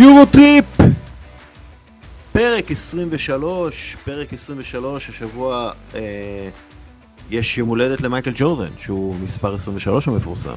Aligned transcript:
יורוטריפ! 0.00 0.64
פרק 2.32 2.70
23, 2.70 3.96
פרק 4.04 4.32
23, 4.32 5.08
השבוע 5.08 5.72
אה, 5.94 6.48
יש 7.30 7.58
יום 7.58 7.68
הולדת 7.68 8.00
למייקל 8.00 8.32
ג'ורדן, 8.34 8.70
שהוא 8.78 9.14
מספר 9.24 9.54
23 9.54 10.08
המפורסם. 10.08 10.54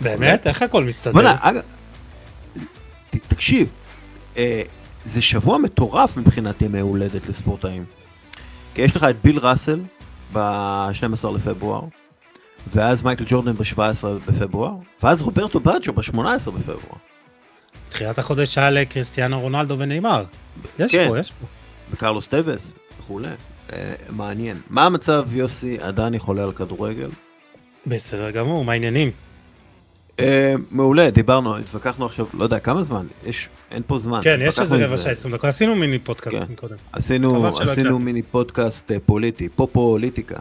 באמת? 0.00 0.46
איך 0.46 0.62
הכל 0.62 0.84
מסתדר? 0.84 1.12
בוא'נה, 1.12 1.36
אגב, 1.40 1.62
ת- 3.10 3.16
תקשיב, 3.28 3.68
אה, 4.36 4.62
זה 5.04 5.22
שבוע 5.22 5.58
מטורף 5.58 6.16
מבחינת 6.16 6.62
ימי 6.62 6.80
הולדת 6.80 7.28
לספורטאים. 7.28 7.84
כי 8.74 8.82
יש 8.82 8.96
לך 8.96 9.04
את 9.10 9.16
ביל 9.24 9.38
ראסל 9.38 9.80
ב-12 10.32 11.28
לפברואר, 11.34 11.82
ואז 12.74 13.02
מייקל 13.02 13.24
ג'ורדן 13.28 13.52
ב-17 13.52 13.78
בפברואר, 14.28 14.72
ואז 15.02 15.22
רוברטו 15.22 15.60
באג'ו 15.60 15.92
ב-18 15.92 16.18
בפברואר. 16.50 17.09
תחילת 17.90 18.18
החודש 18.18 18.58
היה 18.58 18.70
לקריסטיאנו 18.70 19.40
רונלדו 19.40 19.78
ונאמר. 19.78 20.24
יש 20.78 20.92
כן. 20.92 21.08
פה, 21.08 21.18
יש 21.18 21.32
פה. 21.40 21.46
וקרלוס 21.90 22.28
טווס 22.28 22.72
וכולי. 23.00 23.28
אה, 23.72 23.94
מעניין. 24.08 24.56
מה 24.70 24.84
המצב, 24.84 25.24
יוסי? 25.32 25.78
עדיין 25.80 26.18
חולה 26.18 26.42
על 26.42 26.52
כדורגל? 26.52 27.08
בסדר 27.86 28.30
גמור, 28.30 28.64
מה 28.64 28.72
העניינים? 28.72 29.10
אה, 30.20 30.54
מעולה, 30.70 31.10
דיברנו, 31.10 31.56
התווכחנו 31.56 32.06
עכשיו, 32.06 32.26
לא 32.34 32.44
יודע, 32.44 32.58
כמה 32.58 32.82
זמן? 32.82 33.06
יש, 33.24 33.48
אין 33.70 33.82
פה 33.86 33.98
זמן. 33.98 34.20
כן, 34.22 34.40
יש 34.42 34.58
איזה 34.58 34.86
רבע. 34.86 34.96
שעה, 34.96 35.12
20 35.12 35.34
דקות, 35.34 35.44
עשינו 35.44 35.74
מיני 35.76 35.98
פודקאסט 35.98 36.36
כן. 36.36 36.54
קודם. 36.54 36.76
עשינו, 36.92 37.46
עשינו. 37.46 37.98
מיני 37.98 38.22
פודקאסט 38.22 38.92
אה, 38.92 38.96
פוליטי, 39.06 39.48
פופוליטיקה. 39.48 40.38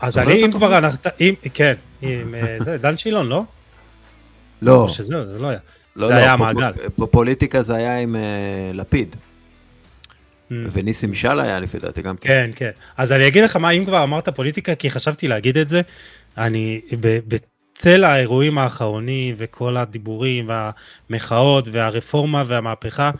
אז 0.00 0.18
אני, 0.18 0.44
אם 0.44 0.52
כבר 0.52 0.78
אנחנו, 0.78 1.10
אם, 1.20 1.34
כן, 1.54 1.74
עם 2.02 2.34
אה, 2.34 2.56
זה, 2.60 2.78
דן 2.78 2.96
שילון, 2.96 3.26
לא? 3.26 3.44
לא, 4.62 4.88
שזה 4.88 5.26
זה 5.26 5.38
לא 5.38 5.48
היה. 5.48 5.58
לא, 5.98 6.06
זה 6.06 6.14
לא, 6.14 6.18
היה 6.18 6.32
המעגל. 6.32 6.72
פופוליטיקה 6.96 7.62
זה 7.62 7.74
היה 7.74 7.98
עם 7.98 8.16
אה, 8.16 8.20
לפיד, 8.74 9.16
Mm. 10.50 10.54
וניסים 10.72 11.10
משל 11.10 11.40
היה 11.40 11.60
לפי 11.60 11.78
דעתי 11.78 12.02
גם 12.02 12.16
כן. 12.16 12.28
כן, 12.28 12.50
כן. 12.56 12.70
אז 12.96 13.12
אני 13.12 13.28
אגיד 13.28 13.44
לך 13.44 13.56
מה, 13.56 13.70
אם 13.70 13.84
כבר 13.84 14.02
אמרת 14.02 14.28
פוליטיקה, 14.28 14.74
כי 14.74 14.90
חשבתי 14.90 15.28
להגיד 15.28 15.58
את 15.58 15.68
זה, 15.68 15.80
אני, 16.38 16.80
בצל 17.28 18.04
האירועים 18.04 18.58
האחרונים 18.58 19.34
וכל 19.38 19.76
הדיבורים 19.76 20.50
והמחאות 21.10 21.68
והרפורמה 21.72 22.44
והמהפכה, 22.46 23.10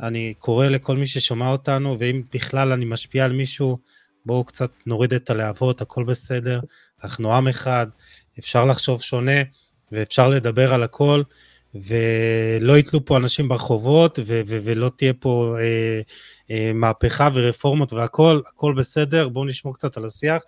אני 0.00 0.34
קורא 0.38 0.66
לכל 0.66 0.96
מי 0.96 1.06
ששומע 1.06 1.48
אותנו, 1.48 1.96
ואם 1.98 2.22
בכלל 2.34 2.72
אני 2.72 2.84
משפיע 2.84 3.24
על 3.24 3.32
מישהו, 3.32 3.78
בואו 4.26 4.44
קצת 4.44 4.70
נוריד 4.86 5.12
את 5.14 5.30
הלהבות, 5.30 5.80
הכל 5.80 6.04
בסדר, 6.04 6.60
אנחנו 7.04 7.34
עם 7.34 7.48
אחד, 7.48 7.86
אפשר 8.38 8.64
לחשוב 8.64 9.02
שונה, 9.02 9.40
ואפשר 9.92 10.28
לדבר 10.28 10.74
על 10.74 10.82
הכל, 10.82 11.22
ולא 11.74 12.78
יתלו 12.78 13.04
פה 13.04 13.16
אנשים 13.16 13.48
ברחובות, 13.48 14.18
ו- 14.18 14.40
ו- 14.46 14.58
ולא 14.64 14.90
תהיה 14.96 15.12
פה 15.12 15.56
אה, 15.58 16.00
אה, 16.50 16.72
מהפכה 16.74 17.28
ורפורמות 17.34 17.92
והכל, 17.92 18.40
הכל 18.46 18.74
בסדר, 18.76 19.28
בואו 19.28 19.44
נשמור 19.44 19.74
קצת 19.74 19.96
על 19.96 20.04
השיח. 20.04 20.42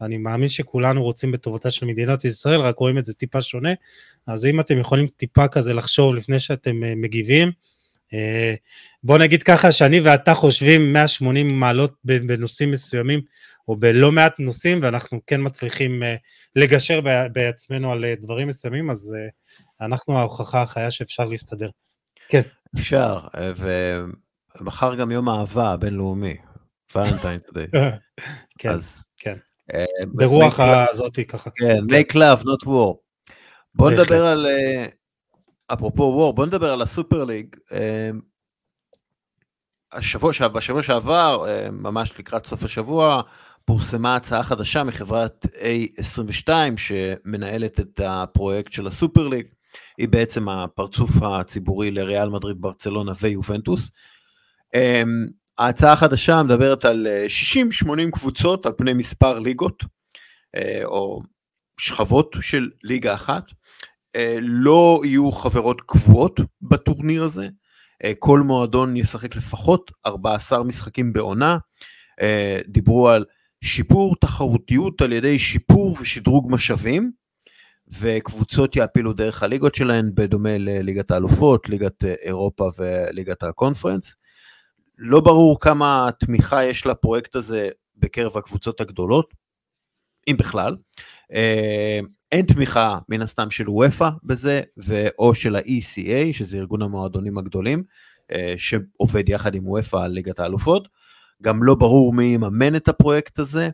אני 0.00 0.16
מאמין 0.16 0.48
שכולנו 0.48 1.02
רוצים 1.02 1.32
בטובתה 1.32 1.70
של 1.70 1.86
מדינת 1.86 2.24
ישראל, 2.24 2.60
רק 2.60 2.78
רואים 2.78 2.98
את 2.98 3.06
זה 3.06 3.14
טיפה 3.14 3.40
שונה. 3.40 3.72
אז 4.26 4.46
אם 4.46 4.60
אתם 4.60 4.78
יכולים 4.78 5.06
טיפה 5.06 5.48
כזה 5.48 5.74
לחשוב 5.74 6.14
לפני 6.14 6.38
שאתם 6.38 6.84
אה, 6.84 6.94
מגיבים, 6.96 7.50
אה, 8.14 8.54
בוא 9.04 9.18
נגיד 9.18 9.42
ככה 9.42 9.72
שאני 9.72 10.00
ואתה 10.00 10.34
חושבים 10.34 10.92
180 10.92 11.60
מעלות 11.60 11.92
בנושאים 12.04 12.70
מסוימים, 12.70 13.20
או 13.68 13.76
בלא 13.76 14.12
מעט 14.12 14.34
נושאים, 14.38 14.78
ואנחנו 14.82 15.20
כן 15.26 15.40
מצליחים 15.44 16.02
אה, 16.02 16.16
לגשר 16.56 17.00
בעצמנו 17.32 17.92
על 17.92 18.04
אה, 18.04 18.14
דברים 18.20 18.48
מסוימים, 18.48 18.90
אז 18.90 19.16
אה, 19.18 19.28
אנחנו 19.80 20.18
ההוכחה 20.18 20.62
החיה 20.62 20.90
שאפשר 20.90 21.24
להסתדר. 21.24 21.70
אפשר, 22.76 23.20
אה, 23.34 23.52
ומחר 24.60 24.94
גם 24.94 25.10
יום 25.10 25.28
האהבה 25.28 25.70
הבינלאומי, 25.70 26.36
ולנטיינס 26.94 27.52
דיי. 27.52 27.66
כן, 28.58 28.70
אז... 28.70 29.04
כן. 29.16 29.36
אה, 29.74 29.84
ברוח 30.06 30.60
הזאתי 30.60 31.26
ככה. 31.26 31.50
כן, 31.50 31.78
make 31.78 32.12
love, 32.14 32.42
not 32.42 32.66
war. 32.66 32.94
בוא. 33.74 33.90
נדבר 33.90 34.26
על, 34.26 34.46
אה, 34.46 34.86
אפרופו 35.72 36.30
war, 36.30 36.34
בוא 36.36 36.46
נדבר 36.46 36.72
על 36.72 36.82
הסופר 36.82 37.24
ליג. 37.24 37.56
אה, 37.72 38.10
השבוע, 39.92 40.32
בשבוע 40.54 40.82
שעבר, 40.82 41.44
ממש 41.72 42.18
לקראת 42.18 42.46
סוף 42.46 42.64
השבוע, 42.64 43.22
פורסמה 43.64 44.16
הצעה 44.16 44.42
חדשה 44.42 44.84
מחברת 44.84 45.46
A22 45.46 46.48
שמנהלת 46.76 47.80
את 47.80 48.00
הפרויקט 48.04 48.72
של 48.72 48.86
הסופר 48.86 49.28
ליג. 49.28 49.46
היא 49.98 50.08
בעצם 50.08 50.48
הפרצוף 50.48 51.10
הציבורי 51.22 51.90
לריאל 51.90 52.28
מדריד, 52.28 52.56
ברצלונה 52.60 53.12
ויובנטוס. 53.20 53.90
אה, 54.74 55.02
ההצעה 55.58 55.92
החדשה 55.92 56.42
מדברת 56.42 56.84
על 56.84 57.06
אה, 57.06 57.26
60-80 57.86 58.10
קבוצות 58.12 58.66
על 58.66 58.72
פני 58.76 58.92
מספר 58.92 59.38
ליגות, 59.38 59.84
אה, 60.56 60.80
או 60.84 61.22
שכבות 61.80 62.36
של 62.40 62.70
ליגה 62.82 63.14
אחת. 63.14 63.44
אה, 64.16 64.36
לא 64.40 65.00
יהיו 65.04 65.32
חברות 65.32 65.80
קבועות 65.80 66.40
בטורניר 66.62 67.24
הזה. 67.24 67.48
אה, 68.04 68.12
כל 68.18 68.40
מועדון 68.40 68.96
ישחק 68.96 69.36
לפחות 69.36 69.90
14 70.06 70.64
משחקים 70.64 71.12
בעונה. 71.12 71.58
אה, 72.20 72.58
דיברו 72.68 73.08
על 73.08 73.24
שיפור 73.64 74.16
תחרותיות 74.20 75.02
על 75.02 75.12
ידי 75.12 75.38
שיפור 75.38 75.96
ושדרוג 76.00 76.52
משאבים, 76.52 77.12
וקבוצות 78.00 78.76
יעפילו 78.76 79.12
דרך 79.12 79.42
הליגות 79.42 79.74
שלהן, 79.74 80.10
בדומה 80.14 80.58
לליגת 80.58 81.10
האלופות, 81.10 81.68
ליגת 81.68 82.04
אה, 82.04 82.14
אירופה 82.22 82.70
וליגת 82.78 83.42
הקונפרנס. 83.42 84.14
לא 84.98 85.20
ברור 85.20 85.60
כמה 85.60 86.08
תמיכה 86.20 86.64
יש 86.64 86.86
לפרויקט 86.86 87.36
הזה 87.36 87.68
בקרב 87.96 88.36
הקבוצות 88.36 88.80
הגדולות, 88.80 89.34
אם 90.28 90.36
בכלל. 90.38 90.76
אה, 91.32 92.00
אין 92.32 92.46
תמיכה 92.46 92.98
מן 93.08 93.22
הסתם 93.22 93.50
של 93.50 93.70
וופא 93.70 94.08
בזה, 94.22 94.60
או 95.18 95.34
של 95.34 95.56
ה-ECA, 95.56 96.32
שזה 96.32 96.58
ארגון 96.58 96.82
המועדונים 96.82 97.38
הגדולים, 97.38 97.84
אה, 98.32 98.54
שעובד 98.56 99.28
יחד 99.28 99.54
עם 99.54 99.68
וופא 99.68 99.96
על 99.96 100.10
ליגת 100.10 100.40
האלופות. 100.40 100.88
גם 101.42 101.62
לא 101.62 101.74
ברור 101.74 102.12
מי 102.12 102.24
יממן 102.24 102.76
את 102.76 102.88
הפרויקט 102.88 103.38
הזה. 103.38 103.70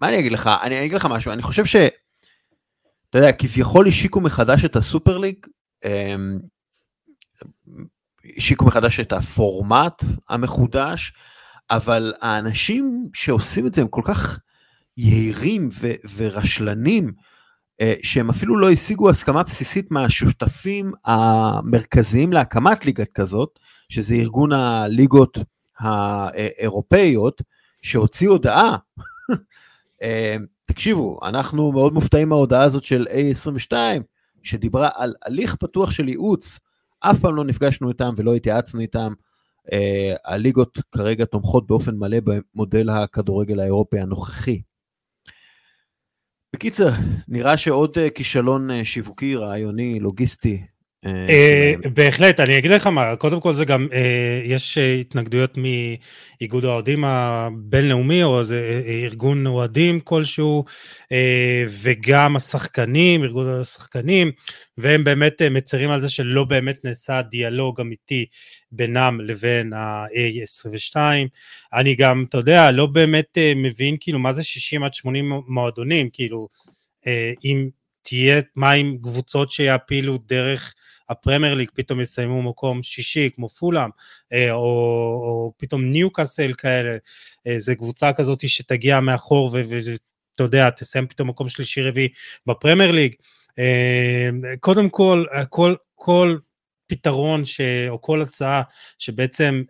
מה 0.00 0.08
אני 0.08 0.18
אגיד 0.18 0.32
לך? 0.32 0.50
אני 0.62 0.84
אגיד 0.84 0.92
לך 0.92 1.04
משהו, 1.04 1.32
אני 1.32 1.42
חושב 1.42 1.64
ש... 1.64 1.76
אתה 3.10 3.18
יודע, 3.18 3.32
כביכול 3.32 3.88
השיקו 3.88 4.20
מחדש 4.20 4.64
את 4.64 4.76
הסופר 4.76 5.18
ליג, 5.18 5.36
אה, 5.84 6.14
השיקו 8.36 8.64
מחדש 8.64 9.00
את 9.00 9.12
הפורמט 9.12 10.04
המחודש, 10.28 11.12
אבל 11.70 12.14
האנשים 12.20 13.08
שעושים 13.14 13.66
את 13.66 13.74
זה 13.74 13.82
הם 13.82 13.88
כל 13.88 14.02
כך 14.04 14.38
יהירים 14.96 15.68
ו- 15.72 15.94
ורשלנים, 16.16 17.12
אה, 17.80 17.94
שהם 18.02 18.30
אפילו 18.30 18.58
לא 18.58 18.70
השיגו 18.70 19.10
הסכמה 19.10 19.42
בסיסית 19.42 19.90
מהשותפים 19.90 20.92
המרכזיים 21.04 22.32
להקמת 22.32 22.86
ליגה 22.86 23.04
כזאת, 23.04 23.58
שזה 23.88 24.14
ארגון 24.14 24.52
הליגות 24.52 25.38
האירופאיות, 25.78 27.42
שהוציא 27.82 28.28
הודעה. 28.28 28.76
אה, 30.02 30.36
תקשיבו, 30.66 31.18
אנחנו 31.22 31.72
מאוד 31.72 31.92
מופתעים 31.92 32.28
מההודעה 32.28 32.62
הזאת 32.62 32.84
של 32.84 33.06
A22, 33.10 33.72
שדיברה 34.42 34.90
על 34.94 35.14
הליך 35.22 35.56
פתוח 35.56 35.90
של 35.90 36.08
ייעוץ, 36.08 36.58
אף 37.00 37.20
פעם 37.20 37.36
לא 37.36 37.44
נפגשנו 37.44 37.88
איתם 37.88 38.12
ולא 38.16 38.34
התייעצנו 38.34 38.80
איתם. 38.80 39.12
Uh, 39.60 39.72
הליגות 40.24 40.78
כרגע 40.92 41.24
תומכות 41.24 41.66
באופן 41.66 41.96
מלא 41.96 42.16
במודל 42.24 42.90
הכדורגל 42.90 43.60
האירופי 43.60 44.00
הנוכחי. 44.00 44.62
בקיצר, 46.52 46.90
נראה 47.28 47.56
שעוד 47.56 47.98
uh, 47.98 48.10
כישלון 48.14 48.70
uh, 48.70 48.84
שיווקי, 48.84 49.36
רעיוני, 49.36 50.00
לוגיסטי. 50.00 50.62
אה, 51.06 51.72
שלהם. 51.78 51.94
בהחלט, 51.94 52.40
אני 52.40 52.58
אגיד 52.58 52.70
לך 52.70 52.86
מה, 52.86 53.16
קודם 53.16 53.40
כל 53.40 53.54
זה 53.54 53.64
גם, 53.64 53.86
אה, 53.92 54.42
יש 54.44 54.78
אה, 54.78 54.94
התנגדויות 54.94 55.58
מאיגוד 55.58 56.64
האוהדים 56.64 57.04
הבינלאומי, 57.04 58.22
או 58.22 58.38
איזה 58.38 58.82
אה, 58.86 59.04
ארגון 59.04 59.46
אוהדים 59.46 60.00
כלשהו, 60.00 60.64
אה, 61.12 61.64
וגם 61.82 62.36
השחקנים, 62.36 63.24
ארגון 63.24 63.48
השחקנים, 63.48 64.30
והם 64.78 65.04
באמת 65.04 65.42
אה, 65.42 65.50
מצרים 65.50 65.90
על 65.90 66.00
זה 66.00 66.08
שלא 66.08 66.44
באמת 66.44 66.84
נעשה 66.84 67.22
דיאלוג 67.22 67.80
אמיתי 67.80 68.26
בינם 68.72 69.20
לבין 69.20 69.72
ה-A22. 69.72 70.96
אני 71.72 71.94
גם, 71.94 72.24
אתה 72.28 72.38
יודע, 72.38 72.70
לא 72.70 72.86
באמת 72.86 73.38
אה, 73.38 73.52
מבין 73.56 73.96
כאילו 74.00 74.18
מה 74.18 74.32
זה 74.32 74.42
60 74.42 74.82
עד 74.82 74.94
80 74.94 75.32
מועדונים, 75.48 76.08
כאילו, 76.12 76.48
אה, 77.06 77.32
אם 77.44 77.68
תהיה, 78.02 78.40
מה 78.56 78.70
עם 78.70 78.98
קבוצות 79.02 79.50
שיעפילו 79.50 80.18
דרך 80.26 80.74
הפרמייר 81.08 81.54
ליג 81.54 81.68
פתאום 81.74 82.00
יסיימו 82.00 82.42
מקום 82.42 82.82
שישי 82.82 83.30
כמו 83.36 83.48
פולאם, 83.48 83.90
אה, 84.32 84.52
או, 84.52 84.58
או 84.58 85.52
פתאום 85.56 85.84
ניוקאסל 85.84 86.52
כאלה, 86.58 86.96
אה, 87.46 87.54
זה 87.58 87.74
קבוצה 87.74 88.12
כזאת 88.12 88.48
שתגיע 88.48 89.00
מאחור 89.00 89.50
ואתה 89.52 90.44
יודע, 90.44 90.70
תסיים 90.70 91.06
פתאום 91.06 91.28
מקום 91.28 91.48
שלישי 91.48 91.82
רביעי 91.82 92.08
בפרמייר 92.46 92.90
ליג. 92.90 93.14
אה, 93.58 94.28
קודם 94.60 94.88
כל, 94.88 95.24
הכל, 95.32 95.74
כל 95.94 96.38
פתרון 96.86 97.44
ש... 97.44 97.60
או 97.88 98.02
כל 98.02 98.22
הצעה 98.22 98.62
שבעצם 98.98 99.62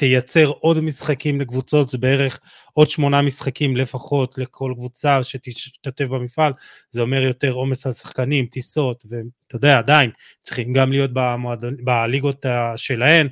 תייצר 0.00 0.46
עוד 0.46 0.80
משחקים 0.80 1.40
לקבוצות, 1.40 1.90
זה 1.90 1.98
בערך 1.98 2.40
עוד 2.72 2.90
שמונה 2.90 3.22
משחקים 3.22 3.76
לפחות 3.76 4.38
לכל 4.38 4.72
קבוצה 4.76 5.22
שתשתתף 5.22 6.04
במפעל, 6.04 6.52
זה 6.90 7.00
אומר 7.00 7.22
יותר 7.22 7.50
עומס 7.52 7.86
על 7.86 7.92
שחקנים, 7.92 8.46
טיסות, 8.46 9.04
ואתה 9.10 9.56
יודע, 9.56 9.78
עדיין 9.78 10.10
צריכים 10.42 10.72
גם 10.72 10.92
להיות 10.92 11.10
במועד... 11.12 11.64
בליגות 11.84 12.46
שלהן. 12.76 13.28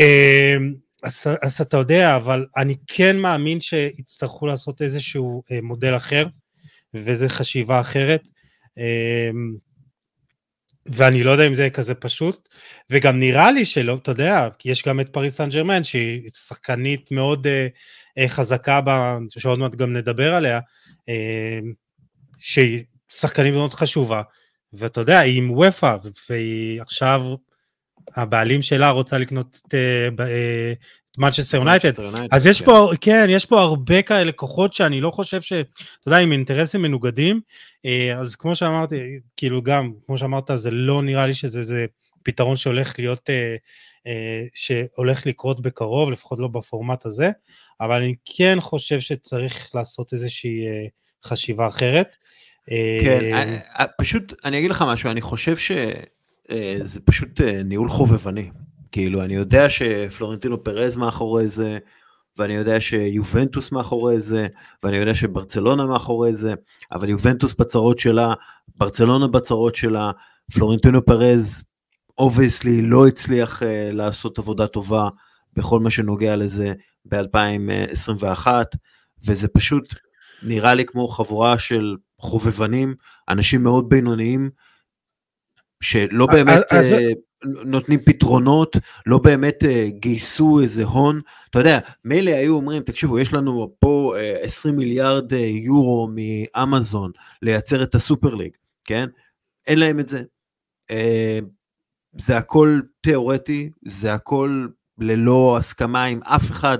אה, 0.00 0.56
אז, 1.02 1.26
אז 1.42 1.60
אתה 1.60 1.76
יודע, 1.76 2.16
אבל 2.16 2.46
אני 2.56 2.76
כן 2.86 3.18
מאמין 3.18 3.60
שיצטרכו 3.60 4.46
לעשות 4.46 4.82
איזשהו 4.82 5.42
אה, 5.50 5.58
מודל 5.62 5.96
אחר, 5.96 6.26
וזה 6.94 7.28
חשיבה 7.28 7.80
אחרת. 7.80 8.22
אה, 10.86 10.92
ואני 10.92 11.22
לא 11.22 11.30
יודע 11.30 11.46
אם 11.46 11.54
זה 11.54 11.70
כזה 11.70 11.94
פשוט, 11.94 12.48
וגם 12.90 13.18
נראה 13.18 13.50
לי 13.50 13.64
שלא, 13.64 13.94
אתה 14.02 14.10
יודע, 14.10 14.48
יש 14.64 14.84
גם 14.84 15.00
את 15.00 15.08
פריס 15.08 15.36
סן 15.36 15.48
ג'רמן, 15.48 15.82
שהיא 15.82 16.28
שחקנית 16.46 17.10
מאוד 17.12 17.46
uh, 17.46 18.28
חזקה, 18.28 18.80
בה, 18.80 19.18
שעוד 19.30 19.58
מעט 19.58 19.74
גם 19.74 19.92
נדבר 19.92 20.34
עליה, 20.34 20.60
uh, 21.00 21.64
שהיא 22.38 22.84
שחקנית 23.12 23.54
מאוד 23.54 23.74
חשובה, 23.74 24.22
ואתה 24.72 25.00
יודע, 25.00 25.18
היא 25.18 25.38
עם 25.38 25.50
וופא, 25.50 25.96
והיא 26.30 26.82
עכשיו, 26.82 27.22
הבעלים 28.16 28.62
שלה 28.62 28.90
רוצה 28.90 29.18
לקנות 29.18 29.60
את, 29.66 29.74
uh, 29.74 30.22
מנצ'סטר 31.18 31.56
יונייטד. 31.56 31.92
אז 32.30 32.46
יש 32.46 32.60
כן. 32.60 32.66
פה, 32.66 32.90
כן, 33.00 33.26
יש 33.30 33.46
פה 33.46 33.60
הרבה 33.60 34.02
כאלה 34.02 34.32
כוחות 34.32 34.74
שאני 34.74 35.00
לא 35.00 35.10
חושב 35.10 35.40
ש... 35.40 35.52
אתה 35.52 35.68
יודע, 36.06 36.18
עם 36.18 36.32
אינטרסים 36.32 36.82
מנוגדים, 36.82 37.40
אה, 37.84 38.16
אז 38.18 38.36
כמו 38.36 38.54
שאמרתי, 38.54 39.18
כאילו 39.36 39.62
גם, 39.62 39.92
כמו 40.06 40.18
שאמרת, 40.18 40.50
זה 40.54 40.70
לא 40.70 41.02
נראה 41.02 41.26
לי 41.26 41.34
שזה 41.34 41.62
זה 41.62 41.86
פתרון 42.22 42.56
שהולך 42.56 42.98
להיות, 42.98 43.30
אה, 43.30 43.56
אה, 44.06 44.44
שהולך 44.54 45.26
לקרות 45.26 45.62
בקרוב, 45.62 46.10
לפחות 46.10 46.38
לא 46.38 46.48
בפורמט 46.48 47.06
הזה, 47.06 47.30
אבל 47.80 48.02
אני 48.02 48.14
כן 48.24 48.60
חושב 48.60 49.00
שצריך 49.00 49.70
לעשות 49.74 50.12
איזושהי 50.12 50.64
חשיבה 51.24 51.66
אחרת. 51.68 52.16
כן, 53.04 53.58
פשוט, 53.98 54.32
אני 54.44 54.58
אגיד 54.58 54.70
לך 54.70 54.84
משהו, 54.88 55.10
אני 55.10 55.20
חושב 55.20 55.56
שזה 55.56 57.00
פשוט 57.04 57.40
ניהול 57.64 57.88
חובבני. 57.88 58.50
כאילו, 58.92 59.22
אני 59.22 59.34
יודע 59.34 59.68
שפלורנטינו 59.68 60.64
פרז 60.64 60.96
מאחורי 60.96 61.48
זה, 61.48 61.78
ואני 62.38 62.54
יודע 62.54 62.80
שיובנטוס 62.80 63.72
מאחורי 63.72 64.20
זה, 64.20 64.46
ואני 64.82 64.96
יודע 64.96 65.14
שברצלונה 65.14 65.86
מאחורי 65.86 66.34
זה, 66.34 66.54
אבל 66.92 67.08
יובנטוס 67.08 67.54
בצרות 67.54 67.98
שלה, 67.98 68.34
ברצלונה 68.76 69.28
בצרות 69.28 69.76
שלה, 69.76 70.10
פלורנטינו 70.54 71.04
פרז 71.04 71.64
obviously 72.18 72.82
לא 72.82 73.06
הצליח 73.06 73.62
uh, 73.62 73.64
לעשות 73.92 74.38
עבודה 74.38 74.66
טובה 74.66 75.08
בכל 75.52 75.80
מה 75.80 75.90
שנוגע 75.90 76.36
לזה 76.36 76.72
ב-2021, 77.04 78.46
וזה 79.26 79.48
פשוט 79.48 79.94
נראה 80.42 80.74
לי 80.74 80.84
כמו 80.84 81.08
חבורה 81.08 81.58
של 81.58 81.96
חובבנים, 82.18 82.94
אנשים 83.28 83.62
מאוד 83.62 83.88
בינוניים, 83.88 84.50
שלא 85.80 86.26
באמת... 86.26 86.72
אז, 86.72 86.92
uh, 86.92 87.29
נותנים 87.44 88.00
פתרונות, 88.04 88.76
לא 89.06 89.18
באמת 89.18 89.62
uh, 89.62 89.98
גייסו 90.00 90.60
איזה 90.62 90.84
הון. 90.84 91.20
אתה 91.50 91.58
יודע, 91.58 91.78
מילא 92.04 92.30
היו 92.30 92.54
אומרים, 92.54 92.82
תקשיבו, 92.82 93.18
יש 93.18 93.32
לנו 93.32 93.74
פה 93.78 94.14
uh, 94.16 94.44
20 94.44 94.76
מיליארד 94.76 95.32
uh, 95.32 95.36
יורו 95.36 96.10
מאמזון 96.14 97.10
לייצר 97.42 97.82
את 97.82 97.94
הסופר 97.94 98.34
ליג, 98.34 98.50
כן? 98.84 99.08
אין 99.66 99.78
להם 99.78 100.00
את 100.00 100.08
זה. 100.08 100.22
Uh, 100.82 101.44
זה 102.18 102.36
הכל 102.36 102.80
תיאורטי, 103.00 103.70
זה 103.86 104.14
הכל 104.14 104.66
ללא 104.98 105.56
הסכמה 105.58 106.04
עם 106.04 106.22
אף 106.22 106.50
אחד 106.50 106.78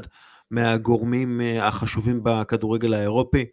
מהגורמים 0.50 1.40
אה, 1.40 1.62
החשובים 1.62 2.20
בכדורגל 2.22 2.94
האירופי. 2.94 3.44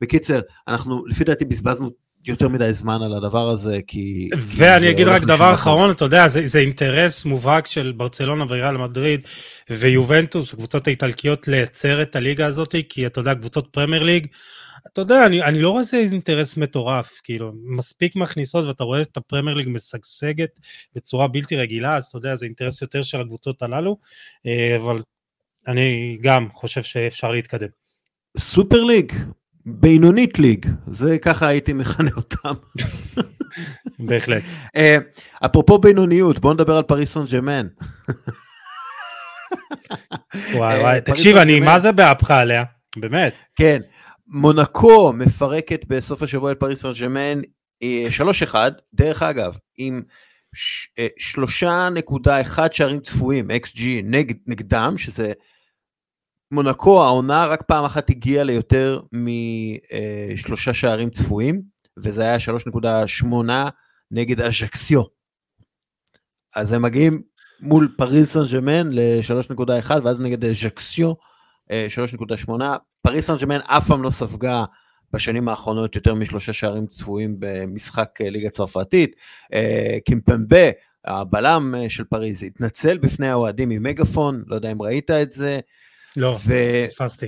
בקיצר, 0.00 0.40
אנחנו 0.68 1.06
לפי 1.06 1.24
דעתי 1.24 1.44
בזבזנו 1.44 1.90
יותר 2.26 2.48
מדי 2.48 2.72
זמן 2.72 3.02
על 3.02 3.14
הדבר 3.14 3.48
הזה, 3.48 3.78
כי... 3.86 4.30
ואני 4.38 4.90
אגיד 4.90 5.06
רק 5.06 5.22
דבר 5.22 5.54
אחרון, 5.54 5.90
אתה 5.90 6.04
יודע, 6.04 6.28
זה, 6.28 6.46
זה 6.46 6.58
אינטרס 6.58 7.24
מובהק 7.24 7.66
של 7.66 7.92
ברצלונה 7.96 8.44
וריאל 8.48 8.76
מדריד 8.76 9.20
ויובנטוס, 9.70 10.52
הקבוצות 10.54 10.86
האיטלקיות, 10.86 11.48
לייצר 11.48 12.02
את 12.02 12.16
הליגה 12.16 12.46
הזאת, 12.46 12.74
כי 12.88 13.06
אתה 13.06 13.20
יודע, 13.20 13.34
קבוצות 13.34 13.68
פרמייר 13.72 14.02
ליג, 14.02 14.26
אתה 14.92 15.00
יודע, 15.00 15.26
אני, 15.26 15.42
אני 15.42 15.62
לא 15.62 15.70
רואה 15.70 15.80
איזה 15.80 15.96
אינטרס 15.96 16.56
מטורף, 16.56 17.20
כאילו, 17.24 17.52
מספיק 17.64 18.16
מכניסות 18.16 18.64
ואתה 18.64 18.84
רואה 18.84 19.02
את 19.02 19.16
הפרמייר 19.16 19.56
ליג 19.56 19.68
משגשגת 19.68 20.60
בצורה 20.94 21.28
בלתי 21.28 21.56
רגילה, 21.56 21.96
אז 21.96 22.04
אתה 22.04 22.18
יודע, 22.18 22.34
זה 22.34 22.46
אינטרס 22.46 22.82
יותר 22.82 23.02
של 23.02 23.20
הקבוצות 23.20 23.62
הללו, 23.62 23.96
אה, 24.46 24.76
אבל 24.76 25.02
אני 25.66 26.18
גם 26.20 26.48
חושב 26.52 26.82
שאפשר 26.82 27.30
להתקדם. 27.30 27.68
סופר 28.38 28.84
ליג, 28.84 29.12
בינונית 29.66 30.38
ליג, 30.38 30.66
זה 30.86 31.18
ככה 31.18 31.46
הייתי 31.46 31.72
מכנה 31.72 32.10
אותם. 32.16 32.54
בהחלט. 33.98 34.42
אה, 34.76 34.96
אפרופו 35.44 35.78
בינוניות, 35.78 36.38
בוא 36.38 36.54
נדבר 36.54 36.76
על 36.76 36.82
פריס 36.82 37.12
סן 37.12 37.24
ג'מן. 37.32 37.66
וואי 40.54 40.80
וואי, 40.80 41.00
תקשיב, 41.00 41.36
אני 41.36 41.60
מה 41.60 41.78
זה 41.78 41.92
באפך 41.92 42.30
עליה, 42.30 42.64
באמת. 42.96 43.34
כן, 43.56 43.78
מונקו 44.26 45.12
מפרקת 45.12 45.80
בסוף 45.88 46.22
השבוע 46.22 46.52
את 46.52 46.60
פריס 46.60 46.82
סן 46.82 46.92
ג'מן 47.00 47.40
3-1, 48.52 48.54
דרך 48.94 49.22
אגב, 49.22 49.56
עם 49.78 50.02
3.1 51.18 51.68
אה, 52.28 52.66
שערים 52.72 53.00
צפויים, 53.00 53.50
XG 53.50 53.80
נגדם, 54.46 54.98
שזה 54.98 55.32
מונקו 56.52 57.04
העונה 57.04 57.46
רק 57.46 57.62
פעם 57.62 57.84
אחת 57.84 58.10
הגיעה 58.10 58.44
ליותר 58.44 59.00
משלושה 60.32 60.74
שערים 60.74 61.10
צפויים, 61.10 61.62
וזה 61.96 62.22
היה 62.22 62.36
3.8 63.22 63.26
נגד 64.10 64.40
אז'קסיו. 64.40 65.02
אז 66.56 66.72
הם 66.72 66.82
מגיעים 66.82 67.22
מול 67.60 67.94
פריס 67.96 68.32
סן 68.32 68.44
ג'מן 68.52 68.92
ל-3.1 68.92 69.90
ואז 70.04 70.20
נגד 70.20 70.44
אז'קסיו 70.44 71.12
3.8. 71.68 72.50
פריס 73.02 73.26
סן 73.26 73.36
ג'מן 73.36 73.60
אף 73.60 73.86
פעם 73.86 74.02
לא 74.02 74.10
ספגה 74.10 74.64
בשנים 75.12 75.48
האחרונות 75.48 75.96
יותר 75.96 76.14
משלושה 76.14 76.52
שערים 76.52 76.86
צפויים 76.86 77.36
במשחק 77.38 78.08
אה, 78.20 78.30
ליגה 78.30 78.50
צרפתית. 78.50 79.16
אה, 79.54 79.98
קימפמבה, 80.04 80.70
הבלם 81.04 81.74
אה, 81.74 81.88
של 81.88 82.04
פריז, 82.04 82.42
התנצל 82.42 82.98
בפני 82.98 83.28
האוהדים 83.28 83.70
עם 83.70 83.82
מגפון, 83.82 84.42
לא 84.46 84.54
יודע 84.54 84.72
אם 84.72 84.82
ראית 84.82 85.10
את 85.10 85.32
זה. 85.32 85.60
לא, 86.16 86.38
פספסתי. 86.86 87.26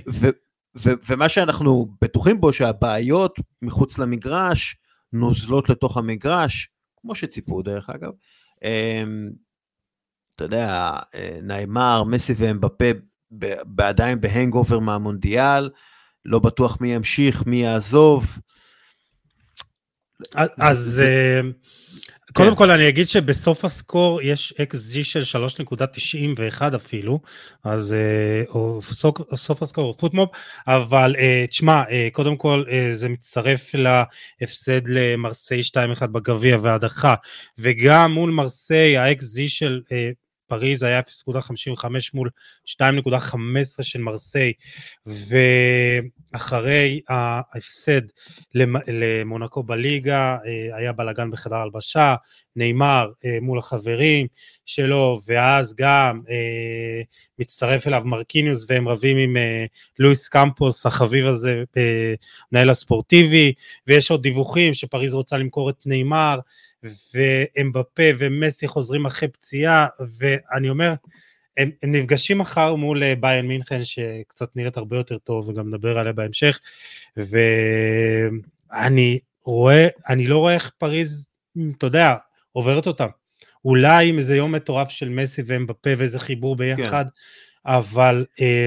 ומה 1.08 1.28
שאנחנו 1.28 1.88
בטוחים 2.02 2.40
בו 2.40 2.52
שהבעיות 2.52 3.38
מחוץ 3.62 3.98
למגרש 3.98 4.76
נוזלות 5.12 5.68
לתוך 5.68 5.96
המגרש, 5.96 6.68
כמו 6.96 7.14
שציפו 7.14 7.62
דרך 7.62 7.90
אגב. 7.90 8.10
אמ, 8.64 9.30
אתה 10.34 10.44
יודע, 10.44 10.92
אה, 11.14 11.38
נעימר, 11.42 12.04
מסי 12.04 12.32
ואמבפה 12.36 12.84
עדיין 13.78 14.20
ב 14.20 14.54
hangover 14.54 14.78
מהמונדיאל, 14.78 15.70
לא 16.24 16.38
בטוח 16.38 16.80
מי 16.80 16.94
ימשיך, 16.94 17.46
מי 17.46 17.56
יעזוב. 17.56 18.38
אז 20.58 20.78
זה... 20.78 21.40
קודם 22.32 22.56
כל 22.56 22.70
אני 22.70 22.88
אגיד 22.88 23.06
שב 23.06 23.64
SofaScore 23.64 24.22
יש 24.22 24.54
XG 24.72 25.04
של 25.04 25.22
3.91 26.60 26.76
אפילו, 26.76 27.20
אז 27.64 27.96
או 28.48 28.80
Sofa, 28.82 29.34
SofaScore, 29.34 29.94
FotMob, 29.94 30.30
אבל 30.66 31.16
אה, 31.16 31.50
תשמע, 31.50 31.82
אה, 31.82 31.90
קודם 32.12 32.36
כל 32.36 32.64
זה 32.92 33.08
מצטרף 33.08 33.70
להפסד 33.74 34.88
למרסיי 34.88 35.60
2-1 36.00 36.06
בגביע 36.06 36.58
והדחה, 36.62 37.14
וגם 37.58 38.12
מול 38.12 38.30
מרסיי 38.30 38.96
ה-XG 38.98 39.40
של 39.48 39.80
פריז 40.46 40.82
היה 40.82 41.00
0.55 41.00 41.86
מול 42.14 42.30
2.15 42.66 43.82
של 43.82 44.00
מרסיי, 44.00 44.52
ואחרי 46.32 47.00
ההפסד 47.08 48.00
למונקו 48.88 49.62
בליגה 49.62 50.36
אה, 50.46 50.76
היה 50.76 50.92
בלאגן 50.92 51.30
בחדר 51.30 51.56
הלבשה, 51.56 52.14
ניימאר 52.56 53.10
אה, 53.24 53.38
מול 53.40 53.58
החברים 53.58 54.26
שלו, 54.66 55.20
ואז 55.26 55.74
גם 55.78 56.22
אה, 56.30 57.02
מצטרף 57.38 57.86
אליו 57.86 58.02
מרקיניוס 58.04 58.66
והם 58.68 58.88
רבים 58.88 59.16
עם 59.16 59.36
לואיס 59.98 60.28
קמפוס, 60.28 60.86
החביב 60.86 61.26
הזה, 61.26 61.64
מנהל 62.52 62.70
הספורטיבי, 62.70 63.52
ויש 63.86 64.10
עוד 64.10 64.22
דיווחים 64.22 64.74
שפריז 64.74 65.14
רוצה 65.14 65.36
למכור 65.36 65.70
את 65.70 65.82
ניימאר, 65.86 66.38
ואמבפה 66.82 68.02
ומסי 68.18 68.68
חוזרים 68.68 69.06
אחרי 69.06 69.28
פציעה, 69.28 69.86
ואני 70.18 70.68
אומר, 70.68 70.94
הם, 71.56 71.70
הם 71.82 71.92
נפגשים 71.92 72.38
מחר 72.38 72.74
מול 72.74 73.02
אה, 73.02 73.14
ביין 73.20 73.46
מינכן 73.46 73.84
שקצת 73.84 74.56
נראית 74.56 74.76
הרבה 74.76 74.96
יותר 74.96 75.18
טוב 75.18 75.48
וגם 75.48 75.68
נדבר 75.68 75.98
עליה 75.98 76.12
בהמשך 76.12 76.60
ואני 77.16 79.18
רואה, 79.44 79.88
אני 80.08 80.26
לא 80.26 80.38
רואה 80.38 80.54
איך 80.54 80.70
פריז, 80.78 81.28
אתה 81.78 81.86
יודע, 81.86 82.14
עוברת 82.52 82.86
אותם. 82.86 83.08
אולי 83.64 84.08
עם 84.08 84.18
איזה 84.18 84.36
יום 84.36 84.52
מטורף 84.52 84.88
של 84.88 85.08
מסי 85.08 85.42
ואמבפה 85.46 85.90
ואיזה 85.96 86.18
חיבור 86.18 86.56
ביחד, 86.56 87.04
כן. 87.04 87.72
אבל 87.72 88.24
אה, 88.40 88.66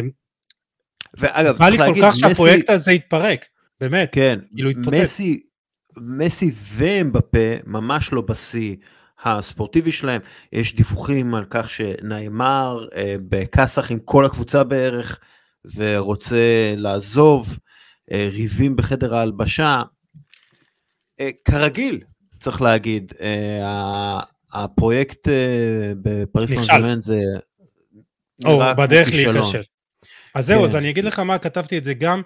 ואגב, 1.14 1.58
צריך 1.58 1.62
להגיד, 1.62 1.80
בא 1.80 1.86
לי 1.86 1.94
כל 1.94 2.02
כך 2.02 2.10
מסי... 2.10 2.20
שהפרויקט 2.20 2.70
הזה 2.70 2.92
יתפרק, 2.92 3.46
באמת, 3.80 4.10
כן, 4.12 4.40
כאילו 4.56 4.70
יתפוצץ. 4.70 5.00
מסי, 5.00 5.44
מסי 6.02 6.52
ואמבפה 6.76 7.56
ממש 7.66 8.14
לא 8.14 8.22
בשיא 8.22 8.76
הספורטיבי 9.24 9.92
שלהם, 9.92 10.22
יש 10.54 10.76
דיווחים 10.76 11.36
על 11.36 11.46
כך 11.50 11.70
שניימר 11.70 12.88
אה, 12.96 13.16
בכסח 13.30 13.92
עם 13.92 14.00
כל 14.00 14.26
הקבוצה 14.26 14.64
בערך, 14.64 15.20
ורוצה 15.76 16.74
לעזוב, 16.78 17.58
אה, 18.12 18.30
ריבים 18.32 18.76
בחדר 18.76 19.16
ההלבשה. 19.16 19.82
אה, 21.20 21.30
כרגיל, 21.46 22.00
צריך 22.40 22.62
להגיד, 22.62 23.14
אה, 23.22 24.20
הפרויקט 24.54 25.28
בפריס 26.02 26.52
סן 26.52 27.02
זה 27.02 27.20
כמו 28.44 28.62
בדרך 28.78 29.08
להיכשל. 29.14 29.62
אז 30.36 30.46
זהו, 30.46 30.60
כן. 30.60 30.66
אז 30.66 30.76
אני 30.76 30.90
אגיד 30.90 31.04
לך 31.04 31.20
מה, 31.20 31.38
כתבתי 31.38 31.78
את 31.78 31.84
זה 31.84 31.94
גם, 31.94 32.22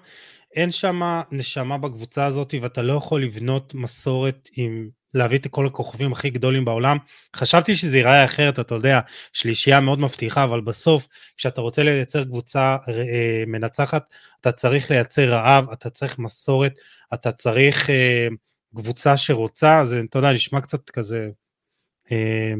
אין 0.54 0.70
שם 0.70 1.02
נשמה 1.30 1.78
בקבוצה 1.78 2.24
הזאת 2.24 2.54
ואתה 2.62 2.82
לא 2.82 2.92
יכול 2.92 3.22
לבנות 3.22 3.74
מסורת 3.74 4.48
עם 4.56 4.88
להביא 5.14 5.38
את 5.38 5.46
כל 5.46 5.66
הכוכבים 5.66 6.12
הכי 6.12 6.30
גדולים 6.30 6.64
בעולם. 6.64 6.96
חשבתי 7.36 7.74
שזה 7.74 7.96
ייראה 7.96 8.24
אחרת, 8.24 8.58
אתה 8.58 8.74
יודע, 8.74 9.00
שלישייה 9.32 9.80
מאוד 9.80 9.98
מבטיחה, 9.98 10.44
אבל 10.44 10.60
בסוף, 10.60 11.08
כשאתה 11.36 11.60
רוצה 11.60 11.82
לייצר 11.82 12.24
קבוצה 12.24 12.76
אה, 12.88 13.44
מנצחת, 13.46 14.10
אתה 14.40 14.52
צריך 14.52 14.90
לייצר 14.90 15.30
רעב, 15.30 15.70
אתה 15.70 15.90
צריך 15.90 16.18
מסורת, 16.18 16.72
אתה 17.14 17.32
צריך 17.32 17.90
אה, 17.90 18.28
קבוצה 18.76 19.16
שרוצה, 19.16 19.84
זה, 19.84 20.00
אתה 20.10 20.18
יודע, 20.18 20.32
נשמע 20.32 20.60
קצת 20.60 20.90
כזה... 20.90 21.28
אה, 22.12 22.54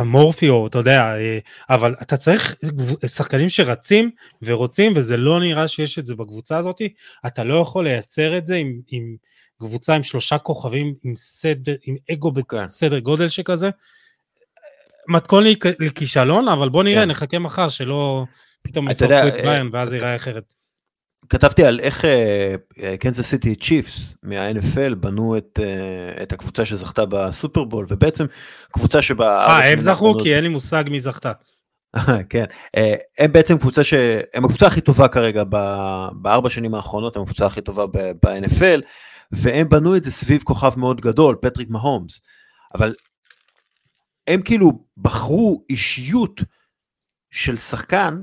אמורפי 0.00 0.48
או 0.48 0.66
אתה 0.66 0.78
יודע, 0.78 1.16
אה, 1.16 1.38
אבל 1.70 1.94
אתה 2.02 2.16
צריך 2.16 2.56
שחקנים 3.06 3.48
שרצים 3.48 4.10
ורוצים 4.42 4.92
וזה 4.96 5.16
לא 5.16 5.40
נראה 5.40 5.68
שיש 5.68 5.98
את 5.98 6.06
זה 6.06 6.14
בקבוצה 6.14 6.58
הזאת, 6.58 6.82
אתה 7.26 7.44
לא 7.44 7.54
יכול 7.54 7.84
לייצר 7.84 8.38
את 8.38 8.46
זה 8.46 8.56
עם, 8.56 8.80
עם 8.88 9.16
קבוצה 9.58 9.94
עם 9.94 10.02
שלושה 10.02 10.38
כוכבים, 10.38 10.94
עם 11.04 11.16
סדר, 11.16 11.74
עם 11.82 11.96
אגו 12.12 12.32
כן. 12.48 12.64
בסדר 12.64 12.98
גודל 12.98 13.28
שכזה. 13.28 13.70
מתכון 15.08 15.44
לכישלון, 15.80 16.48
אבל 16.48 16.68
בוא 16.68 16.82
נראה, 16.82 17.02
כן. 17.02 17.10
נחכה 17.10 17.38
מחר 17.38 17.68
שלא 17.68 18.24
פתאום 18.62 18.90
יפרקו 18.90 19.28
את 19.28 19.32
בריין 19.32 19.66
אה, 19.66 19.70
ואז 19.72 19.88
זה 19.88 19.96
ייראה 19.96 20.16
אחרת. 20.16 20.59
כתבתי 21.28 21.64
על 21.64 21.80
איך 21.80 22.04
קנזס 23.00 23.26
סיטי 23.26 23.54
צ'יפס 23.54 24.14
מה-NFL 24.22 24.94
בנו 24.94 25.36
את, 25.36 25.58
uh, 25.58 26.22
את 26.22 26.32
הקבוצה 26.32 26.64
שזכתה 26.64 27.06
בסופרבול 27.06 27.86
ובעצם 27.88 28.26
קבוצה 28.72 29.02
שבה... 29.02 29.46
אה 29.46 29.72
הם 29.72 29.80
זכו 29.80 30.14
כי 30.22 30.34
אין 30.34 30.44
לי 30.44 30.48
מושג 30.48 30.84
מי 30.90 31.00
זכתה. 31.00 31.32
כן, 32.30 32.44
uh, 32.76 32.80
הם 33.18 33.32
בעצם 33.32 33.58
קבוצה 33.58 33.84
שהם 33.84 34.44
הקבוצה 34.44 34.66
הכי 34.66 34.80
טובה 34.80 35.08
כרגע 35.08 35.44
בארבע 36.12 36.50
שנים 36.50 36.74
האחרונות, 36.74 37.16
הם 37.16 37.22
הקבוצה 37.22 37.46
הכי 37.46 37.60
טובה 37.60 37.86
ב-NFL 37.86 38.80
והם 39.32 39.68
בנו 39.68 39.96
את 39.96 40.04
זה 40.04 40.10
סביב 40.10 40.42
כוכב 40.42 40.72
מאוד 40.76 41.00
גדול, 41.00 41.36
פטריק 41.42 41.70
מהומס, 41.70 42.20
אבל 42.74 42.94
הם 44.26 44.42
כאילו 44.42 44.84
בחרו 44.96 45.64
אישיות 45.70 46.40
של 47.30 47.56
שחקן 47.56 48.22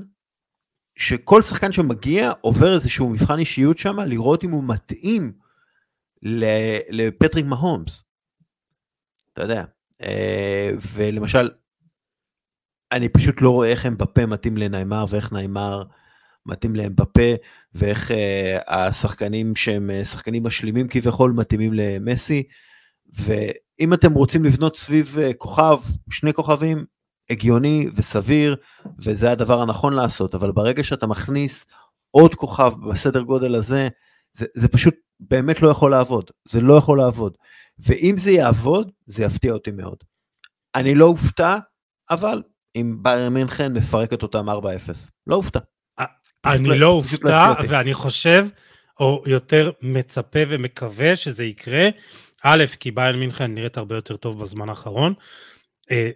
שכל 0.98 1.42
שחקן 1.42 1.72
שמגיע 1.72 2.32
עובר 2.40 2.74
איזשהו 2.74 3.08
מבחן 3.08 3.38
אישיות 3.38 3.78
שם, 3.78 4.00
לראות 4.00 4.44
אם 4.44 4.50
הוא 4.50 4.64
מתאים 4.64 5.32
לפטריק 6.90 7.46
מהומס. 7.46 8.04
אתה 9.32 9.42
יודע. 9.42 9.64
אה, 10.02 10.70
ולמשל, 10.92 11.50
אני 12.92 13.08
פשוט 13.08 13.42
לא 13.42 13.50
רואה 13.50 13.68
איך 13.68 13.86
הם 13.86 13.98
בפה 13.98 14.26
מתאים 14.26 14.56
לניימר 14.56 15.04
ואיך 15.08 15.32
ניימר 15.32 15.82
מתאים 16.46 16.76
להם 16.76 16.96
בפה 16.96 17.34
ואיך 17.74 18.10
uh, 18.10 18.14
השחקנים 18.66 19.56
שהם 19.56 19.90
uh, 19.90 20.04
שחקנים 20.04 20.42
משלימים 20.42 20.88
כביכול 20.88 21.32
מתאימים 21.32 21.72
למסי 21.74 22.42
ואם 23.12 23.94
אתם 23.94 24.12
רוצים 24.12 24.44
לבנות 24.44 24.76
סביב 24.76 25.16
כוכב 25.38 25.78
שני 26.10 26.32
כוכבים 26.32 26.84
הגיוני 27.30 27.88
וסביר, 27.94 28.56
וזה 28.98 29.30
הדבר 29.30 29.60
הנכון 29.60 29.92
לעשות, 29.92 30.34
אבל 30.34 30.52
ברגע 30.52 30.84
שאתה 30.84 31.06
מכניס 31.06 31.66
עוד 32.10 32.34
כוכב 32.34 32.72
בסדר 32.90 33.20
גודל 33.20 33.54
הזה, 33.54 33.88
זה, 34.32 34.46
זה 34.54 34.68
פשוט 34.68 34.94
באמת 35.20 35.62
לא 35.62 35.68
יכול 35.68 35.90
לעבוד, 35.90 36.30
זה 36.48 36.60
לא 36.60 36.74
יכול 36.74 36.98
לעבוד. 36.98 37.36
ואם 37.78 38.14
זה 38.18 38.30
יעבוד, 38.30 38.90
זה 39.06 39.24
יפתיע 39.24 39.52
אותי 39.52 39.70
מאוד. 39.70 39.96
אני 40.74 40.94
לא 40.94 41.04
אופתע, 41.04 41.56
אבל 42.10 42.42
אם 42.76 42.96
בייר 43.02 43.30
מינכן 43.30 43.72
מפרקת 43.72 44.22
אותם 44.22 44.48
4-0, 44.48 44.52
לא 45.26 45.34
אופתע. 45.34 45.58
אני 46.44 46.68
לא, 46.68 46.76
לא 46.76 46.86
אופתע, 46.86 47.52
ואני 47.68 47.94
חושב, 47.94 48.46
או 49.00 49.22
יותר 49.26 49.70
מצפה 49.82 50.38
ומקווה 50.48 51.16
שזה 51.16 51.44
יקרה, 51.44 51.88
א', 52.44 52.64
כי 52.80 52.90
בייר 52.90 53.16
מינכן 53.16 53.54
נראית 53.54 53.76
הרבה 53.76 53.94
יותר 53.94 54.16
טוב 54.16 54.42
בזמן 54.42 54.68
האחרון, 54.68 55.14
אה, 55.14 55.24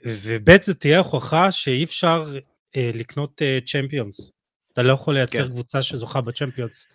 וב' 0.05 0.62
זה 0.62 0.75
תהיה 0.75 0.99
הוכחה 0.99 1.52
שאי 1.52 1.85
אפשר 1.85 2.37
אה, 2.76 2.91
לקנות 2.95 3.43
צ'מפיונס. 3.67 4.21
אה, 4.21 4.35
אתה 4.73 4.83
לא 4.83 4.93
יכול 4.93 5.14
לייצר 5.14 5.43
כן. 5.45 5.49
קבוצה 5.49 5.83
שזוכה 5.83 6.21
בצ'מפיונס. 6.21 6.88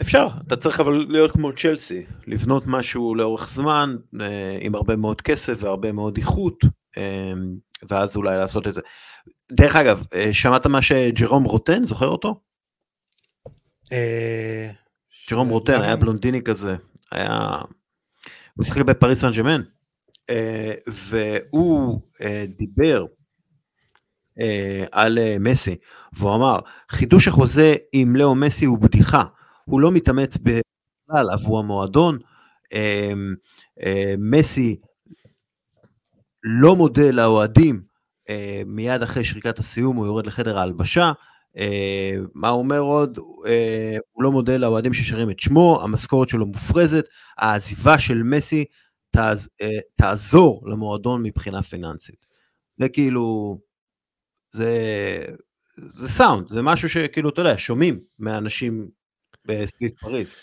אפשר, 0.00 0.28
אתה 0.46 0.56
צריך 0.56 0.80
אבל 0.80 1.06
להיות 1.08 1.30
כמו 1.30 1.52
צ'לסי, 1.52 2.04
לבנות 2.26 2.62
משהו 2.66 3.14
לאורך 3.14 3.50
זמן 3.50 3.96
עם 4.60 4.74
הרבה 4.74 4.96
מאוד 4.96 5.20
כסף 5.20 5.58
והרבה 5.60 5.92
מאוד 5.92 6.16
איכות, 6.16 6.64
ואז 7.88 8.16
אולי 8.16 8.36
לעשות 8.36 8.66
את 8.66 8.74
זה. 8.74 8.80
דרך 9.52 9.76
אגב, 9.76 10.04
שמעת 10.32 10.66
מה 10.66 10.82
שג'רום 10.82 11.44
רוטן, 11.44 11.84
זוכר 11.84 12.08
אותו? 12.08 12.40
ג'רום 15.30 15.48
רוטן 15.48 15.82
היה 15.82 15.96
בלונדיני 15.96 16.42
כזה, 16.42 16.76
היה... 17.10 17.38
הוא 18.54 18.64
שיחק 18.64 18.82
בפריס 18.82 19.20
סן 19.20 19.30
ג'מן. 19.30 19.62
אה, 20.30 20.74
והוא 20.86 22.00
אה, 22.20 22.44
דיבר 22.58 23.04
אה, 24.40 24.84
על 24.92 25.18
מסי, 25.40 25.76
והוא 26.12 26.34
אמר, 26.34 26.58
חידוש 26.90 27.28
החוזה 27.28 27.74
עם 27.92 28.16
לאו 28.16 28.34
מסי 28.34 28.64
הוא 28.64 28.78
בדיחה, 28.78 29.22
הוא 29.64 29.80
לא 29.80 29.92
מתאמץ 29.92 30.36
בכלל 30.36 31.30
עבור 31.32 31.58
המועדון, 31.58 32.18
מסי 34.18 34.76
לא 36.42 36.76
מודה 36.76 37.10
לאוהדים 37.10 37.82
מיד 38.66 39.02
אחרי 39.02 39.24
שריקת 39.24 39.58
הסיום, 39.58 39.96
הוא 39.96 40.06
יורד 40.06 40.26
לחדר 40.26 40.58
ההלבשה, 40.58 41.12
מה 42.34 42.48
הוא 42.48 42.58
אומר 42.58 42.78
עוד? 42.78 43.18
הוא 44.12 44.22
לא 44.22 44.32
מודה 44.32 44.56
לאוהדים 44.56 44.92
ששרים 44.92 45.30
את 45.30 45.40
שמו, 45.40 45.80
המשכורת 45.82 46.28
שלו 46.28 46.46
מופרזת, 46.46 47.04
העזיבה 47.38 47.98
של 47.98 48.22
מסי 48.22 48.64
תעז, 49.10 49.48
אה, 49.60 49.78
תעזור 49.94 50.68
למועדון 50.70 51.22
מבחינה 51.22 51.62
פיננסית. 51.62 52.26
זה 52.78 52.88
כאילו, 52.88 53.58
זה, 54.52 54.70
זה 55.76 56.08
סאונד, 56.08 56.48
זה 56.48 56.62
משהו 56.62 56.88
שכאילו, 56.88 57.28
אתה 57.28 57.40
יודע, 57.40 57.54
שומעים 57.58 58.00
מאנשים 58.18 58.88
בסביב 59.44 59.92
פריז. 60.00 60.36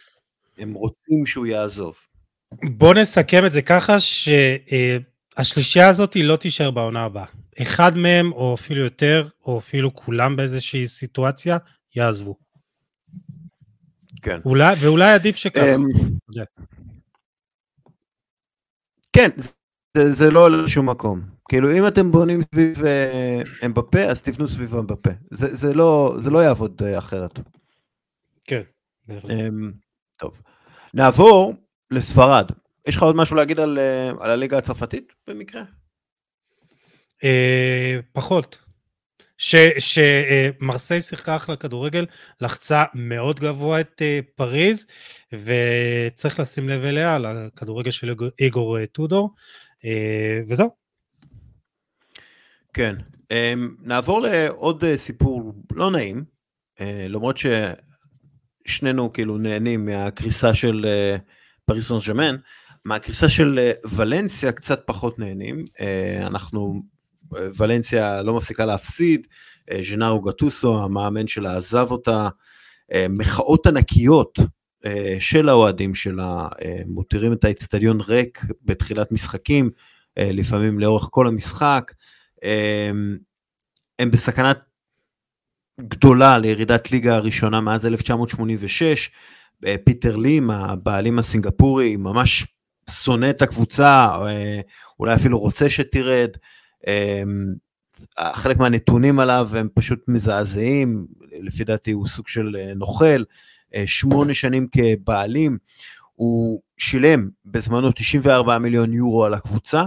הם 0.57 0.73
רוצים 0.73 1.25
שהוא 1.25 1.45
יעזוב. 1.45 1.95
בוא 2.63 2.93
נסכם 2.93 3.45
את 3.45 3.51
זה 3.51 3.61
ככה 3.61 3.99
שהשלישייה 3.99 5.85
אה, 5.85 5.89
הזאת 5.89 6.15
לא 6.15 6.35
תישאר 6.35 6.71
בעונה 6.71 7.03
הבאה. 7.03 7.25
אחד 7.61 7.97
מהם, 7.97 8.31
או 8.31 8.53
אפילו 8.53 8.81
יותר, 8.83 9.27
או 9.45 9.57
אפילו 9.57 9.95
כולם 9.95 10.35
באיזושהי 10.35 10.87
סיטואציה, 10.87 11.57
יעזבו. 11.95 12.35
כן. 14.21 14.39
אולי, 14.45 14.75
ואולי 14.79 15.13
עדיף 15.13 15.35
שככה. 15.35 15.75
כן, 19.17 19.29
זה, 19.97 20.11
זה 20.11 20.31
לא 20.31 20.45
עולה 20.45 20.57
לשום 20.57 20.89
מקום. 20.89 21.21
כאילו 21.49 21.77
אם 21.77 21.87
אתם 21.87 22.11
בונים 22.11 22.41
סביב 22.41 22.85
אה, 22.85 23.41
אמבפה, 23.65 24.03
אז 24.03 24.21
תבנו 24.21 24.47
סביב 24.47 24.75
אמבפה. 24.75 25.09
זה, 25.31 25.55
זה, 25.55 25.73
לא, 25.73 26.15
זה 26.19 26.29
לא 26.29 26.39
יעבוד 26.39 26.81
אה, 26.85 26.97
אחרת. 26.97 27.39
כן. 28.43 28.61
אמ, 29.09 29.71
טוב. 30.19 30.41
נעבור 30.93 31.53
לספרד. 31.91 32.51
יש 32.87 32.95
לך 32.95 33.03
עוד 33.03 33.15
משהו 33.15 33.35
להגיד 33.35 33.59
על, 33.59 33.79
אה, 33.79 34.09
על 34.09 34.31
הליגה 34.31 34.57
הצרפתית 34.57 35.13
במקרה? 35.27 35.61
אה, 37.23 37.99
פחות. 38.13 38.66
שמרסיי 39.37 41.01
שיחקה 41.01 41.35
אחלה 41.35 41.55
כדורגל, 41.55 42.05
לחצה 42.41 42.83
מאוד 42.93 43.39
גבוה 43.39 43.79
את 43.79 44.01
אה, 44.01 44.19
פריז, 44.35 44.85
וצריך 45.33 46.39
לשים 46.39 46.69
לב 46.69 46.83
אליה, 46.83 47.17
לכדורגל 47.19 47.91
של 47.91 48.13
איגור 48.39 48.79
אה, 48.79 48.85
טודור, 48.85 49.33
אה, 49.85 50.41
וזהו. 50.47 50.69
כן, 52.73 52.95
אמ, 53.31 53.75
נעבור 53.81 54.21
לעוד 54.21 54.83
סיפור 54.95 55.53
לא 55.71 55.91
נעים, 55.91 56.23
למרות 57.09 57.35
ששנינו 58.67 59.13
כאילו 59.13 59.37
נהנים 59.37 59.85
מהקריסה 59.85 60.53
של 60.53 60.85
פריס 61.65 61.87
סן 61.87 61.95
ג'מן, 62.07 62.35
מהקריסה 62.85 63.29
של 63.29 63.71
ולנסיה 63.95 64.51
קצת 64.51 64.83
פחות 64.85 65.19
נהנים, 65.19 65.65
אנחנו, 66.21 66.81
ולנסיה 67.31 68.21
לא 68.21 68.33
מפסיקה 68.33 68.65
להפסיד, 68.65 69.27
ז'נארו 69.81 70.21
גטוסו, 70.21 70.83
המאמן 70.83 71.27
שלה 71.27 71.57
עזב 71.57 71.87
אותה, 71.91 72.29
מחאות 73.09 73.67
ענקיות 73.67 74.39
של 75.19 75.49
האוהדים 75.49 75.95
שלה, 75.95 76.47
מותירים 76.85 77.33
את 77.33 77.43
האצטדיון 77.43 78.01
ריק 78.01 78.41
בתחילת 78.65 79.11
משחקים, 79.11 79.69
לפעמים 80.17 80.79
לאורך 80.79 81.07
כל 81.11 81.27
המשחק, 81.27 81.91
הם 83.99 84.11
בסכנת 84.11 84.59
גדולה 85.81 86.37
לירידת 86.37 86.91
ליגה 86.91 87.15
הראשונה 87.15 87.61
מאז 87.61 87.85
1986. 87.85 89.11
אה, 89.65 89.75
פיטר 89.83 90.15
לים, 90.15 90.51
הבעלים 90.51 91.19
הסינגפורי, 91.19 91.95
ממש 91.95 92.47
שונא 92.89 93.29
את 93.29 93.41
הקבוצה, 93.41 93.95
אה, 94.25 94.59
אולי 94.99 95.15
אפילו 95.15 95.39
רוצה 95.39 95.69
שתרד. 95.69 96.29
אה, 96.87 98.33
חלק 98.33 98.57
מהנתונים 98.57 99.19
עליו 99.19 99.49
הם 99.53 99.67
פשוט 99.73 99.99
מזעזעים, 100.07 101.07
לפי 101.41 101.63
דעתי 101.63 101.91
הוא 101.91 102.07
סוג 102.07 102.27
של 102.27 102.55
נוכל, 102.75 103.23
שמונה 103.85 104.33
שנים 104.33 104.67
כבעלים, 104.71 105.57
הוא 106.15 106.61
שילם 106.77 107.29
בזמנו 107.45 107.91
94 107.91 108.57
מיליון 108.57 108.93
יורו 108.93 109.25
על 109.25 109.33
הקבוצה, 109.33 109.83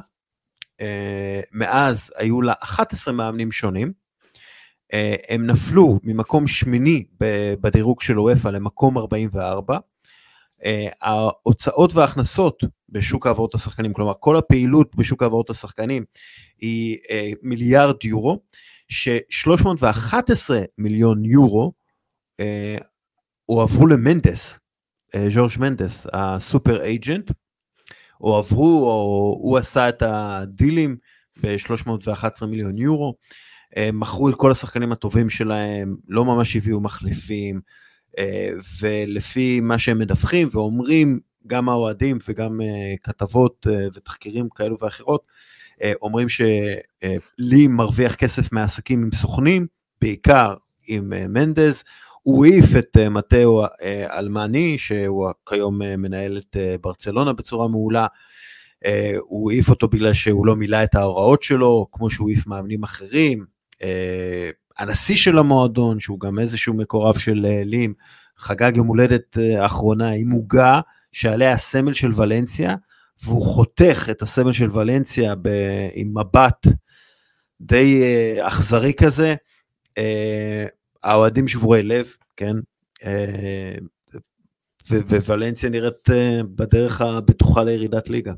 מאז 1.53 2.13
היו 2.17 2.43
לה 2.43 2.53
11 2.61 3.15
מאמנים 3.15 3.53
שונים, 3.53 3.93
אה, 4.93 5.15
הם 5.29 5.47
נפלו 5.47 5.99
ממקום 6.03 6.47
שמיני 6.47 7.05
בדירוג 7.61 8.01
של 8.01 8.19
וופא 8.19 8.49
למקום 8.49 8.99
44. 8.99 9.79
אה, 10.65 10.89
ההוצאות 11.03 11.95
וההכנסות 11.95 12.65
בשוק 12.91 13.27
העברות 13.27 13.55
השחקנים, 13.55 13.93
כלומר 13.93 14.13
כל 14.21 14.37
הפעילות 14.37 14.97
בשוק 14.97 15.23
העברות 15.23 15.51
השחקנים 15.51 16.05
היא 16.59 16.99
אה, 17.11 17.31
מיליארד 17.43 18.05
יורו, 18.05 18.41
ש-311 18.89 20.51
מיליון 20.79 21.25
יורו 21.25 21.73
הועברו 23.47 23.87
למנדס, 23.87 24.59
ז'ורג' 25.29 25.51
מנדס, 25.59 26.07
הסופר 26.13 26.83
אייג'נט, 26.83 27.31
או 28.21 28.37
עברו, 28.39 28.91
או 28.91 29.37
הוא 29.41 29.59
עשה 29.59 29.89
את 29.89 30.03
הדילים 30.03 30.97
ב-311 31.43 32.47
מיליון 32.47 32.79
יורו. 32.79 33.15
מכרו 33.93 34.29
את 34.29 34.35
כל 34.35 34.51
השחקנים 34.51 34.93
הטובים 34.93 35.31
שלהם, 35.31 35.97
לא 36.09 36.25
ממש 36.25 36.57
הביאו 36.57 36.81
מחליפים, 36.81 37.61
אה, 38.19 38.51
ולפי 38.81 39.61
מה 39.61 39.79
שהם 39.79 39.99
מדווחים 39.99 40.49
ואומרים, 40.53 41.21
גם 41.47 41.69
האוהדים 41.69 42.19
וגם 42.29 42.61
אה, 42.61 42.95
כתבות 43.03 43.67
אה, 43.71 43.87
ותחקירים 43.95 44.49
כאלו 44.55 44.77
ואחרות, 44.81 45.51
אומרים 46.03 46.29
שלי 46.29 47.67
מרוויח 47.69 48.15
כסף 48.15 48.53
מעסקים 48.53 49.03
עם 49.03 49.11
סוכנים, 49.13 49.67
בעיקר 50.01 50.55
עם 50.89 51.13
מנדז, 51.33 51.85
הוא 52.23 52.47
העיף 52.47 52.77
את 52.79 52.97
מטאו 52.97 53.65
אלמני, 54.11 54.79
שהוא 54.79 55.31
כיום 55.49 55.79
מנהל 55.79 56.39
את 56.39 56.57
ברצלונה 56.81 57.33
בצורה 57.33 57.69
מעולה, 57.69 58.07
הוא 59.19 59.51
העיף 59.51 59.69
אותו 59.69 59.89
בגלל 59.89 60.13
שהוא 60.13 60.47
לא 60.47 60.57
מילא 60.57 60.85
את 60.85 60.95
ההוראות 60.95 61.43
שלו, 61.43 61.87
כמו 61.93 62.11
שהוא 62.11 62.29
העיף 62.29 62.47
מאמנים 62.47 62.83
אחרים, 62.83 63.45
אה, 63.83 64.51
הנשיא 64.79 65.17
של 65.17 65.39
המועדון, 65.39 66.01
שהוא 66.01 66.21
גם 66.21 66.39
איזשהו 66.39 66.75
מקורב 66.75 67.19
של 67.19 67.47
אה, 67.49 67.63
לים, 67.65 67.95
חגג 68.37 68.77
יום 68.77 68.87
הולדת 68.87 69.39
אה, 69.39 69.63
האחרונה 69.63 70.11
עם 70.11 70.31
עוגה 70.31 70.81
שעליה 71.13 71.53
הסמל 71.53 71.93
של 71.93 72.11
ולנסיה, 72.17 72.75
והוא 73.25 73.45
חותך 73.45 74.09
את 74.11 74.23
הסמל 74.23 74.53
של 74.53 74.71
ולנסיה 74.79 75.35
ב, 75.35 75.49
עם 75.95 76.19
מבט 76.19 76.67
די 77.61 78.03
אכזרי 78.43 78.93
כזה. 78.95 79.35
האוהדים 81.03 81.49
שבורי 81.49 81.83
לב, 81.83 82.13
כן? 82.37 82.57
וולנסיה 85.27 85.71
נראית 85.71 86.09
בדרך 86.55 87.01
הבטוחה 87.01 87.63
לירידת 87.63 88.09
ליגה. 88.09 88.33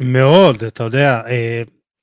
מאוד, 0.00 0.64
אתה 0.64 0.84
יודע, 0.84 1.20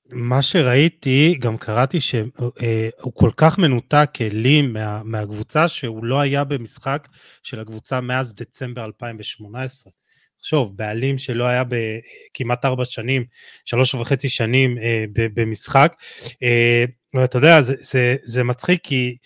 מה 0.10 0.42
שראיתי, 0.42 1.36
גם 1.40 1.58
קראתי 1.58 2.00
שהוא 2.00 2.52
אה, 2.62 2.90
כל 3.14 3.32
כך 3.38 3.58
מנותק 3.58 4.10
לי 4.22 4.62
מה, 4.62 5.04
מהקבוצה, 5.04 5.68
שהוא 5.68 6.06
לא 6.06 6.20
היה 6.20 6.44
במשחק 6.44 7.08
של 7.44 7.60
הקבוצה 7.60 8.02
מאז 8.02 8.36
דצמבר 8.36 8.86
2018. 8.86 9.92
תחשוב, 10.40 10.78
בעלים 10.78 11.18
שלא 11.18 11.46
היה 11.46 11.64
בכמעט 11.64 12.66
ארבע 12.66 12.86
שנים, 12.86 13.26
שלוש 13.66 13.96
וחצי 13.96 14.30
שנים 14.30 14.78
אה, 14.78 15.06
במשחק. 15.16 15.96
אה, 16.44 16.86
ואתה 17.14 17.38
יודע, 17.38 17.62
זה, 17.62 17.76
זה, 17.80 18.16
זה 18.24 18.44
מצחיק 18.44 18.80
כי 18.84 19.18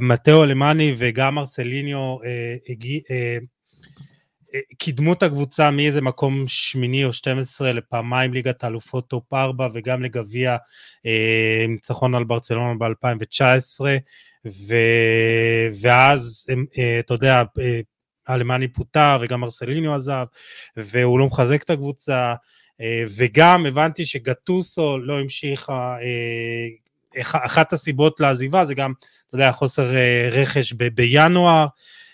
מתאו 0.00 0.44
אלמני 0.44 0.94
וגם 0.98 1.38
ארסליניו 1.38 2.16
אה, 2.24 2.56
הגיע, 2.68 3.00
אה, 3.10 3.38
קידמו 4.78 5.12
את 5.12 5.22
הקבוצה 5.22 5.70
מאיזה 5.70 6.00
מקום 6.00 6.44
שמיני 6.46 7.04
או 7.04 7.12
12 7.12 7.72
לפעמיים 7.72 8.32
ליגת 8.32 8.64
האלופות 8.64 9.08
top 9.08 9.34
4 9.34 9.68
וגם 9.72 10.02
לגביע 10.02 10.56
אה, 11.06 11.64
ניצחון 11.68 12.14
על 12.14 12.24
ברצלונה 12.24 12.74
ב-2019 12.74 13.80
ו... 14.46 14.74
ואז 15.80 16.46
אה, 16.78 16.98
אתה 17.00 17.14
יודע 17.14 17.42
אה, 17.58 17.80
אלמני 18.28 18.68
פוטר 18.68 19.18
וגם 19.20 19.44
מרסלינו 19.44 19.94
עזב 19.94 20.24
והוא 20.76 21.18
לא 21.18 21.26
מחזק 21.26 21.62
את 21.62 21.70
הקבוצה 21.70 22.34
וגם 23.16 23.66
הבנתי 23.66 24.04
שגטוסו 24.04 24.98
לא 24.98 25.20
המשיך 25.20 25.70
אה, 25.70 25.98
אחת 27.22 27.72
הסיבות 27.72 28.20
לעזיבה 28.20 28.64
זה 28.64 28.74
גם, 28.74 28.92
אתה 29.26 29.34
יודע, 29.34 29.52
חוסר 29.52 29.90
רכש 30.30 30.72
בינואר, 30.72 31.66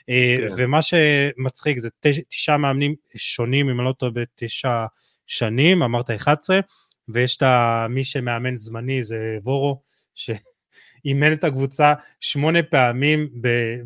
כן. 0.06 0.48
ומה 0.56 0.82
שמצחיק 0.82 1.78
זה 1.78 1.88
תשעה 2.28 2.56
מאמנים 2.56 2.94
שונים, 3.16 3.70
אם 3.70 3.80
אני 3.80 3.86
לא 3.88 3.92
טועה, 3.92 4.12
בתשע 4.14 4.84
שנים, 5.26 5.82
אמרת 5.82 6.10
11, 6.10 6.60
ויש 7.08 7.36
את 7.36 7.42
מי 7.90 8.04
שמאמן 8.04 8.56
זמני, 8.56 9.02
זה 9.02 9.38
וורו, 9.42 9.80
שאימן 10.14 11.32
את 11.32 11.44
הקבוצה 11.44 11.94
שמונה 12.20 12.62
פעמים 12.62 13.28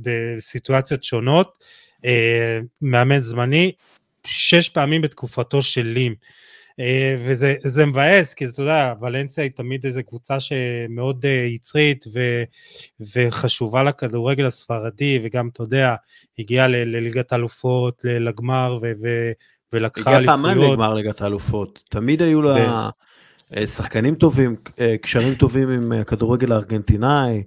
בסיטואציות 0.03 1.05
שונות, 1.05 1.59
אה, 2.05 2.59
מאמן 2.83 3.21
זמני, 3.21 3.73
שש 4.27 4.69
פעמים 4.69 5.03
בתקופתו 5.03 5.63
של 5.63 5.87
לים. 5.87 6.15
אה, 6.81 7.17
וזה 7.19 7.87
מבאס, 7.87 8.35
כי 8.35 8.47
אתה 8.47 8.63
יודע, 8.63 8.95
ולנסיה 9.01 9.45
היא 9.45 9.51
תמיד 9.51 9.87
איזו 9.87 10.01
קבוצה 10.09 10.41
שמאוד 10.41 11.27
אה, 11.27 11.31
יצרית 11.31 12.05
ו, 12.15 12.43
וחשובה 13.15 13.83
לכדורגל 13.83 14.47
הספרדי, 14.47 15.21
וגם, 15.23 15.49
אתה 15.53 15.63
יודע, 15.63 15.95
הגיעה 16.39 16.69
לליגת 16.69 17.33
האלופות, 17.33 18.03
לגמר, 18.05 18.79
ו, 18.83 18.93
ו, 19.03 19.09
ולקחה 19.73 20.17
אליפויות. 20.17 20.41
הגיעה 20.41 20.53
פעמיים 20.53 20.73
לגמר 20.73 20.95
ליגת 20.95 21.23
האלופות, 21.23 21.83
תמיד 21.91 22.23
היו 22.23 22.43
לה 22.43 22.89
ו... 23.55 23.67
שחקנים 23.67 24.15
טובים, 24.15 24.57
קשרים 25.03 25.35
טובים 25.35 25.69
עם 25.69 25.93
הכדורגל 25.93 26.53
הארגנטינאי. 26.53 27.43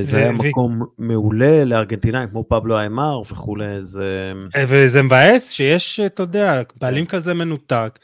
זה. 0.00 0.16
היה 0.16 0.32
מקום. 0.32 0.82
מעולה 0.98 1.64
לארגנטינאים 1.64 2.28
כמו 2.28 2.44
פבלו 2.48 2.78
איימר 2.78 3.20
וכולי, 3.20 3.82
זה... 3.82 4.32
וזה 4.68 5.02
מבאס 5.02 5.50
שיש, 5.50 6.00
אתה 6.00 6.22
יודע, 6.22 6.62
בעלים 6.80 7.06
כזה 7.06 7.34
מנותק, 7.34 7.98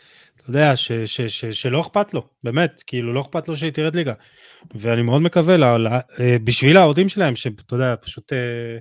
אתה 0.46 0.58
יודע, 0.58 0.76
ש, 0.76 0.92
ש, 0.92 1.20
ש, 1.20 1.44
שלא 1.44 1.80
אכפת 1.80 2.14
לו, 2.14 2.28
באמת, 2.42 2.82
כאילו 2.86 3.12
לא 3.12 3.20
אכפת 3.20 3.48
לו 3.48 3.56
שהיא 3.56 3.70
תרד 3.70 3.96
ליגה. 3.96 4.12
ואני 4.74 5.02
מאוד 5.02 5.22
מקווה, 5.22 5.56
לה, 5.56 5.78
לה, 5.78 6.00
אה, 6.20 6.36
בשביל 6.44 6.76
האוהדים 6.76 7.08
שלהם, 7.08 7.36
שאתה 7.36 7.74
יודע, 7.74 7.94
פשוט 8.02 8.32
אה, 8.32 8.78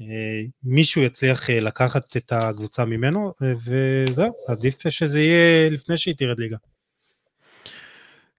אה, 0.00 0.42
מישהו 0.62 1.02
יצליח 1.02 1.50
אה, 1.50 1.60
לקחת 1.60 2.16
את 2.16 2.32
הקבוצה 2.32 2.84
ממנו, 2.84 3.32
אה, 3.42 3.52
וזהו, 3.64 4.32
עדיף 4.48 4.88
שזה 4.88 5.20
יהיה 5.20 5.70
לפני 5.70 5.96
שהיא 5.96 6.14
תרד 6.18 6.38
ליגה. 6.38 6.56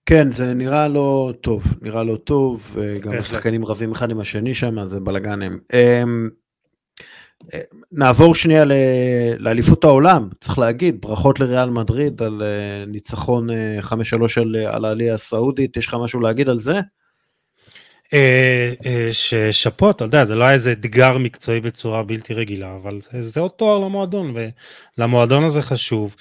כן, 0.05 0.31
זה 0.31 0.53
נראה 0.53 0.87
לא 0.87 1.33
טוב, 1.41 1.63
נראה 1.81 2.03
לא 2.03 2.15
טוב, 2.15 2.77
גם 3.01 3.11
השחקנים 3.11 3.65
רבים 3.65 3.91
אחד 3.91 4.11
עם 4.11 4.19
השני 4.19 4.53
שם, 4.53 4.85
זה 4.85 4.99
בלאגנים. 4.99 5.59
נעבור 7.91 8.35
שנייה 8.35 8.63
לאליפות 9.37 9.83
העולם, 9.83 10.29
צריך 10.41 10.59
להגיד, 10.59 11.01
ברכות 11.01 11.39
לריאל 11.39 11.69
מדריד 11.69 12.21
על 12.21 12.41
אה, 12.41 12.85
ניצחון 12.85 13.49
5-3 13.49 13.53
אה, 13.93 14.41
על, 14.41 14.55
על 14.55 14.85
העלייה 14.85 15.13
הסעודית, 15.13 15.77
יש 15.77 15.87
לך 15.87 15.93
משהו 16.03 16.19
להגיד 16.19 16.49
על 16.49 16.59
זה? 16.59 16.79
אה, 18.13 18.73
ששאפו, 19.11 19.89
אתה 19.89 20.03
יודע, 20.03 20.25
זה 20.25 20.35
לא 20.35 20.43
היה 20.43 20.53
איזה 20.53 20.71
אתגר 20.71 21.17
מקצועי 21.17 21.61
בצורה 21.61 22.03
בלתי 22.03 22.33
רגילה, 22.33 22.75
אבל 22.75 23.01
זה, 23.01 23.21
זה 23.21 23.39
עוד 23.39 23.51
תואר 23.51 23.77
למועדון, 23.77 24.33
ולמועדון 24.97 25.43
הזה 25.43 25.61
חשוב, 25.61 26.15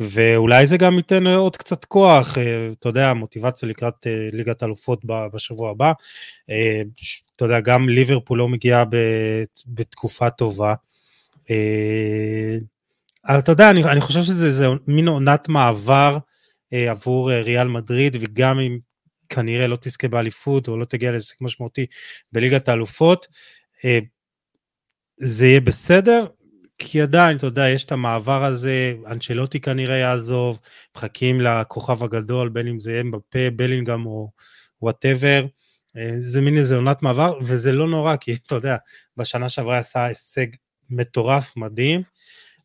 ואולי 0.00 0.66
זה 0.66 0.76
גם 0.76 0.96
ייתן 0.96 1.26
עוד 1.26 1.56
קצת 1.56 1.84
כוח, 1.84 2.38
אתה 2.78 2.88
יודע, 2.88 3.14
מוטיבציה 3.14 3.68
לקראת 3.68 4.06
ליגת 4.32 4.62
אלופות 4.62 5.00
בשבוע 5.04 5.70
הבא. 5.70 5.92
אתה 7.36 7.44
יודע, 7.44 7.60
גם 7.60 7.88
ליברפול 7.88 8.38
לא 8.38 8.48
מגיעה 8.48 8.84
בתקופה 9.66 10.30
טובה. 10.30 10.74
אבל 13.28 13.38
אתה 13.38 13.52
יודע, 13.52 13.70
אני, 13.70 13.84
אני 13.84 14.00
חושב 14.00 14.22
שזה 14.22 14.66
מין 14.86 15.08
עונת 15.08 15.48
מעבר 15.48 16.18
אה, 16.72 16.90
עבור 16.90 17.32
אה, 17.32 17.42
ריאל 17.42 17.68
מדריד, 17.68 18.16
וגם 18.20 18.58
אם 18.60 18.78
כנראה 19.28 19.66
לא 19.66 19.76
תזכה 19.80 20.08
באליפות 20.08 20.68
או 20.68 20.76
לא 20.76 20.84
תגיע 20.84 21.10
להישג 21.10 21.36
משמעותי 21.40 21.86
בליגת 22.32 22.68
האלופות, 22.68 23.26
אה, 23.84 23.98
זה 25.16 25.46
יהיה 25.46 25.60
בסדר, 25.60 26.26
כי 26.78 27.00
עדיין, 27.02 27.36
אתה 27.36 27.46
יודע, 27.46 27.68
יש 27.68 27.84
את 27.84 27.92
המעבר 27.92 28.44
הזה, 28.44 28.94
אנצ'לוטי 29.06 29.60
כנראה 29.60 29.96
יעזוב, 29.96 30.60
מחכים 30.96 31.40
לכוכב 31.40 32.02
הגדול, 32.02 32.48
בין 32.48 32.66
אם 32.66 32.78
זה 32.78 32.92
יהיה 32.92 33.04
בפה, 33.12 33.50
בלינגהם 33.56 34.06
או 34.06 34.30
וואטאבר. 34.82 35.46
אה, 35.96 36.14
זה 36.18 36.40
מין 36.40 36.58
איזה 36.58 36.76
עונת 36.76 37.02
מעבר, 37.02 37.38
וזה 37.42 37.72
לא 37.72 37.88
נורא, 37.88 38.16
כי 38.16 38.32
אתה 38.46 38.54
יודע, 38.54 38.76
בשנה 39.16 39.48
שעברה 39.48 39.78
עשה 39.78 40.04
הישג 40.04 40.46
מטורף, 40.90 41.56
מדהים. 41.56 42.02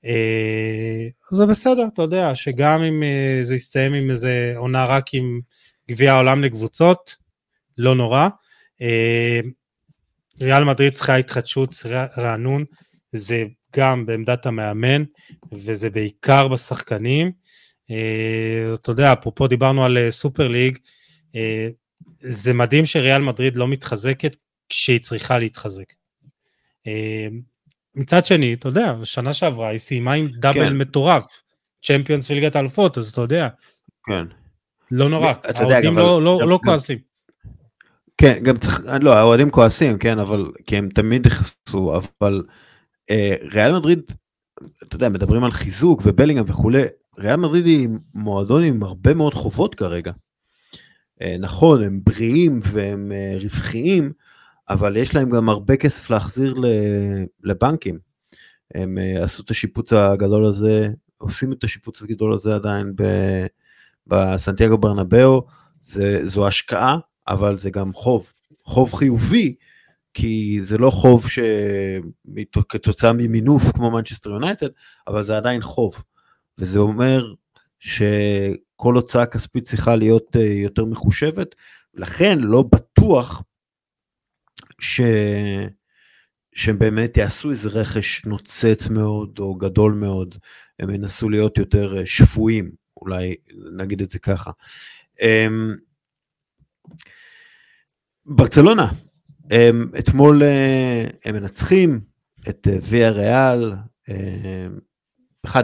אה, 0.05 1.07
זה 1.31 1.45
בסדר, 1.45 1.87
אתה 1.93 2.01
יודע, 2.01 2.35
שגם 2.35 2.83
אם 2.83 3.03
אה, 3.03 3.39
זה 3.41 3.55
יסתיים 3.55 3.93
עם 3.93 4.11
איזה 4.11 4.53
עונה 4.55 4.85
רק 4.85 5.13
עם 5.13 5.39
גביע 5.89 6.13
העולם 6.13 6.43
לקבוצות, 6.43 7.15
לא 7.77 7.95
נורא. 7.95 8.29
ריאל 10.41 10.63
מדריד 10.63 10.93
צריכה 10.93 11.15
התחדשות, 11.15 11.75
רענון, 12.17 12.65
זה 13.11 13.45
גם 13.75 14.05
בעמדת 14.05 14.45
המאמן, 14.45 15.03
וזה 15.51 15.89
בעיקר 15.89 16.47
בשחקנים. 16.47 17.31
אתה 18.73 18.91
יודע, 18.91 19.13
אפרופו 19.13 19.47
דיברנו 19.47 19.85
על 19.85 19.97
סופר 20.09 20.47
ליג, 20.47 20.77
זה 22.19 22.53
מדהים 22.53 22.85
שריאל 22.85 23.21
מדריד 23.21 23.57
לא 23.57 23.67
מתחזקת 23.67 24.35
כשהיא 24.69 24.99
צריכה 24.99 25.39
להתחזק. 25.39 25.93
אה, 26.87 27.27
מצד 27.95 28.25
שני, 28.25 28.53
אתה 28.53 28.67
יודע, 28.67 28.95
שנה 29.03 29.33
שעברה 29.33 29.69
היא 29.69 29.77
סיימה 29.77 30.13
עם 30.13 30.27
דאבל 30.27 30.69
כן. 30.69 30.77
מטורף, 30.77 31.43
צ'מפיונס 31.85 32.25
של 32.25 32.33
ליגת 32.33 32.55
האלופות, 32.55 32.97
אז 32.97 33.09
אתה 33.09 33.21
יודע. 33.21 33.47
כן. 34.05 34.23
לא 34.91 35.09
נורא, 35.09 35.33
האוהדים 35.43 35.97
לא, 35.97 36.23
לא, 36.23 36.47
לא 36.47 36.59
כועסים. 36.63 36.97
כן, 38.17 38.39
גם 38.43 38.57
צריך, 38.57 38.81
לא, 39.01 39.13
האוהדים 39.13 39.49
כועסים, 39.49 39.97
כן, 39.97 40.19
אבל, 40.19 40.51
כי 40.65 40.77
הם 40.77 40.89
תמיד 40.89 41.27
נכנסו, 41.27 41.95
אבל 41.95 42.43
אה, 43.09 43.35
ריאל 43.41 43.79
מדריד, 43.79 43.99
אתה 44.83 44.95
יודע, 44.95 45.09
מדברים 45.09 45.43
על 45.43 45.51
חיזוק 45.51 46.01
ובלינגהם 46.05 46.45
וכולי, 46.47 46.83
ריאל 47.17 47.35
מדריד 47.35 47.65
היא 47.65 47.89
מועדון 48.13 48.63
עם 48.63 48.83
הרבה 48.83 49.13
מאוד 49.13 49.33
חובות 49.33 49.75
כרגע. 49.75 50.11
אה, 51.21 51.35
נכון, 51.39 51.83
הם 51.83 51.99
בריאים 52.03 52.59
והם 52.63 53.11
אה, 53.11 53.37
רווחיים, 53.41 54.13
אבל 54.69 54.97
יש 54.97 55.15
להם 55.15 55.29
גם 55.29 55.49
הרבה 55.49 55.77
כסף 55.77 56.09
להחזיר 56.09 56.55
לבנקים. 57.43 57.99
הם 58.75 58.97
אה, 58.97 59.23
עשו 59.23 59.43
את 59.43 59.51
השיפוץ 59.51 59.93
הגדול 59.93 60.45
הזה, 60.45 60.89
עושים 61.17 61.53
את 61.53 61.63
השיפוץ 61.63 62.01
הגדול 62.01 62.33
הזה 62.33 62.55
עדיין 62.55 62.93
בסנטיאגו 64.07 64.77
ברנבאו, 64.77 65.45
זו 66.23 66.47
השקעה, 66.47 66.97
אבל 67.27 67.57
זה 67.57 67.69
גם 67.69 67.93
חוב, 67.93 68.33
חוב 68.63 68.93
חיובי, 68.93 69.55
כי 70.13 70.59
זה 70.61 70.77
לא 70.77 70.91
חוב 70.91 71.25
שכתוצאה 71.29 73.13
ממינוף 73.13 73.71
כמו 73.71 73.91
מנצ'סטר 73.91 74.29
יונייטד, 74.29 74.67
אבל 75.07 75.23
זה 75.23 75.37
עדיין 75.37 75.61
חוב. 75.61 76.03
וזה 76.57 76.79
אומר 76.79 77.33
שכל 78.79 78.95
הוצאה 78.95 79.25
כספית 79.25 79.63
צריכה 79.63 79.95
להיות 79.95 80.35
אה, 80.35 80.41
יותר 80.41 80.85
מחושבת, 80.85 81.55
לכן 81.93 82.39
לא 82.39 82.61
בטוח 82.61 83.43
ש... 84.79 85.01
שהם 86.53 86.79
באמת 86.79 87.17
יעשו 87.17 87.51
איזה 87.51 87.69
רכש 87.69 88.25
נוצץ 88.25 88.87
מאוד 88.89 89.39
או 89.39 89.55
גדול 89.55 89.93
מאוד, 89.93 90.35
הם 90.79 90.89
ינסו 90.89 91.29
להיות 91.29 91.57
יותר 91.57 91.97
אה, 91.97 92.05
שפויים, 92.05 92.71
אולי 92.97 93.35
נגיד 93.77 94.01
את 94.01 94.09
זה 94.09 94.19
ככה. 94.19 94.51
אמ, 95.21 95.75
ברצלונה, 98.25 98.91
אתמול 99.99 100.43
אה, 100.43 101.07
הם 101.25 101.35
מנצחים 101.35 102.01
את 102.49 102.67
ויה 102.81 103.09
ריאל 103.09 103.73
1-0 105.47 105.57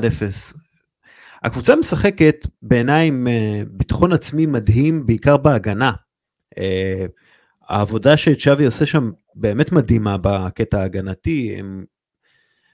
הקבוצה 1.45 1.75
משחקת 1.75 2.47
בעיניי 2.61 3.07
עם 3.07 3.27
אה, 3.27 3.61
ביטחון 3.71 4.13
עצמי 4.13 4.45
מדהים, 4.45 5.05
בעיקר 5.05 5.37
בהגנה. 5.37 5.91
אה, 6.57 7.05
העבודה 7.69 8.17
שצ'אבי 8.17 8.65
עושה 8.65 8.85
שם 8.85 9.11
באמת 9.35 9.71
מדהימה 9.71 10.17
בקטע 10.21 10.79
ההגנתי, 10.79 11.55
הם, 11.59 11.85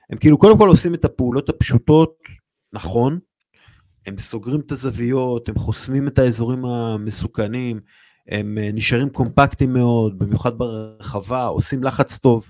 הם 0.10 0.18
כאילו 0.18 0.38
קודם 0.38 0.58
כל 0.58 0.68
עושים 0.68 0.94
את 0.94 1.06
הפעולות 1.06 1.50
הפשוטות 1.50 2.16
נכון, 2.74 3.20
הם 4.06 4.18
סוגרים 4.18 4.60
את 4.60 4.72
הזוויות, 4.72 5.50
הם 5.50 5.56
חוסמים 5.56 6.08
את 6.08 6.20
האזורים 6.20 6.66
המסוכנים, 6.66 7.80
הם 8.28 8.58
אה, 8.58 8.70
נשארים 8.74 9.10
קומפקטיים 9.10 9.74
מאוד, 9.74 10.20
במיוחד 10.20 10.58
ברחבה, 10.58 11.46
עושים 11.46 11.84
לחץ 11.84 12.18
טוב, 12.20 12.48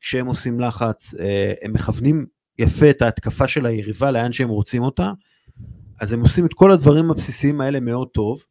כשהם 0.00 0.26
עושים 0.26 0.60
לחץ, 0.60 1.14
הם 1.62 1.72
מכוונים 1.72 2.26
יפה 2.58 2.90
את 2.90 3.02
ההתקפה 3.02 3.48
של 3.48 3.66
היריבה 3.66 4.10
לאן 4.10 4.32
שהם 4.32 4.48
רוצים 4.48 4.82
אותה, 4.82 5.12
אז 6.00 6.12
הם 6.12 6.20
עושים 6.20 6.46
את 6.46 6.52
כל 6.54 6.72
הדברים 6.72 7.10
הבסיסיים 7.10 7.60
האלה 7.60 7.80
מאוד 7.80 8.08
טוב, 8.08 8.42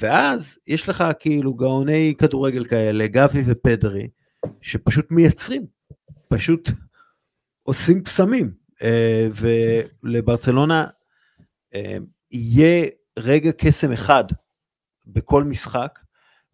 ואז 0.00 0.58
יש 0.66 0.88
לך 0.88 1.04
כאילו 1.18 1.54
גאוני 1.54 2.14
כדורגל 2.18 2.64
כאלה, 2.64 3.06
גבי 3.06 3.42
ופדרי, 3.46 4.08
שפשוט 4.60 5.10
מייצרים, 5.10 5.66
פשוט 6.28 6.70
עושים 7.62 8.02
קסמים, 8.02 8.52
אה, 8.82 9.28
ולברצלונה 10.02 10.86
אה, 11.74 11.96
יהיה 12.30 12.86
רגע 13.18 13.52
קסם 13.52 13.92
אחד 13.92 14.24
בכל 15.06 15.44
משחק, 15.44 15.98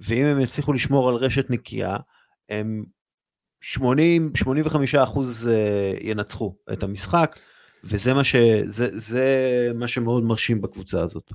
ואם 0.00 0.26
הם 0.26 0.40
יצליחו 0.40 0.72
לשמור 0.72 1.08
על 1.08 1.14
רשת 1.14 1.50
נקייה, 1.50 1.96
הם 2.48 2.84
80-85 3.76 3.78
אחוז 5.02 5.48
אה, 5.48 5.92
ינצחו 6.00 6.56
את 6.72 6.82
המשחק. 6.82 7.36
וזה 7.84 8.14
מה, 8.14 8.24
ש, 8.24 8.36
זה, 8.66 8.88
זה 8.92 9.26
מה 9.74 9.88
שמאוד 9.88 10.24
מרשים 10.24 10.60
בקבוצה 10.60 11.02
הזאת. 11.02 11.32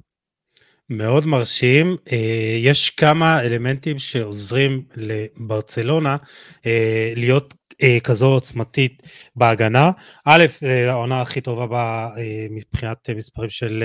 מאוד 0.90 1.26
מרשים, 1.26 1.98
אה, 2.12 2.56
יש 2.60 2.90
כמה 2.90 3.42
אלמנטים 3.42 3.98
שעוזרים 3.98 4.84
לברצלונה 4.96 6.18
אה, 6.66 7.14
להיות 7.16 7.54
אה, 7.84 7.98
כזו 8.04 8.28
עוצמתית 8.28 9.04
בהגנה. 9.36 9.92
א', 10.26 10.46
העונה 10.90 11.22
הכי 11.22 11.42
טובה 11.42 11.68
בה 11.68 12.10
מבחינת 12.50 13.10
מספרים 13.10 13.50
של 13.50 13.84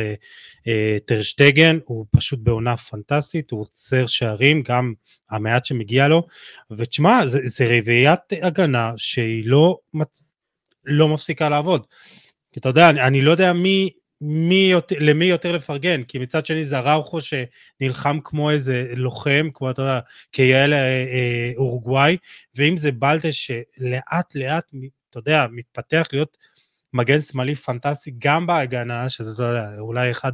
טרשטגן, 1.07 1.79
הוא 1.85 2.07
פשוט 2.17 2.41
בעונה 2.43 2.77
פנטסטית, 2.77 3.51
הוא 3.51 3.61
עוצר 3.61 4.07
שערים, 4.07 4.63
גם 4.63 4.93
המעט 5.31 5.65
שמגיע 5.65 6.09
לו, 6.09 6.27
ותשמע, 6.71 7.27
זה, 7.27 7.39
זה 7.43 7.79
רביעיית 7.79 8.21
הגנה 8.43 8.93
שהיא 8.97 9.43
לא, 9.47 9.79
לא 10.85 11.09
מפסיקה 11.09 11.49
לעבוד. 11.49 11.87
כי 12.53 12.61
אתה 12.61 12.69
יודע, 12.69 12.91
אני, 12.91 13.03
אני 13.03 13.23
לא 13.23 13.31
יודע 13.31 13.53
מי, 13.53 13.91
מי 14.21 14.69
יותר, 14.71 14.97
למי 15.01 15.25
יותר 15.25 15.53
לפרגן, 15.53 16.03
כי 16.03 16.19
מצד 16.19 16.47
שני 16.47 16.65
זה 16.65 16.79
אראוכו 16.79 17.19
שנלחם 17.21 18.19
כמו 18.25 18.51
איזה 18.51 18.93
לוחם, 18.97 19.49
כמו 19.55 19.71
אתה 19.71 19.83
יודע, 19.83 20.01
כיעל 20.33 20.73
אה, 20.73 20.79
אה, 20.79 21.53
אורוגוואי, 21.57 22.17
ואם 22.55 22.77
זה 22.77 22.93
בלטה 22.93 23.33
שלאט 23.33 24.35
לאט, 24.35 24.65
אתה 25.11 25.19
יודע, 25.19 25.47
מתפתח 25.51 26.07
להיות 26.13 26.37
מגן 26.93 27.21
שמאלי 27.21 27.55
פנטסטי 27.55 28.13
גם 28.19 28.47
בהגנה, 28.47 29.09
שזה 29.09 29.45
אולי 29.79 30.11
אחד 30.11 30.33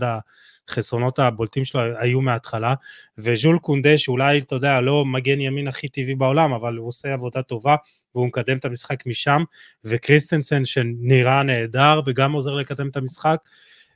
החסרונות 0.69 1.19
הבולטים 1.19 1.65
שלו 1.65 1.81
היו 1.99 2.21
מההתחלה, 2.21 2.75
וז'ול 3.19 3.59
קונדה 3.59 3.99
שאולי, 3.99 4.39
אתה 4.39 4.55
יודע, 4.55 4.81
לא 4.81 5.05
מגן 5.05 5.41
ימין 5.41 5.69
הכי 5.69 5.89
טבעי 5.89 6.15
בעולם, 6.15 6.53
אבל 6.53 6.77
הוא 6.77 6.89
עושה 6.89 7.13
עבודה 7.13 7.43
טובה, 7.43 7.77
והוא 8.15 8.27
מקדם 8.27 8.57
את 8.57 8.65
המשחק 8.65 9.07
משם, 9.07 9.43
וקריסטנסן 9.85 10.65
שנראה 10.65 11.43
נהדר 11.43 12.01
וגם 12.07 12.33
עוזר 12.33 12.55
לקדם 12.55 12.89
את 12.89 12.97
המשחק, 12.97 13.39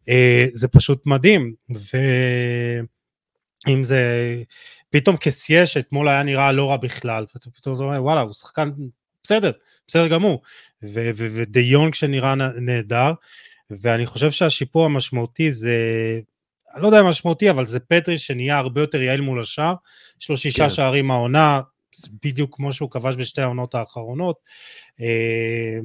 אה, 0.09 0.47
זה 0.55 0.69
פשוט 0.69 1.07
מדהים, 1.07 1.55
ואם 3.67 3.85
זה, 3.85 4.03
פתאום 4.91 5.17
קסיה 5.21 5.67
שאתמול 5.67 6.09
היה 6.09 6.23
נראה 6.23 6.53
לא 6.53 6.71
רע 6.71 6.77
בכלל, 6.77 7.27
פתאום 7.33 7.77
אתה 7.77 7.85
אומר 7.85 8.03
וואלה 8.03 8.21
הוא 8.21 8.33
שחקן 8.33 8.71
בסדר, 9.29 9.51
בסדר 9.87 10.09
גמור, 10.09 10.43
ודי 10.83 11.61
יונג 11.61 11.95
שנראה 11.95 12.35
נהדר, 12.35 13.13
ואני 13.71 14.07
חושב 14.07 14.31
שהשיפור 14.31 14.85
המשמעותי 14.85 15.53
זה 15.53 15.75
אני 16.75 16.83
לא 16.83 16.89
יודע 16.89 17.01
אם 17.01 17.07
משמעותי, 17.07 17.51
אבל 17.51 17.65
זה 17.65 17.81
פטרי 17.81 18.19
שנהיה 18.19 18.59
הרבה 18.59 18.81
יותר 18.81 19.03
יעיל 19.03 19.21
מול 19.21 19.41
השאר, 19.41 19.75
יש 20.21 20.31
לו 20.31 20.37
שישה 20.37 20.63
כן. 20.63 20.71
שערים 20.71 21.11
העונה, 21.11 21.61
בדיוק 22.25 22.57
כמו 22.57 22.73
שהוא 22.73 22.91
כבש 22.91 23.15
בשתי 23.17 23.43
העונות 23.43 23.75
האחרונות. 23.75 24.37
אה, 25.01 25.79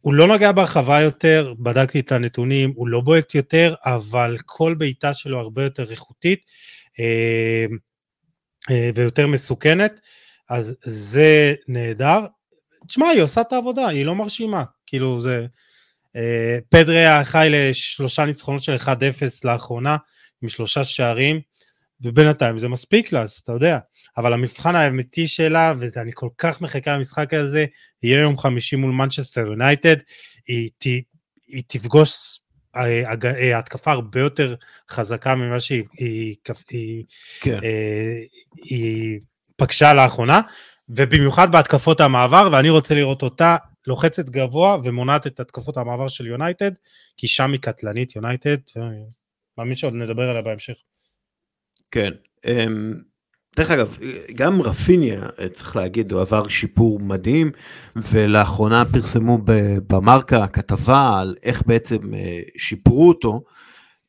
הוא 0.00 0.14
לא 0.14 0.34
נגע 0.34 0.52
בהרחבה 0.52 1.00
יותר, 1.00 1.54
בדקתי 1.58 2.00
את 2.00 2.12
הנתונים, 2.12 2.72
הוא 2.76 2.88
לא 2.88 3.00
בועט 3.00 3.34
יותר, 3.34 3.74
אבל 3.84 4.36
כל 4.46 4.74
בעיטה 4.74 5.12
שלו 5.12 5.40
הרבה 5.40 5.64
יותר 5.64 5.90
איכותית 5.90 6.40
אה, 7.00 7.66
אה, 8.70 8.90
ויותר 8.94 9.26
מסוכנת, 9.26 10.00
אז 10.50 10.76
זה 10.82 11.54
נהדר. 11.68 12.20
תשמע, 12.88 13.06
היא 13.06 13.22
עושה 13.22 13.40
את 13.40 13.52
העבודה, 13.52 13.88
היא 13.88 14.06
לא 14.06 14.14
מרשימה, 14.14 14.64
כאילו 14.86 15.20
זה... 15.20 15.46
אה, 16.16 16.58
פדרי 16.68 16.98
היה 16.98 17.24
חי 17.24 17.48
לשלושה 17.50 18.24
ניצחונות 18.24 18.62
של 18.62 18.76
1-0 18.76 18.86
לאחרונה, 19.44 19.96
עם 20.42 20.48
שלושה 20.48 20.84
שערים, 20.84 21.40
ובינתיים 22.00 22.58
זה 22.58 22.68
מספיק 22.68 23.12
לה, 23.12 23.22
אז 23.22 23.32
אתה 23.32 23.52
יודע. 23.52 23.78
אבל 24.16 24.32
המבחן 24.32 24.76
האמיתי 24.76 25.26
שלה, 25.26 25.74
ואני 25.78 26.10
כל 26.14 26.28
כך 26.38 26.60
מחכה 26.60 26.96
למשחק 26.96 27.34
הזה, 27.34 27.66
יהיה 28.02 28.20
יום 28.20 28.38
חמישי 28.38 28.76
מול 28.76 28.92
מנצ'סטר 28.92 29.46
יונייטד, 29.46 29.96
היא, 30.46 30.70
היא, 30.84 31.02
היא 31.48 31.62
תפגוש 31.66 32.40
אה, 32.76 33.14
אה, 33.24 33.58
התקפה 33.58 33.92
הרבה 33.92 34.20
יותר 34.20 34.54
חזקה 34.90 35.34
ממה 35.34 35.60
שהיא 35.60 35.84
היא, 35.98 36.36
היא, 36.70 37.04
כן. 37.40 37.58
אה, 37.62 38.16
היא 38.56 39.20
פגשה 39.56 39.94
לאחרונה, 39.94 40.40
ובמיוחד 40.96 41.52
בהתקפות 41.52 42.00
המעבר, 42.00 42.48
ואני 42.52 42.70
רוצה 42.70 42.94
לראות 42.94 43.22
אותה 43.22 43.56
לוחצת 43.86 44.28
גבוה 44.28 44.76
ומונעת 44.84 45.26
את 45.26 45.40
התקפות 45.40 45.76
המעבר 45.76 46.08
של 46.08 46.26
יונייטד, 46.26 46.70
כי 47.16 47.28
שם 47.28 47.52
היא 47.52 47.60
קטלנית 47.60 48.16
יונייטד, 48.16 48.56
מאמין 49.58 49.76
שעוד 49.76 49.94
נדבר 49.94 50.22
עליה 50.22 50.42
בהמשך. 50.42 50.74
כן, 51.90 52.10
אמ, 52.46 52.94
דרך 53.56 53.70
אגב, 53.70 53.96
גם 54.34 54.62
רפיניה, 54.62 55.22
צריך 55.52 55.76
להגיד, 55.76 56.12
הוא 56.12 56.20
עבר 56.20 56.48
שיפור 56.48 57.00
מדהים, 57.00 57.50
ולאחרונה 57.96 58.84
פרסמו 58.92 59.38
במרקה 59.86 60.46
כתבה 60.46 61.18
על 61.20 61.36
איך 61.42 61.62
בעצם 61.66 62.14
אה, 62.14 62.40
שיפרו 62.56 63.08
אותו. 63.08 63.42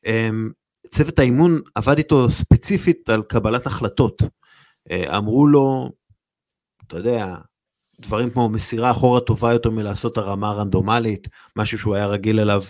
אמ, 0.06 0.50
צוות 0.88 1.18
האימון 1.18 1.60
עבד 1.74 1.98
איתו 1.98 2.30
ספציפית 2.30 3.10
על 3.10 3.22
קבלת 3.22 3.66
החלטות. 3.66 4.22
אה, 4.90 5.16
אמרו 5.18 5.46
לו, 5.46 5.90
אתה 6.92 7.00
יודע, 7.00 7.34
דברים 8.00 8.30
כמו 8.30 8.48
מסירה 8.48 8.90
אחורה 8.90 9.20
טובה 9.20 9.52
יותר 9.52 9.70
מלעשות 9.70 10.18
הרמה 10.18 10.52
רנדומלית, 10.52 11.28
משהו 11.56 11.78
שהוא 11.78 11.94
היה 11.94 12.06
רגיל 12.06 12.40
אליו 12.40 12.62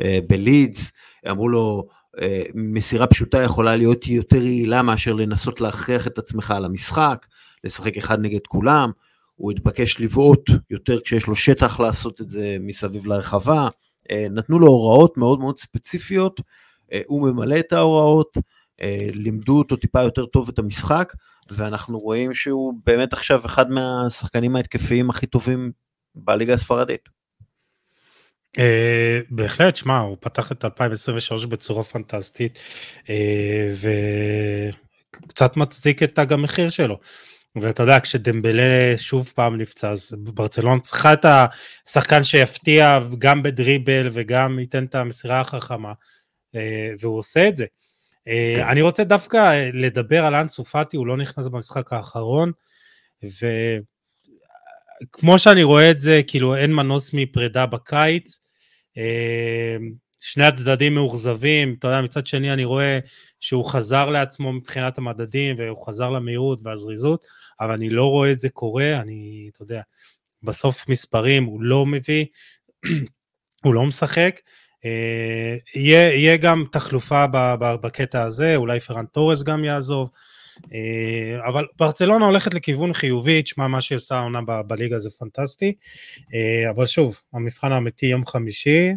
אה, 0.00 0.18
בלידס, 0.28 0.92
אמרו 1.30 1.48
לו, 1.48 1.88
אה, 2.20 2.42
מסירה 2.54 3.06
פשוטה 3.06 3.42
יכולה 3.42 3.76
להיות 3.76 4.06
יותר 4.06 4.36
יעילה 4.36 4.82
מאשר 4.82 5.12
לנסות 5.12 5.60
להכריח 5.60 6.06
את 6.06 6.18
עצמך 6.18 6.50
על 6.50 6.64
המשחק, 6.64 7.26
לשחק 7.64 7.96
אחד 7.96 8.20
נגד 8.20 8.46
כולם, 8.48 8.90
הוא 9.36 9.52
התבקש 9.52 10.00
לבעוט 10.00 10.50
יותר 10.70 11.00
כשיש 11.00 11.26
לו 11.26 11.36
שטח 11.36 11.80
לעשות 11.80 12.20
את 12.20 12.30
זה 12.30 12.56
מסביב 12.60 13.06
לרחבה, 13.06 13.68
אה, 14.10 14.26
נתנו 14.30 14.58
לו 14.58 14.66
הוראות 14.66 15.16
מאוד 15.16 15.38
מאוד 15.40 15.58
ספציפיות, 15.58 16.40
אה, 16.92 17.00
הוא 17.06 17.28
ממלא 17.28 17.58
את 17.58 17.72
ההוראות, 17.72 18.36
לימדו 19.14 19.58
אותו 19.58 19.76
טיפה 19.76 20.02
יותר 20.02 20.26
טוב 20.26 20.48
את 20.48 20.58
המשחק, 20.58 21.12
ואנחנו 21.50 21.98
רואים 21.98 22.34
שהוא 22.34 22.74
באמת 22.86 23.12
עכשיו 23.12 23.46
אחד 23.46 23.70
מהשחקנים 23.70 24.56
ההתקפיים 24.56 25.10
הכי 25.10 25.26
טובים 25.26 25.72
בליגה 26.14 26.54
הספרדית. 26.54 27.08
Uh, 28.56 28.60
בהחלט, 29.30 29.76
שמע, 29.76 29.98
הוא 29.98 30.16
פתח 30.20 30.52
את 30.52 30.64
2023 30.64 31.46
בצורה 31.46 31.84
פנטסטית, 31.84 32.58
uh, 33.02 33.08
וקצת 35.22 35.56
מצדיק 35.56 36.02
את 36.02 36.14
תג 36.14 36.32
המחיר 36.32 36.68
שלו. 36.68 36.98
ואתה 37.56 37.82
יודע, 37.82 38.00
כשדמבלה 38.00 38.94
שוב 38.96 39.32
פעם 39.34 39.56
נפצע, 39.60 39.90
אז 39.90 40.14
ברצלונה 40.18 40.80
צריכה 40.80 41.12
את 41.12 41.24
השחקן 41.24 42.24
שיפתיע 42.24 42.98
גם 43.18 43.42
בדריבל 43.42 44.08
וגם 44.12 44.58
ייתן 44.58 44.84
את 44.84 44.94
המסירה 44.94 45.40
החכמה, 45.40 45.92
uh, 45.92 46.58
והוא 47.00 47.18
עושה 47.18 47.48
את 47.48 47.56
זה. 47.56 47.66
Uh, 48.26 48.28
כן. 48.56 48.66
אני 48.68 48.82
רוצה 48.82 49.04
דווקא 49.04 49.70
לדבר 49.72 50.24
על 50.24 50.34
אנסו 50.34 50.64
פאטי, 50.64 50.96
הוא 50.96 51.06
לא 51.06 51.16
נכנס 51.16 51.46
במשחק 51.46 51.92
האחרון, 51.92 52.52
וכמו 53.22 53.38
שאני 55.38 55.62
רואה 55.62 55.90
את 55.90 56.00
זה, 56.00 56.20
כאילו 56.26 56.56
אין 56.56 56.72
מנוס 56.72 57.10
מפרידה 57.14 57.66
בקיץ, 57.66 58.38
אמ, 58.96 59.92
שני 60.20 60.44
הצדדים 60.44 60.94
מאוכזבים, 60.94 61.76
אתה 61.78 61.88
יודע, 61.88 62.00
מצד 62.00 62.26
שני 62.26 62.52
אני 62.52 62.64
רואה 62.64 62.98
שהוא 63.40 63.64
חזר 63.64 64.10
לעצמו 64.10 64.52
מבחינת 64.52 64.98
המדדים 64.98 65.56
והוא 65.58 65.86
חזר 65.86 66.10
למהירות 66.10 66.60
והזריזות, 66.62 67.24
אבל 67.60 67.72
אני 67.72 67.90
לא 67.90 68.04
רואה 68.04 68.32
את 68.32 68.40
זה 68.40 68.48
קורה, 68.48 69.00
אני, 69.00 69.50
אתה 69.52 69.62
יודע, 69.62 69.80
בסוף 70.42 70.88
מספרים 70.88 71.44
הוא 71.44 71.62
לא 71.62 71.86
מביא, 71.86 72.24
הוא 73.64 73.74
לא 73.74 73.84
משחק. 73.84 74.40
אה, 74.84 75.56
יהיה, 75.74 76.14
יהיה 76.14 76.36
גם 76.36 76.64
תחלופה 76.72 77.24
בקטע 77.60 78.22
הזה, 78.22 78.56
אולי 78.56 78.80
פרן 78.80 79.06
תורס 79.06 79.42
גם 79.42 79.64
יעזוב, 79.64 80.10
אה, 80.74 81.48
אבל 81.48 81.66
ברצלונה 81.78 82.26
הולכת 82.26 82.54
לכיוון 82.54 82.92
חיובי, 82.92 83.42
תשמע 83.42 83.66
מה 83.66 83.80
שהיא 83.80 83.96
עושה 83.96 84.16
העונה 84.16 84.40
בליגה 84.66 84.98
זה 84.98 85.10
פנטסטי, 85.18 85.74
אה, 86.34 86.70
אבל 86.70 86.86
שוב, 86.86 87.20
המבחן 87.32 87.72
האמיתי 87.72 88.06
יום 88.06 88.26
חמישי, 88.26 88.88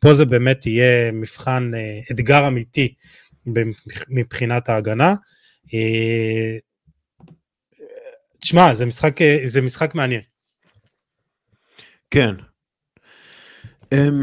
פה 0.00 0.14
זה 0.14 0.24
באמת 0.24 0.66
יהיה 0.66 1.12
מבחן, 1.12 1.70
אתגר 2.10 2.46
אמיתי 2.46 2.94
מבחינת 4.08 4.68
ההגנה. 4.68 5.14
תשמע, 8.40 8.74
זה 8.74 8.86
משחק, 8.86 9.16
זה 9.44 9.60
משחק 9.62 9.94
מעניין. 9.94 10.20
כן. 12.10 12.34
אמ, 13.92 14.22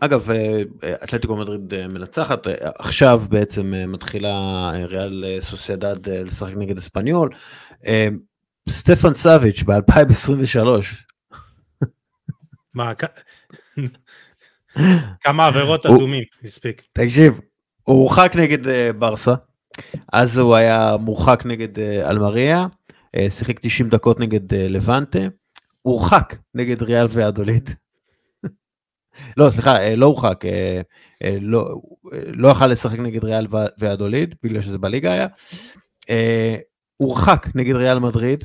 אגב, 0.00 0.30
אה, 0.30 0.62
אתלטיקו 1.04 1.36
מדריד 1.36 1.74
אה, 1.74 1.88
מנצחת, 1.88 2.46
אה, 2.46 2.52
עכשיו 2.78 3.22
בעצם 3.28 3.72
מתחילה 3.88 4.70
ריאל 4.84 5.24
סוסיידד 5.40 6.08
לשחק 6.08 6.52
נגד 6.56 6.78
אספניול. 6.78 7.30
סטפן 8.68 9.12
סאביץ' 9.12 9.62
ב-2023. 9.62 10.66
מה, 12.74 12.92
כמה 15.20 15.46
עבירות 15.46 15.86
אדומים 15.86 16.24
הספיק. 16.44 16.82
תקשיב, 16.92 17.40
הוא 17.82 18.00
הורחק 18.00 18.32
נגד 18.36 18.58
ברסה, 18.98 19.34
אז 20.12 20.38
הוא 20.38 20.56
היה 20.56 20.96
מורחק 21.00 21.42
נגד 21.46 21.78
אלמריה, 21.78 22.66
שיחק 23.28 23.58
90 23.60 23.88
דקות 23.88 24.20
נגד 24.20 24.54
לבנטה, 24.54 25.18
הורחק 25.82 26.34
נגד 26.54 26.82
ריאל 26.82 27.06
ואדוליד. 27.08 27.70
לא, 29.36 29.50
סליחה, 29.50 29.76
אה, 29.76 29.96
לא 29.96 30.06
הורחק, 30.06 30.44
אה, 30.44 30.80
אה, 31.22 31.36
לא, 31.40 31.80
לא 32.12 32.48
יכל 32.48 32.66
לשחק 32.66 32.98
נגד 32.98 33.24
ריאל 33.24 33.46
ואדוליד, 33.78 34.34
בגלל 34.42 34.62
שזה 34.62 34.78
בליגה 34.78 35.12
היה. 35.12 35.26
הורחק 36.96 37.46
נגד 37.54 37.74
ריאל 37.74 37.98
מדריד, 37.98 38.44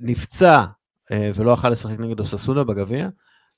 נפצע 0.00 0.64
ולא 1.10 1.52
יכל 1.52 1.68
לשחק 1.68 1.98
נגד 1.98 2.20
אוססונה 2.20 2.64
בגביע, 2.64 3.08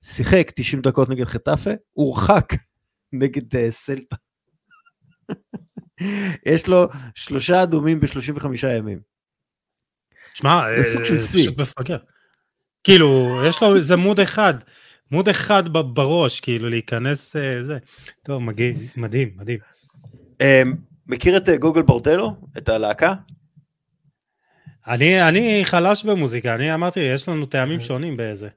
שיחק 0.05 0.53
90 0.55 0.83
דקות 0.83 1.09
נגד 1.09 1.25
חטאפה, 1.25 1.71
הורחק 1.93 2.53
נגד 3.13 3.71
סלטה. 3.71 4.17
יש 6.47 6.69
לו 6.69 6.89
שלושה 7.15 7.63
אדומים 7.63 8.01
ב-35 8.01 8.47
ימים. 8.79 9.01
שמע, 10.35 10.63
זה 10.83 10.99
פשוט 11.01 11.59
מפגר. 11.59 11.99
כאילו, 12.85 13.41
יש 13.49 13.63
לו 13.63 13.77
איזה 13.77 13.97
מוד 13.97 14.21
אחד. 14.21 14.55
מוד 15.11 15.29
אחד 15.29 15.69
בראש, 15.69 16.41
כאילו 16.41 16.69
להיכנס, 16.69 17.37
אה, 17.37 17.63
זה. 17.63 17.79
טוב, 18.23 18.43
מגיע, 18.43 18.73
מדהים, 18.97 19.29
מדהים. 19.37 19.59
אמ, 20.41 20.75
מכיר 21.07 21.37
את 21.37 21.49
אה, 21.49 21.57
גוגל 21.57 21.83
בורדלו? 21.83 22.37
את 22.59 22.69
הלהקה? 22.69 23.15
אני, 24.87 25.29
אני 25.29 25.61
חלש 25.65 26.05
במוזיקה, 26.05 26.55
אני 26.55 26.75
אמרתי, 26.75 27.01
יש 27.01 27.29
לנו 27.29 27.47
טעמים 27.47 27.81
שונים 27.81 28.17
באיזה. 28.17 28.49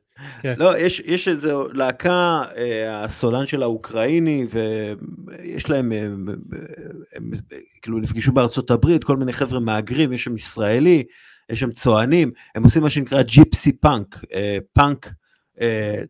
כן. 0.41 0.53
לא, 0.57 0.77
יש, 0.77 1.01
יש 1.05 1.27
איזו 1.27 1.67
להקה, 1.73 2.41
אה, 2.57 3.03
הסולן 3.03 3.45
של 3.45 3.63
האוקראיני, 3.63 4.45
ויש 4.49 5.69
להם, 5.69 5.91
הם, 5.91 6.25
הם, 7.15 7.31
כאילו 7.81 7.99
נפגשו 7.99 8.31
בארצות 8.31 8.71
הברית, 8.71 9.03
כל 9.03 9.17
מיני 9.17 9.33
חבר'ה 9.33 9.59
מהגרים, 9.59 10.13
יש 10.13 10.23
שם 10.23 10.35
ישראלי, 10.35 11.03
יש 11.49 11.59
שם 11.59 11.71
צוענים, 11.71 12.31
הם 12.55 12.63
עושים 12.63 12.81
מה 12.81 12.89
שנקרא 12.89 13.21
ג'יפסי 13.21 13.71
פאנק, 13.71 14.21
פאנק 14.73 15.07
אה, 15.07 15.11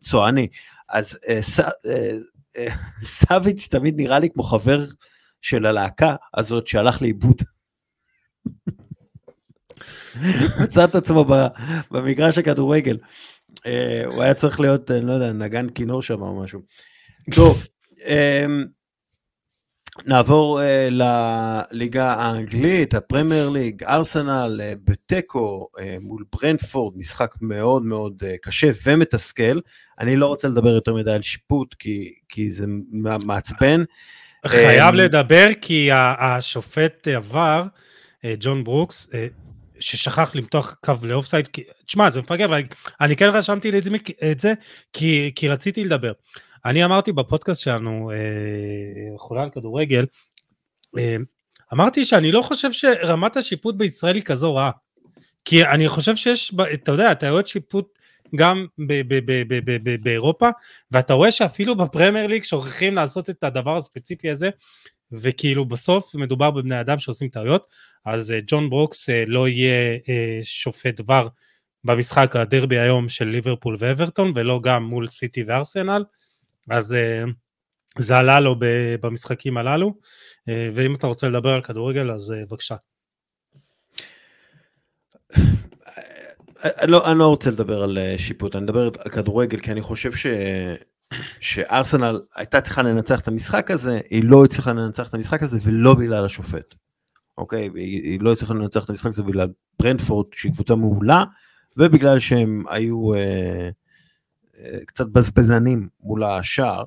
צועני. 0.00 0.48
אז 0.88 1.18
אה, 1.28 1.40
אה, 2.56 2.74
סאביץ' 3.04 3.68
תמיד 3.70 3.94
נראה 3.96 4.18
לי 4.18 4.30
כמו 4.30 4.42
חבר 4.42 4.84
של 5.40 5.66
הלהקה 5.66 6.16
הזאת 6.34 6.66
שהלך 6.66 7.02
לאיבוד. 7.02 7.42
מצא 10.62 10.84
את 10.84 10.94
עצמו 10.94 11.24
במגרש 11.90 12.38
הכדורגל. 12.38 12.98
הוא 14.06 14.22
היה 14.22 14.34
צריך 14.34 14.60
להיות, 14.60 14.90
אני 14.90 15.06
לא 15.06 15.12
יודע, 15.12 15.32
נגן 15.32 15.68
כינור 15.68 16.02
שם 16.02 16.22
או 16.22 16.42
משהו. 16.42 16.60
טוב, 17.34 17.66
נעבור 20.06 20.60
uh, 20.60 20.62
לליגה 20.90 22.12
האנגלית, 22.12 22.94
הפרמייר 22.94 23.48
ליג, 23.48 23.84
ארסנל 23.84 24.60
uh, 24.60 24.78
בתיקו 24.84 25.68
uh, 25.76 25.80
מול 26.00 26.24
ברנפורד, 26.32 26.98
משחק 26.98 27.34
מאוד 27.40 27.82
מאוד 27.82 28.22
uh, 28.22 28.26
קשה 28.42 28.70
ומתסכל. 28.84 29.60
אני 30.00 30.16
לא 30.16 30.26
רוצה 30.26 30.48
לדבר 30.48 30.68
יותר 30.68 30.94
מדי 30.94 31.12
על 31.12 31.22
שיפוט, 31.22 31.74
כי, 31.78 32.14
כי 32.28 32.50
זה 32.50 32.64
מעצבן. 33.24 33.84
חייב 34.46 34.94
um, 34.94 34.96
לדבר, 34.96 35.46
כי 35.60 35.88
השופט 35.92 37.08
עבר, 37.08 37.62
ג'ון 38.40 38.64
ברוקס, 38.64 39.10
ששכח 39.80 40.34
למתוח 40.34 40.76
קו 40.84 40.92
לאופסייד, 41.02 41.48
תשמע 41.86 42.10
זה 42.10 42.20
מפגר, 42.20 42.50
אני 43.00 43.16
כן 43.16 43.28
רשמתי 43.28 43.70
לי 43.70 43.78
את 43.78 43.84
זה, 43.84 43.90
את 44.32 44.40
זה 44.40 44.54
כי, 44.92 45.32
כי 45.34 45.48
רציתי 45.48 45.84
לדבר. 45.84 46.12
אני 46.64 46.84
אמרתי 46.84 47.12
בפודקאסט 47.12 47.60
שלנו, 47.60 48.10
אה, 48.10 49.18
חולה 49.18 49.42
על 49.42 49.50
כדורגל, 49.50 50.06
אה, 50.98 51.16
אמרתי 51.72 52.04
שאני 52.04 52.32
לא 52.32 52.42
חושב 52.42 52.72
שרמת 52.72 53.36
השיפוט 53.36 53.74
בישראל 53.74 54.14
היא 54.14 54.22
כזו 54.22 54.54
רעה. 54.54 54.70
כי 55.44 55.64
אני 55.64 55.88
חושב 55.88 56.16
שיש, 56.16 56.54
אתה 56.74 56.92
יודע, 56.92 57.12
רואה 57.30 57.46
שיפוט 57.46 57.98
גם 58.36 58.66
באירופה, 60.02 60.48
ואתה 60.90 61.14
רואה 61.14 61.30
שאפילו 61.30 61.76
בפרמייר 61.76 62.26
ליג 62.26 62.44
שוכחים 62.44 62.94
לעשות 62.94 63.30
את 63.30 63.44
הדבר 63.44 63.76
הספציפי 63.76 64.30
הזה, 64.30 64.50
וכאילו 65.12 65.64
בסוף 65.64 66.14
מדובר 66.14 66.50
בבני 66.50 66.80
אדם 66.80 66.98
שעושים 66.98 67.28
טעויות, 67.28 67.66
אז 68.04 68.32
אה, 68.32 68.38
ג'ון 68.46 68.70
ברוקס 68.70 69.10
אה, 69.10 69.24
לא 69.26 69.48
יהיה 69.48 69.98
שופט 70.42 71.00
דבר 71.00 71.28
במשחק 71.84 72.36
הדרבי 72.36 72.78
היום 72.78 73.08
של 73.08 73.24
ליברפול 73.24 73.76
ואברטון, 73.78 74.32
ולא 74.34 74.60
גם 74.62 74.84
מול 74.84 75.08
סיטי 75.08 75.44
וארסנל, 75.46 76.04
אז 76.70 76.96
זה 77.98 78.18
עלה 78.18 78.40
לו 78.40 78.56
במשחקים 79.00 79.56
הללו, 79.56 79.94
ואם 80.46 80.94
אתה 80.94 81.06
רוצה 81.06 81.28
לדבר 81.28 81.50
על 81.50 81.62
כדורגל 81.62 82.10
אז 82.10 82.34
בבקשה. 82.36 82.76
לא, 86.82 87.10
אני 87.10 87.18
לא 87.18 87.26
רוצה 87.26 87.50
לדבר 87.50 87.82
על 87.82 87.98
שיפוט, 88.16 88.56
אני 88.56 88.64
מדבר 88.64 88.90
על 88.98 89.10
כדורגל, 89.10 89.60
כי 89.60 89.72
אני 89.72 89.82
חושב 89.82 90.12
ש... 90.12 90.26
שארסנל 91.40 92.20
הייתה 92.34 92.60
צריכה 92.60 92.82
לנצח 92.82 93.20
את 93.20 93.28
המשחק 93.28 93.70
הזה, 93.70 94.00
היא 94.10 94.24
לא 94.24 94.44
הצליחה 94.44 94.72
לנצח 94.72 95.08
את 95.08 95.14
המשחק 95.14 95.42
הזה 95.42 95.58
ולא 95.62 95.94
בגלל 95.94 96.24
השופט. 96.24 96.74
אוקיי? 97.38 97.70
היא, 97.74 98.02
היא 98.02 98.20
לא 98.20 98.32
הצליחה 98.32 98.54
לנצח 98.54 98.84
את 98.84 98.90
המשחק 98.90 99.06
הזה 99.06 99.22
בגלל 99.22 99.48
ברנדפורד 99.80 100.26
שהיא 100.34 100.52
קבוצה 100.52 100.74
מעולה, 100.74 101.24
ובגלל 101.76 102.18
שהם 102.18 102.64
היו 102.68 103.14
אה, 103.14 103.18
אה, 103.18 103.70
קצת 104.86 105.06
בזבזנים 105.06 105.88
מול 106.00 106.24
השער. 106.24 106.84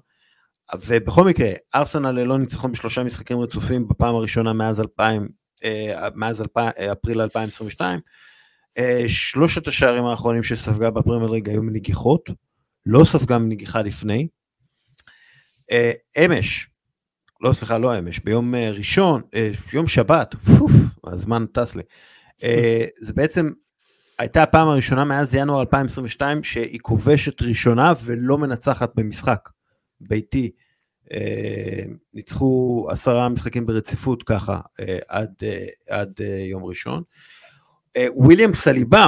ובכל 0.87 1.23
מקרה, 1.23 1.49
ארסנל 1.75 2.11
ללא 2.11 2.37
ניצחון 2.37 2.71
בשלושה 2.71 3.03
משחקים 3.03 3.39
רצופים 3.39 3.87
בפעם 3.87 4.15
הראשונה 4.15 4.53
מאז, 4.53 4.79
2000, 4.79 5.29
אה, 5.63 6.07
מאז 6.15 6.41
2000, 6.41 6.71
אה, 6.79 6.91
אפריל 6.91 7.21
2022. 7.21 7.99
אה, 8.77 9.03
שלושת 9.07 9.67
השערים 9.67 10.05
האחרונים 10.05 10.43
שספגה 10.43 10.89
בפרמייר 10.89 11.31
ליג 11.31 11.49
היו 11.49 11.63
מנגיחות. 11.63 12.29
לא 12.85 13.03
ספגה 13.03 13.37
מנגיחה 13.37 13.81
לפני. 13.81 14.27
אמש, 16.17 16.69
לא 17.41 17.53
סליחה, 17.53 17.77
לא 17.77 17.99
אמש, 17.99 18.19
ביום 18.19 18.55
ראשון, 18.55 19.21
יום 19.73 19.87
שבת, 19.87 20.35
פוף, 20.35 20.71
הזמן 21.03 21.45
טס 21.45 21.75
לי. 21.75 21.83
זה 23.01 23.13
בעצם 23.13 23.51
הייתה 24.23 24.43
הפעם 24.43 24.67
הראשונה 24.67 25.03
מאז 25.03 25.35
ינואר 25.35 25.61
2022 25.61 26.43
שהיא 26.43 26.79
כובשת 26.81 27.41
ראשונה 27.41 27.93
ולא 28.03 28.37
מנצחת 28.37 28.91
במשחק 28.95 29.49
ביתי. 30.01 30.51
ניצחו 32.13 32.87
עשרה 32.89 33.29
משחקים 33.29 33.65
ברציפות 33.65 34.23
ככה 34.23 34.59
עד, 35.07 35.33
עד 35.89 36.19
יום 36.51 36.63
ראשון. 36.63 37.03
וויליאם 38.15 38.53
סליבה, 38.53 39.07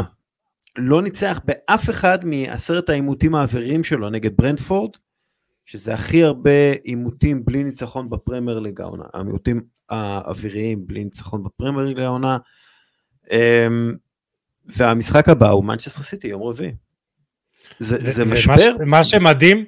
לא 0.78 1.01
ניצח 1.01 1.39
באף 1.45 1.89
אחד 1.89 2.25
מעשרת 2.25 2.89
העימותים 2.89 3.36
האוויריים 3.36 3.84
שלו 3.84 4.10
נגד 4.10 4.38
ברנדפורד, 4.38 4.91
שזה 5.65 5.93
הכי 5.93 6.23
הרבה 6.23 6.71
עימותים 6.84 7.45
בלי 7.45 7.63
ניצחון 7.63 8.10
בפרמייר 8.10 8.60
ליג 8.60 8.82
העונה, 8.82 9.04
העימותים 9.13 9.62
האוויריים 9.89 10.88
בלי 10.88 11.04
ניצחון 11.04 11.43
בפרמייר 11.43 11.88
ליג 11.88 11.99
העונה. 11.99 12.38
אמ, 13.32 14.05
והמשחק 14.67 15.30
הבא 15.30 15.49
הוא 15.49 15.63
מנצ'סטר 15.63 16.04
סיטי 16.04 16.28
יום 16.28 16.43
רביעי. 16.43 16.71
זה, 17.80 18.12
זה 18.12 18.25
משבר. 18.25 18.75
מה 18.86 19.04
שמדהים, 19.04 19.65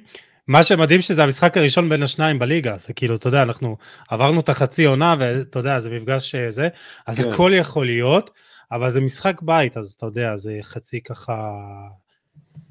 מה 0.48 0.62
שמדהים 0.62 1.00
שזה 1.00 1.24
המשחק 1.24 1.56
הראשון 1.56 1.88
בין 1.88 2.02
השניים 2.02 2.38
בליגה, 2.38 2.78
זה 2.78 2.92
כאילו, 2.92 3.16
אתה 3.16 3.28
יודע, 3.28 3.42
אנחנו 3.42 3.76
עברנו 4.08 4.40
את 4.40 4.48
החצי 4.48 4.84
עונה, 4.84 5.14
ואתה 5.18 5.58
יודע, 5.58 5.80
זה 5.80 5.90
מפגש 5.90 6.34
זה, 6.34 6.68
אז 7.06 7.20
כן. 7.20 7.32
הכל 7.32 7.52
יכול 7.54 7.86
להיות. 7.86 8.30
אבל 8.72 8.90
זה 8.90 9.00
משחק 9.00 9.42
בית, 9.42 9.76
אז 9.76 9.94
אתה 9.96 10.06
יודע, 10.06 10.36
זה 10.36 10.58
חצי 10.62 11.00
ככה... 11.00 11.52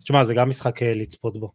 תשמע, 0.04 0.24
זה 0.24 0.34
גם 0.34 0.50
משחק 0.50 0.84
אה, 0.84 0.94
לצפות 0.94 1.40
בו. 1.40 1.52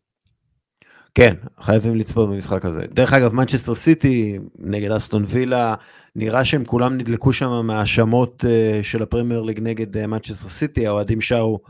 כן, 1.14 1.35
חייבים 1.61 1.94
לצפות 1.94 2.29
במשחק 2.29 2.64
הזה. 2.64 2.81
דרך 2.90 3.12
אגב, 3.12 3.35
מנצ'סטר 3.35 3.75
סיטי 3.75 4.38
נגד 4.59 4.90
אסטון 4.90 5.25
וילה, 5.29 5.75
נראה 6.16 6.44
שהם 6.44 6.64
כולם 6.64 6.98
נדלקו 6.98 7.33
שם 7.33 7.66
מהאשמות 7.66 8.44
אה, 8.44 8.85
של 8.85 9.03
הפרמייר 9.03 9.42
ליג 9.42 9.61
נגד 9.61 10.07
מנצ'סטר 10.07 10.46
אה, 10.46 10.50
סיטי, 10.51 10.87
האוהדים 10.87 11.20
שרו, 11.20 11.61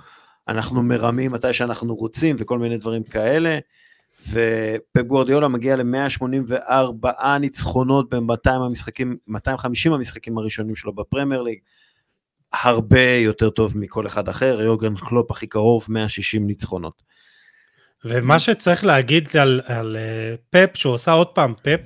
אנחנו 0.48 0.82
מרמים 0.82 1.32
מתי 1.32 1.52
שאנחנו 1.52 1.94
רוצים 1.94 2.36
וכל 2.38 2.58
מיני 2.58 2.76
דברים 2.76 3.02
כאלה. 3.02 3.58
ופפ 4.28 5.02
גוורדיולה 5.06 5.48
מגיע 5.48 5.76
ל-184 5.76 7.38
ניצחונות 7.40 8.14
ב-200 8.14 8.50
המשחקים, 8.50 9.16
250 9.28 9.92
המשחקים 9.92 10.38
הראשונים 10.38 10.76
שלו 10.76 10.92
בפרמייר 10.92 11.42
ליג. 11.42 11.58
הרבה 12.52 13.10
יותר 13.10 13.50
טוב 13.50 13.78
מכל 13.78 14.06
אחד 14.06 14.28
אחר, 14.28 14.60
יורגן 14.60 14.94
קלופ 14.96 15.30
הכי 15.30 15.46
קרוב, 15.46 15.86
160 15.88 16.46
ניצחונות. 16.46 17.11
ומה 18.04 18.38
שצריך 18.38 18.84
להגיד 18.84 19.28
על, 19.40 19.60
על 19.64 19.96
אה, 19.96 20.38
פפ, 20.50 20.76
שהוא 20.76 20.94
עושה 20.94 21.12
עוד 21.12 21.26
פעם 21.26 21.54
פפ, 21.62 21.80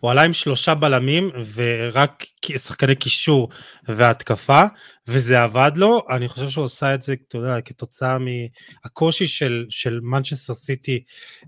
הוא 0.00 0.10
עלה 0.10 0.22
עם 0.22 0.32
שלושה 0.32 0.74
בלמים 0.74 1.30
ורק 1.54 2.24
שחקני 2.56 2.94
קישור 2.94 3.48
והתקפה, 3.88 4.64
וזה 5.08 5.42
עבד 5.42 5.72
לו, 5.76 6.02
אני 6.10 6.28
חושב 6.28 6.48
שהוא 6.48 6.64
עושה 6.64 6.94
את 6.94 7.02
זה, 7.02 7.14
אתה 7.28 7.38
יודע, 7.38 7.60
כתוצאה 7.60 8.16
מהקושי 8.18 9.26
של, 9.26 9.66
של 9.70 10.00
מנצ'סטר 10.02 10.54
סיטי 10.54 11.02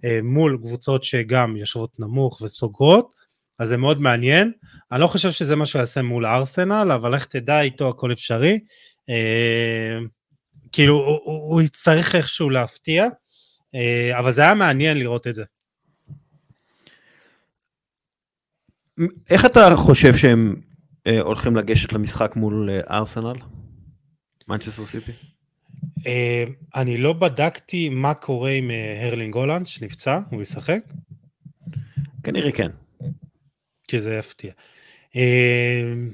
אה, 0.05 0.21
מול 0.23 0.59
קבוצות 0.63 1.05
שגם 1.05 1.57
יושבות 1.57 2.01
נמוך 2.01 2.43
וסוגרות, 2.43 3.11
אז 3.59 3.69
זה 3.69 3.77
מאוד 3.77 4.01
מעניין. 4.01 4.53
אני 4.93 5.01
לא 5.01 5.07
חושב 5.07 5.31
שזה 5.31 5.57
מה 5.57 5.67
שהוא 5.67 5.81
יעשה 5.81 6.03
מול 6.03 6.27
ארסנל, 6.27 6.93
אבל 6.95 7.15
איך 7.15 7.25
תדע, 7.25 7.61
איתו 7.61 7.89
הכל 7.89 8.13
אפשרי. 8.13 8.59
אה, 9.09 9.99
כאילו, 10.73 10.95
הוא, 10.95 11.21
הוא, 11.25 11.63
יצטרך 11.63 12.15
איכשהו 12.15 12.51
להפתיע, 12.51 13.05
אה, 13.05 13.09
אבל 14.19 14.33
זה 14.33 14.43
היה 14.43 14.55
מעניין 14.55 14.99
לראות 14.99 15.27
את 15.27 15.35
זה. 15.35 15.45
איך 19.31 19.47
אתה 19.47 19.77
חושב 19.77 20.17
שהם 20.17 20.57
אה, 21.07 21.21
הולכים 21.21 21.57
לגשת 21.57 21.93
למשחק 21.93 22.37
מול 22.37 22.71
אה, 22.71 22.99
ארסנל? 22.99 23.37
מנצ'סטר 24.49 24.87
סיטי? 24.87 25.13
אה, 26.07 26.45
אני 26.77 26.97
לא 26.97 27.13
בדקתי 27.13 27.89
מה 27.89 28.15
קורה 28.15 28.51
עם 28.51 28.71
אה, 28.71 29.07
הרלינג 29.07 29.35
הולנד 29.35 29.67
שנפצע, 29.67 30.21
הוא 30.31 30.43
ישחק? 30.43 30.81
כנראה 32.23 32.53
כן. 32.53 32.71
כי 33.89 34.01
זה 34.01 34.15
יפתיע. 34.15 34.53
אמ, 35.15 36.11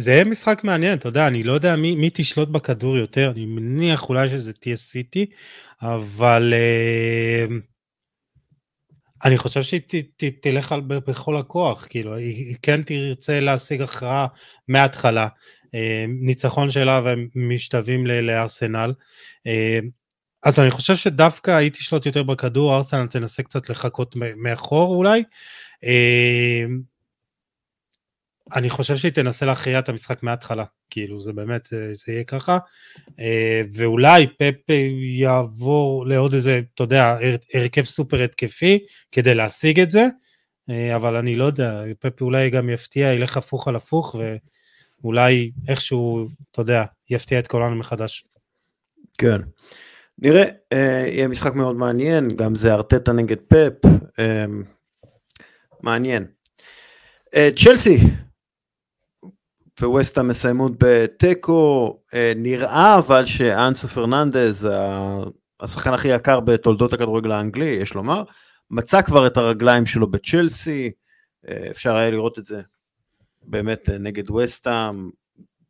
זה 0.00 0.12
יהיה 0.12 0.24
משחק 0.24 0.64
מעניין, 0.64 0.98
אתה 0.98 1.08
יודע, 1.08 1.26
אני 1.26 1.42
לא 1.42 1.52
יודע 1.52 1.76
מי, 1.76 1.94
מי 1.94 2.10
תשלוט 2.14 2.48
בכדור 2.48 2.96
יותר, 2.96 3.32
אני 3.34 3.46
מניח 3.46 4.08
אולי 4.08 4.28
שזה 4.28 4.52
תהיה 4.52 4.76
סיטי, 4.76 5.26
אבל 5.82 6.54
uh, 6.54 7.52
אני 9.24 9.38
חושב 9.38 9.62
שהיא 9.62 9.80
ת, 9.80 9.94
ת, 9.94 10.24
תלך 10.42 10.72
על, 10.72 10.80
בכל 10.80 11.36
הכוח, 11.36 11.86
כאילו, 11.90 12.14
היא, 12.14 12.56
כן 12.62 12.82
תרצה 12.82 13.40
להשיג 13.40 13.82
הכרעה 13.82 14.26
מההתחלה, 14.68 15.28
uh, 15.66 15.70
ניצחון 16.08 16.70
שלה 16.70 17.00
והם 17.04 17.28
משתווים 17.34 18.06
לארסנל, 18.06 18.92
uh, 19.48 19.84
אז 20.42 20.58
אני 20.58 20.70
חושב 20.70 20.96
שדווקא 20.96 21.50
היא 21.50 21.70
תשלוט 21.70 22.06
יותר 22.06 22.22
בכדור, 22.22 22.76
ארסנל 22.76 23.06
תנסה 23.06 23.42
קצת 23.42 23.70
לחכות 23.70 24.16
מאחור 24.16 24.94
אולי, 24.94 25.22
אמ, 25.82 26.80
אני 28.54 28.70
חושב 28.70 28.96
שהיא 28.96 29.12
תנסה 29.12 29.46
להכריע 29.46 29.78
את 29.78 29.88
המשחק 29.88 30.22
מההתחלה, 30.22 30.64
כאילו 30.90 31.20
זה 31.20 31.32
באמת, 31.32 31.68
זה 31.92 32.12
יהיה 32.12 32.24
ככה, 32.24 32.58
אה, 33.20 33.62
ואולי 33.74 34.26
פפ 34.26 34.70
יעבור 35.18 36.06
לעוד 36.06 36.34
איזה, 36.34 36.60
אתה 36.74 36.82
יודע, 36.82 37.16
הרכב 37.54 37.82
סופר 37.82 38.22
התקפי 38.22 38.78
כדי 39.12 39.34
להשיג 39.34 39.80
את 39.80 39.90
זה, 39.90 40.06
אה, 40.70 40.96
אבל 40.96 41.16
אני 41.16 41.36
לא 41.36 41.44
יודע, 41.44 41.82
פפ 41.98 42.20
אולי 42.20 42.50
גם 42.50 42.70
יפתיע, 42.70 43.12
ילך 43.12 43.36
הפוך 43.36 43.68
על 43.68 43.76
הפוך, 43.76 44.16
ואולי 45.02 45.50
איכשהו, 45.68 46.28
אתה 46.52 46.60
יודע, 46.60 46.84
יפתיע 47.10 47.38
את 47.38 47.46
כולנו 47.46 47.76
מחדש. 47.76 48.24
כן. 49.18 49.38
נראה, 50.18 50.44
אה, 50.72 51.04
יהיה 51.06 51.28
משחק 51.28 51.54
מאוד 51.54 51.76
מעניין, 51.76 52.28
גם 52.36 52.54
זה 52.54 52.74
ארטטה 52.74 53.12
נגד 53.12 53.36
פפ, 53.48 53.90
מעניין. 55.82 56.24
אה, 57.34 57.48
צ'לסי 57.56 57.98
וווסטה 59.82 60.22
מסיימות 60.22 60.72
בתיקו, 60.78 61.98
אה, 62.14 62.32
נראה 62.36 62.98
אבל 62.98 63.26
שאנסו 63.26 63.88
פרננדז, 63.88 64.68
השחקן 65.60 65.92
הכי 65.92 66.08
יקר 66.08 66.40
בתולדות 66.40 66.92
הכדורגל 66.92 67.32
האנגלי, 67.32 67.64
יש 67.64 67.94
לומר, 67.94 68.22
מצא 68.70 69.02
כבר 69.02 69.26
את 69.26 69.36
הרגליים 69.36 69.86
שלו 69.86 70.10
בצ'לסי, 70.10 70.90
אה, 71.48 71.66
אפשר 71.70 71.96
היה 71.96 72.10
לראות 72.10 72.38
את 72.38 72.44
זה 72.44 72.60
באמת 73.42 73.88
נגד 73.88 74.30
ווסטה, 74.30 74.90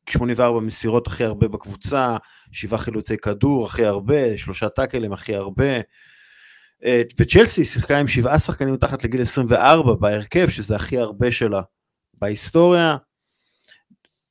84 0.08 0.60
מסירות 0.60 1.06
הכי 1.06 1.24
הרבה 1.24 1.48
בקבוצה, 1.48 2.16
שבעה 2.52 2.78
חילוצי 2.78 3.16
כדור 3.16 3.66
הכי 3.66 3.84
הרבה, 3.84 4.38
שלושה 4.38 4.68
טאקלים 4.68 5.12
הכי 5.12 5.34
הרבה. 5.34 5.80
אה, 6.84 7.02
וצ'לסי 7.20 7.64
שיחקה 7.64 7.98
עם 7.98 8.08
שבעה 8.08 8.38
שחקנים 8.38 8.74
מתחת 8.74 9.04
לגיל 9.04 9.22
24 9.22 9.94
בהרכב, 9.94 10.48
שזה 10.48 10.76
הכי 10.76 10.98
הרבה 10.98 11.30
שלה 11.32 11.62
בהיסטוריה. 12.14 12.96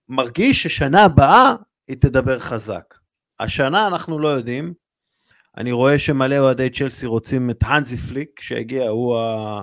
מרגיש 0.10 0.64
ששנה 0.64 1.04
הבאה 1.04 1.54
היא 1.88 1.98
תדבר 2.00 2.40
חזק. 2.40 2.94
השנה 3.40 3.88
אנחנו 3.88 4.20
לא 4.20 4.28
יודעים. 4.28 4.74
אני 5.58 5.72
רואה 5.72 6.00
שמלא 6.00 6.38
אוהדי 6.38 6.70
צ'לסי 6.70 7.06
רוצים 7.06 7.50
את 7.50 7.58
האנזי 7.64 7.98
פליק 7.98 8.40
שהגיע, 8.42 8.84
הוא, 8.90 9.18
ה... 9.20 9.62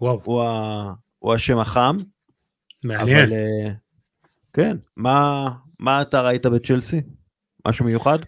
וואו. 0.00 0.20
הוא, 0.24 0.42
ה... 0.42 0.92
הוא 1.18 1.34
השם 1.34 1.58
החם. 1.58 1.96
מעניין. 2.84 3.18
אבל 3.24 3.32
אה, 3.32 3.70
כן, 4.52 4.76
מה, 4.96 5.48
מה 5.78 6.02
אתה 6.02 6.20
ראית 6.20 6.46
בצ'לסי? 6.46 7.00
משהו 7.66 7.84
מיוחד? 7.84 8.18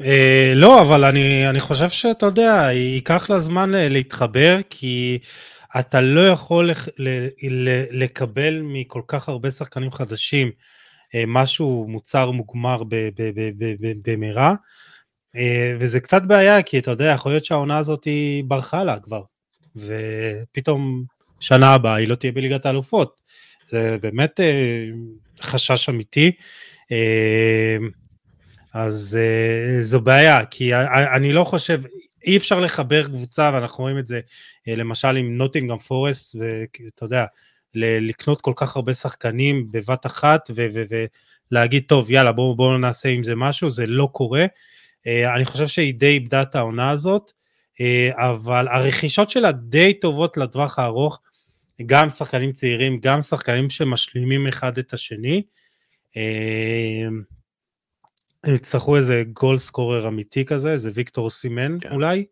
אה, 0.00 0.52
לא, 0.56 0.82
אבל 0.82 1.04
אני, 1.04 1.50
אני 1.50 1.60
חושב 1.60 1.88
שאתה 1.88 2.26
יודע, 2.26 2.68
ייקח 2.72 3.30
לה 3.30 3.40
זמן 3.40 3.70
ל- 3.70 3.88
להתחבר, 3.88 4.56
כי 4.70 5.18
אתה 5.80 6.00
לא 6.00 6.28
יכול 6.28 6.70
לח- 6.70 6.88
ל- 6.98 7.26
ל- 7.50 8.02
לקבל 8.02 8.60
מכל 8.62 9.02
כך 9.08 9.28
הרבה 9.28 9.50
שחקנים 9.50 9.90
חדשים 9.92 10.46
אה, 10.48 10.52
משהו 11.26 11.86
מוצר 11.88 12.30
מוגמר 12.30 12.82
במהרה, 14.02 14.54
אה, 15.36 15.76
וזה 15.80 16.00
קצת 16.00 16.22
בעיה, 16.22 16.62
כי 16.62 16.78
אתה 16.78 16.90
יודע, 16.90 17.04
יכול 17.04 17.32
להיות 17.32 17.44
שהעונה 17.44 17.78
הזאת 17.78 18.04
היא 18.04 18.44
ברחה 18.44 18.84
לה 18.84 19.00
כבר, 19.00 19.22
ופתאום 19.76 21.04
שנה 21.40 21.74
הבאה 21.74 21.94
היא 21.94 22.08
לא 22.08 22.14
תהיה 22.14 22.32
בליגת 22.32 22.66
האלופות. 22.66 23.20
זה 23.68 23.96
באמת 24.02 24.40
אה, 24.40 24.84
חשש 25.40 25.88
אמיתי. 25.88 26.32
אה, 26.92 27.76
אז 28.74 29.18
זו 29.80 30.00
בעיה, 30.00 30.44
כי 30.44 30.74
אני 31.16 31.32
לא 31.32 31.44
חושב, 31.44 31.82
אי 32.26 32.36
אפשר 32.36 32.60
לחבר 32.60 33.04
קבוצה, 33.04 33.50
ואנחנו 33.54 33.84
רואים 33.84 33.98
את 33.98 34.06
זה 34.06 34.20
למשל 34.66 35.16
עם 35.16 35.38
נוטינגרם 35.38 35.78
פורסט, 35.78 36.36
ואתה 36.36 37.04
יודע, 37.04 37.24
ל- 37.80 38.08
לקנות 38.08 38.40
כל 38.40 38.52
כך 38.56 38.76
הרבה 38.76 38.94
שחקנים 38.94 39.66
בבת 39.70 40.06
אחת, 40.06 40.50
ולהגיד, 40.54 41.84
טוב, 41.88 42.10
יאללה, 42.10 42.32
בואו 42.32 42.56
בוא 42.56 42.78
נעשה 42.78 43.08
עם 43.08 43.24
זה 43.24 43.34
משהו, 43.34 43.70
זה 43.70 43.86
לא 43.86 44.08
קורה. 44.12 44.46
Uh, 44.46 45.36
אני 45.36 45.44
חושב 45.44 45.66
שהיא 45.66 45.94
די 45.94 46.06
איבדה 46.06 46.42
את 46.42 46.54
העונה 46.54 46.90
הזאת, 46.90 47.30
uh, 47.30 47.82
אבל 48.16 48.68
הרכישות 48.68 49.30
שלה 49.30 49.52
די 49.52 49.94
טובות 49.94 50.36
לטווח 50.36 50.78
הארוך, 50.78 51.20
גם 51.86 52.08
שחקנים 52.08 52.52
צעירים, 52.52 53.00
גם 53.00 53.20
שחקנים 53.20 53.70
שמשלימים 53.70 54.46
אחד 54.46 54.78
את 54.78 54.92
השני. 54.92 55.42
Uh, 56.10 56.18
הם 58.44 58.54
יצטרכו 58.54 58.96
איזה 58.96 59.22
גול 59.32 59.58
סקורר 59.58 60.08
אמיתי 60.08 60.44
כזה, 60.44 60.72
איזה 60.72 60.90
ויקטור 60.94 61.30
סימן 61.30 61.78
כן. 61.80 61.92
אולי, 61.92 62.24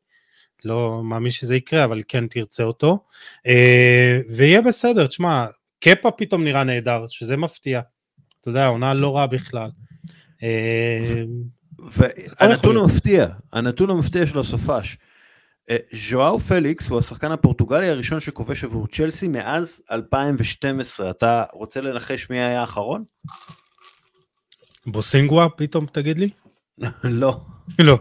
לא 0.64 1.02
מאמין 1.04 1.30
שזה 1.30 1.56
יקרה, 1.56 1.84
אבל 1.84 2.02
כן 2.08 2.26
תרצה 2.26 2.62
אותו, 2.62 3.04
אה, 3.46 4.20
ויהיה 4.28 4.62
בסדר, 4.62 5.06
תשמע, 5.06 5.46
קפה 5.80 6.10
פתאום 6.10 6.44
נראה 6.44 6.64
נהדר, 6.64 7.04
שזה 7.06 7.36
מפתיע, 7.36 7.80
אתה 8.40 8.48
יודע, 8.48 8.64
העונה 8.64 8.94
לא 8.94 9.16
רעה 9.16 9.26
בכלל. 9.26 9.70
אה, 10.42 11.22
והנתון 11.78 12.76
המפתיע, 12.76 13.26
הנתון 13.52 13.90
המפתיע 13.90 14.26
של 14.26 14.38
הסופש, 14.38 14.96
אה, 15.70 15.76
ז'ואאו 15.92 16.40
פליקס 16.40 16.88
הוא 16.88 16.98
השחקן 16.98 17.32
הפורטוגלי 17.32 17.88
הראשון 17.88 18.20
שכובש 18.20 18.64
עבור 18.64 18.86
צ'לסי 18.86 19.28
מאז 19.28 19.82
2012. 19.90 21.10
אתה 21.10 21.44
רוצה 21.52 21.80
לנחש 21.80 22.30
מי 22.30 22.38
היה 22.38 22.60
האחרון? 22.60 23.04
בוסינגווה 24.86 25.48
פתאום 25.48 25.86
תגיד 25.86 26.18
לי? 26.18 26.28
לא. 27.04 27.40
לא. 27.78 27.98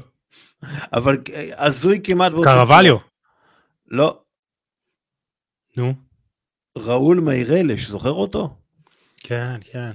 אבל 0.94 1.18
הזוי 1.58 2.02
כמעט. 2.04 2.32
קרווליו. 2.44 2.98
לא. 3.88 4.22
נו. 5.78 5.94
ראול 6.78 7.20
מיירלש, 7.20 7.88
זוכר 7.88 8.12
אותו? 8.12 8.58
כן, 9.18 9.58
כן. 9.72 9.92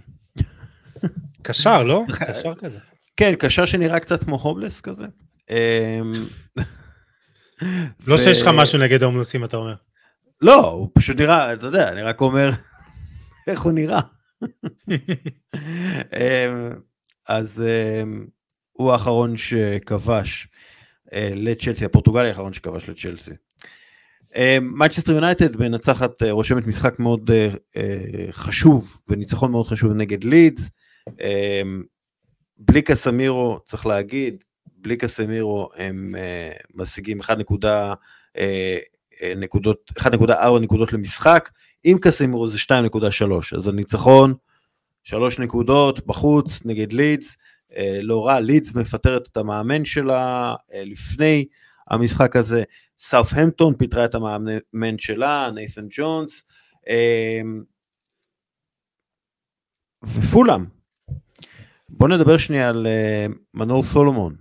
קשר, 1.42 1.82
לא? 1.82 2.02
קשר 2.26 2.54
כזה. 2.54 2.78
כן, 3.16 3.34
קשר 3.38 3.64
שנראה 3.64 4.00
קצת 4.00 4.24
כמו 4.24 4.36
הומלס 4.36 4.80
כזה. 4.80 5.04
אמ, 5.50 6.12
לא 8.06 8.18
שיש 8.18 8.42
לך 8.42 8.50
משהו 8.54 8.78
נגד 8.78 9.02
ההומלסים, 9.02 9.44
אתה 9.44 9.56
אומר. 9.56 9.74
לא, 10.40 10.66
הוא 10.70 10.90
פשוט 10.94 11.16
נראה, 11.16 11.52
אתה 11.52 11.66
יודע, 11.66 11.92
אני 11.92 12.02
רק 12.02 12.20
אומר 12.20 12.50
איך 13.48 13.60
הוא 13.60 13.72
נראה. 13.72 14.00
אמ, 16.16 16.70
אז 17.28 17.62
אמ, 17.62 18.26
הוא 18.72 18.92
האחרון 18.92 19.36
שכבש 19.36 20.48
לצ'לסי, 21.16 21.84
הפורטוגלי 21.84 22.28
האחרון 22.28 22.52
שכבש 22.52 22.88
לצ'לסי. 22.88 23.32
מנצ'סטר 24.60 25.12
יונייטד 25.12 25.56
מנצחת, 25.56 26.22
אה, 26.22 26.32
רושמת 26.32 26.66
משחק 26.66 26.98
מאוד 26.98 27.30
אה, 27.30 27.48
אה, 27.76 28.32
חשוב 28.32 29.00
וניצחון 29.08 29.50
מאוד 29.50 29.66
חשוב 29.66 29.92
נגד 29.92 30.24
לידס. 30.24 30.70
בלי 32.58 32.82
קסמירו, 32.82 33.58
צריך 33.64 33.86
להגיד, 33.86 34.44
בלי 34.66 34.96
קסמירו 34.96 35.68
הם 35.76 36.14
אה, 36.18 36.52
משיגים 36.74 37.20
1 37.20 37.38
נקודה, 37.38 37.94
אה, 38.38 38.78
אה, 39.22 39.32
נקודות, 39.36 39.92
1.4 39.98 40.58
נקודות 40.60 40.92
למשחק, 40.92 41.50
עם 41.84 41.98
קסמירו 41.98 42.48
זה 42.48 42.58
2.3, 42.58 43.56
אז 43.56 43.68
הניצחון, 43.68 44.34
3 45.02 45.38
נקודות 45.38 46.06
בחוץ 46.06 46.64
נגד 46.64 46.92
לידס, 46.92 47.36
אה, 47.36 47.49
לא 48.02 48.26
רע, 48.26 48.40
לידס 48.40 48.74
מפטרת 48.74 49.28
את 49.28 49.36
המאמן 49.36 49.84
שלה 49.84 50.54
אה, 50.74 50.82
לפני 50.84 51.46
המשחק 51.90 52.36
הזה, 52.36 52.62
סאוף-המפטון 52.98 53.74
פיטרה 53.76 54.04
את 54.04 54.14
המאמן 54.14 54.98
שלה, 54.98 55.50
נייתן 55.54 55.86
ג'ונס, 55.90 56.44
אה, 56.88 57.40
ופולאם, 60.04 60.64
בוא 61.88 62.08
נדבר 62.08 62.38
שנייה 62.38 62.68
על 62.68 62.86
מנור 63.54 63.82
סולומון, 63.82 64.36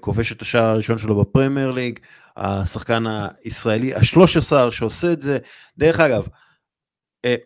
כובש 0.00 0.32
את 0.32 0.42
השער 0.42 0.64
הראשון 0.64 0.98
שלו 0.98 1.20
בפרמייר 1.20 1.70
ליג, 1.70 1.98
השחקן 2.36 3.04
הישראלי 3.44 3.94
ה-13 3.94 4.70
שעושה 4.70 5.12
את 5.12 5.20
זה. 5.20 5.38
דרך 5.78 6.00
אגב, 6.00 6.28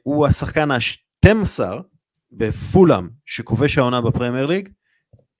הוא 0.03 0.27
השחקן 0.27 0.71
ה-12 0.71 1.61
בפולאם 2.33 3.09
שכובש 3.27 3.79
העונה 3.79 4.01
בפרמייר 4.01 4.47
ליג. 4.47 4.69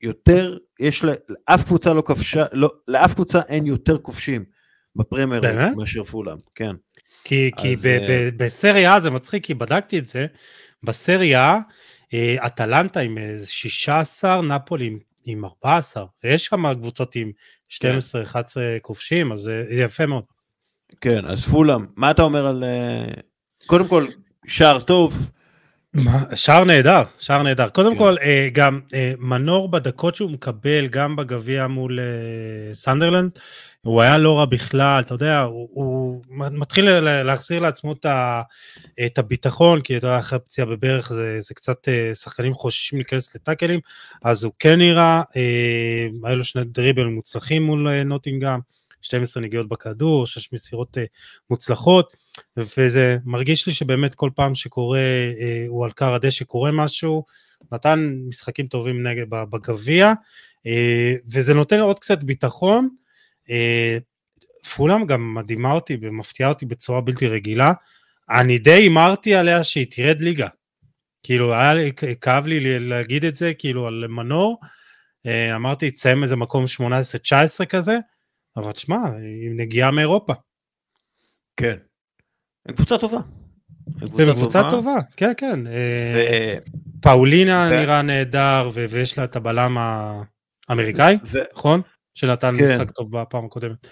יותר, 0.03 0.59
יש 0.81 1.05
לה, 1.05 1.13
לאף 1.29 1.65
קבוצה 1.65 1.93
לא 1.93 2.03
כבשה, 2.03 2.45
לא, 2.53 2.71
לאף 2.89 3.15
קבוצה 3.15 3.41
אין 3.49 3.67
יותר 3.67 3.99
כובשים 3.99 4.45
בפרמייר? 4.97 5.43
מאשר 5.77 6.05
פולאם, 6.05 6.37
כן. 6.55 6.77
כי, 7.25 7.51
כי 7.57 7.73
אז, 7.75 7.87
ב- 7.87 7.89
אה, 7.89 8.29
ב- 8.33 8.45
בסריה 8.45 9.01
זה 9.01 9.11
מצחיק, 9.11 9.45
כי 9.45 9.55
בדקתי 9.55 9.99
את 9.99 10.07
זה, 10.07 10.27
בסריה 10.83 11.59
אה, 12.15 12.47
אטלנטה 12.47 13.01
עם 13.01 13.19
איזה 13.19 13.47
16, 13.47 14.43
נפולי 14.43 14.87
עם, 14.87 14.99
עם 15.25 15.45
14, 15.45 16.05
ויש 16.25 16.45
שם 16.45 16.75
קבוצות 16.75 17.17
עם 17.17 17.33
12-11 17.69 17.77
כובשים, 18.83 19.33
אז 19.33 19.39
זה 19.41 19.65
יפה 19.71 20.07
מאוד. 20.07 20.25
כן, 21.01 21.19
אז 21.27 21.45
פולאם, 21.45 21.87
מה 21.97 22.11
אתה 22.11 22.23
אומר 22.23 22.47
על... 22.47 22.65
אה, 22.65 23.23
קודם 23.67 23.89
כל, 23.89 24.07
שער 24.47 24.81
טוב, 24.81 25.31
מה, 26.05 26.23
שער 26.35 26.65
נהדר, 26.65 27.03
שער 27.19 27.43
נהדר. 27.43 27.69
קודם 27.69 27.93
כן. 27.93 27.99
כל, 27.99 28.17
אה, 28.23 28.49
גם 28.53 28.81
אה, 28.95 29.13
מנור 29.19 29.71
בדקות 29.71 30.15
שהוא 30.15 30.31
מקבל, 30.31 30.87
גם 30.87 31.17
בגביע 31.17 31.67
מול 31.67 32.01
אה, 32.01 32.75
סנדרלנד, 32.75 33.31
הוא 33.83 34.03
היה 34.03 34.19
לא 34.19 34.39
רע 34.39 34.45
בכלל, 34.45 35.03
אתה 35.07 35.15
יודע, 35.15 35.41
הוא, 35.41 35.69
הוא 35.73 36.23
מתחיל 36.31 37.01
להחזיר 37.01 37.61
לעצמו 37.61 37.93
את, 37.93 38.05
ה, 38.05 38.43
את 39.07 39.19
הביטחון, 39.19 39.81
כי 39.81 39.97
אתה 39.97 40.07
יודע, 40.07 40.19
אחרי 40.19 40.39
פציעה 40.39 40.67
בברך 40.67 41.13
זה, 41.13 41.41
זה 41.41 41.55
קצת, 41.55 41.89
שחקנים 42.13 42.55
חוששים 42.55 42.99
להיכנס 42.99 43.35
לטאקלים, 43.35 43.81
אז 44.25 44.45
הוא 44.45 44.53
כן 44.59 44.79
נראה, 44.79 45.23
אה, 45.37 46.07
היה 46.25 46.35
לו 46.35 46.45
שני 46.45 46.65
דריבל 46.65 47.05
מוצלחים 47.05 47.63
מול 47.63 48.03
נוטינגאם, 48.03 48.61
12 49.07 49.43
נגיעות 49.43 49.69
בכדור, 49.69 50.27
6 50.27 50.53
מסירות 50.53 50.99
אה, 50.99 51.05
מוצלחות, 51.51 52.17
וזה 52.57 53.17
מרגיש 53.25 53.67
לי 53.67 53.75
שבאמת 53.75 54.15
כל 54.15 54.31
פעם 54.35 54.55
שקורה, 54.55 54.99
אה, 55.41 55.65
הוא 55.69 55.85
על 55.85 55.91
קר 55.91 56.15
הדשא 56.15 56.45
קורה 56.45 56.71
משהו, 56.73 57.25
נתן 57.73 58.17
משחקים 58.29 58.67
טובים 58.67 59.07
נגד 59.07 59.31
בגביע, 59.31 60.13
אה, 60.67 61.15
וזה 61.33 61.55
נותן 61.55 61.81
עוד 61.81 61.99
קצת 61.99 62.23
ביטחון. 62.23 62.89
פולאם 64.77 65.07
גם 65.07 65.35
מדהימה 65.35 65.73
אותי 65.73 65.97
ומפתיעה 66.03 66.49
אותי 66.49 66.67
בצורה 66.67 67.01
בלתי 67.01 67.27
רגילה. 67.27 67.73
אני 68.31 68.59
די 68.59 68.73
הימרתי 68.73 69.35
עליה 69.35 69.63
שהיא 69.63 69.87
תרד 69.91 70.21
ליגה. 70.21 70.49
כאילו, 71.23 71.55
היה 71.55 71.93
כאב 72.21 72.47
לי 72.47 72.79
להגיד 72.79 73.25
את 73.25 73.37
זה, 73.37 73.55
כאילו, 73.55 73.87
על 73.87 74.05
מנור. 74.09 74.61
אמרתי, 75.55 75.91
תסיים 75.91 76.23
איזה 76.23 76.37
מקום 76.37 76.65
18-19 77.63 77.65
כזה, 77.65 77.99
אבל 78.57 78.73
תשמע, 78.73 78.97
עם 79.47 79.57
נגיעה 79.57 79.91
מאירופה. 79.91 80.33
כן. 81.57 81.77
הם 82.67 82.75
קבוצה 82.75 82.99
טובה. 82.99 83.19
הם 84.01 84.07
זה 84.17 84.33
קבוצה 84.33 84.63
טובה, 84.71 84.97
כן, 85.17 85.33
כן. 85.37 85.67
אה, 85.67 86.57
פאולינה 87.03 87.69
ו... 87.71 87.77
נראה 87.77 88.03
נהדר, 88.03 88.71
ו- 88.75 88.85
ויש 88.89 89.19
לה 89.19 89.25
את 89.25 89.37
הבלם 89.37 89.77
האמריקאי, 90.69 91.17
ו... 91.25 91.39
נכון? 91.55 91.81
שנתן 92.15 92.55
כן. 92.59 92.65
משחק 92.65 92.91
טוב 92.91 93.21
בפעם 93.21 93.45
הקודמת. 93.45 93.87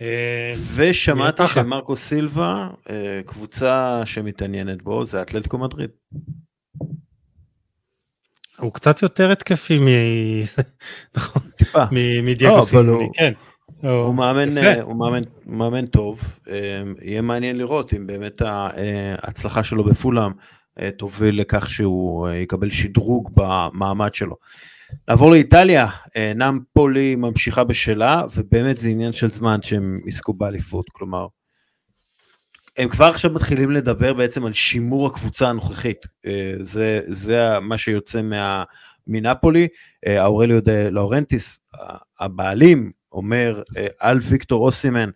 אה, 0.00 0.50
ושמעתי 0.74 1.42
שמרקו 1.48 1.96
סילבה, 1.96 2.68
אה, 2.90 3.20
קבוצה 3.26 4.02
שמתעניינת 4.04 4.82
בו, 4.82 5.04
זה 5.04 5.22
אתלטיקו 5.22 5.58
מדריד. 5.58 5.90
הוא 8.58 8.72
קצת 8.72 9.02
יותר 9.02 9.30
התקפי 9.30 9.78
מ... 9.78 9.86
נכון, 11.16 11.42
מדייגו 12.22 12.56
לא, 12.56 12.62
סימוני, 12.62 13.08
כן. 13.14 13.32
הוא 13.90 14.14
מאמן, 14.14 14.58
אה, 14.58 14.82
הוא 14.82 14.96
מאמן, 14.96 15.22
מאמן 15.46 15.86
טוב, 15.86 16.38
יהיה 17.02 17.22
מעניין 17.22 17.58
לראות 17.58 17.94
אם 17.94 18.06
באמת 18.06 18.42
ההצלחה 19.22 19.64
שלו 19.64 19.84
בפולאם 19.84 20.32
תוביל 20.98 21.40
לכך 21.40 21.70
שהוא 21.70 22.28
יקבל 22.28 22.70
שדרוג 22.70 23.30
במעמד 23.34 24.14
שלו. 24.14 24.36
נעבור 25.08 25.30
לאיטליה, 25.30 25.86
אה, 26.16 26.32
נמפולי 26.34 27.16
ממשיכה 27.16 27.64
בשלה, 27.64 28.22
ובאמת 28.34 28.80
זה 28.80 28.88
עניין 28.88 29.12
של 29.12 29.30
זמן 29.30 29.62
שהם 29.62 30.00
יזכו 30.06 30.32
באליפות, 30.32 30.90
כלומר, 30.92 31.26
הם 32.76 32.88
כבר 32.88 33.04
עכשיו 33.04 33.30
מתחילים 33.30 33.70
לדבר 33.70 34.14
בעצם 34.14 34.44
על 34.44 34.52
שימור 34.52 35.06
הקבוצה 35.06 35.48
הנוכחית, 35.48 36.06
אה, 36.26 36.54
זה, 36.60 37.00
זה 37.06 37.60
מה 37.60 37.78
שיוצא 37.78 38.22
מה, 38.22 38.64
מנפולי, 39.06 39.68
אה, 40.06 40.24
אאורליו 40.24 40.62
דה 40.62 40.90
לאורנטיס, 40.90 41.60
הבעלים, 42.20 42.92
אומר 43.16 43.62
על 44.00 44.18
ויקטור 44.22 44.66
אוסימן, 44.66 45.10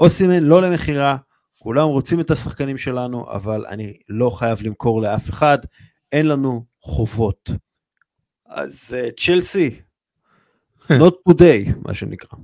אוסימן 0.00 0.42
לא 0.42 0.62
למכירה, 0.62 1.16
כולם 1.58 1.86
רוצים 1.88 2.20
את 2.20 2.30
השחקנים 2.30 2.78
שלנו, 2.78 3.32
אבל 3.32 3.66
אני 3.66 3.96
לא 4.08 4.30
חייב 4.30 4.62
למכור 4.62 5.02
לאף 5.02 5.30
אחד, 5.30 5.58
אין 6.12 6.26
לנו 6.26 6.64
חובות. 6.82 7.50
אז 8.46 8.96
אה, 8.98 9.08
צ'לסי, 9.16 9.80
not 11.02 11.14
today, 11.30 11.72
מה 11.84 11.94
שנקרא. 11.94 12.38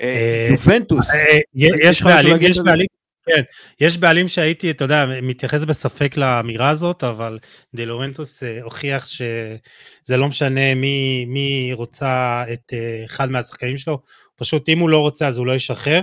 אה, 0.00 0.06
אה, 0.06 0.46
יובנטוס. 0.50 1.06
יש 1.54 2.02
בעלים, 2.02 2.36
יש 2.40 2.58
בעלים, 2.58 2.86
כן, 3.26 3.42
יש 3.80 3.98
בעלים 3.98 4.28
שהייתי, 4.28 4.70
אתה 4.70 4.84
יודע, 4.84 5.06
מתייחס 5.22 5.64
בספק 5.64 6.16
לאמירה 6.16 6.68
הזאת, 6.68 7.04
אבל 7.04 7.38
דה 7.74 7.84
לורנטוס 7.84 8.42
הוכיח 8.62 9.06
שזה 9.06 10.16
לא 10.16 10.28
משנה 10.28 10.74
מי, 10.74 11.24
מי 11.24 11.70
רוצה 11.72 12.44
את 12.52 12.72
אחד 13.04 13.30
מהשחקנים 13.30 13.76
שלו, 13.76 14.02
פשוט 14.36 14.68
אם 14.68 14.78
הוא 14.78 14.88
לא 14.88 14.98
רוצה 14.98 15.28
אז 15.28 15.38
הוא 15.38 15.46
לא 15.46 15.52
ישחרר. 15.52 16.02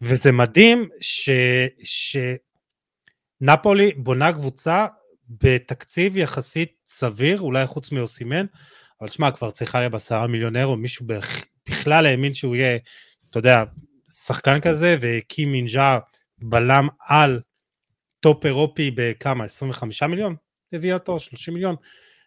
וזה 0.00 0.32
מדהים 0.32 0.88
ש, 1.00 1.30
שנפולי 3.40 3.92
בונה 3.96 4.32
קבוצה 4.32 4.86
בתקציב 5.28 6.16
יחסית 6.16 6.72
סביר, 6.86 7.40
אולי 7.40 7.66
חוץ 7.66 7.92
מאוסימן, 7.92 8.46
אבל 9.00 9.10
שמע, 9.10 9.30
כבר 9.30 9.50
צריכה 9.50 9.80
להיות 9.80 9.92
בעשרה 9.92 10.26
מיליון 10.26 10.56
אירו, 10.56 10.76
מישהו 10.76 11.06
בכלל 11.68 12.06
האמין 12.06 12.34
שהוא 12.34 12.56
יהיה, 12.56 12.78
אתה 13.30 13.38
יודע, 13.38 13.64
שחקן 14.08 14.60
כזה, 14.60 14.96
והקים 15.00 15.52
מינג'ה 15.52 15.98
בלם 16.38 16.88
על 17.06 17.40
top 18.20 18.46
אירופי 18.46 18.90
בכמה, 18.94 19.44
25 19.44 20.02
מיליון? 20.02 20.36
הביא 20.72 20.94
אותו, 20.94 21.18
30 21.18 21.54
מיליון. 21.54 21.76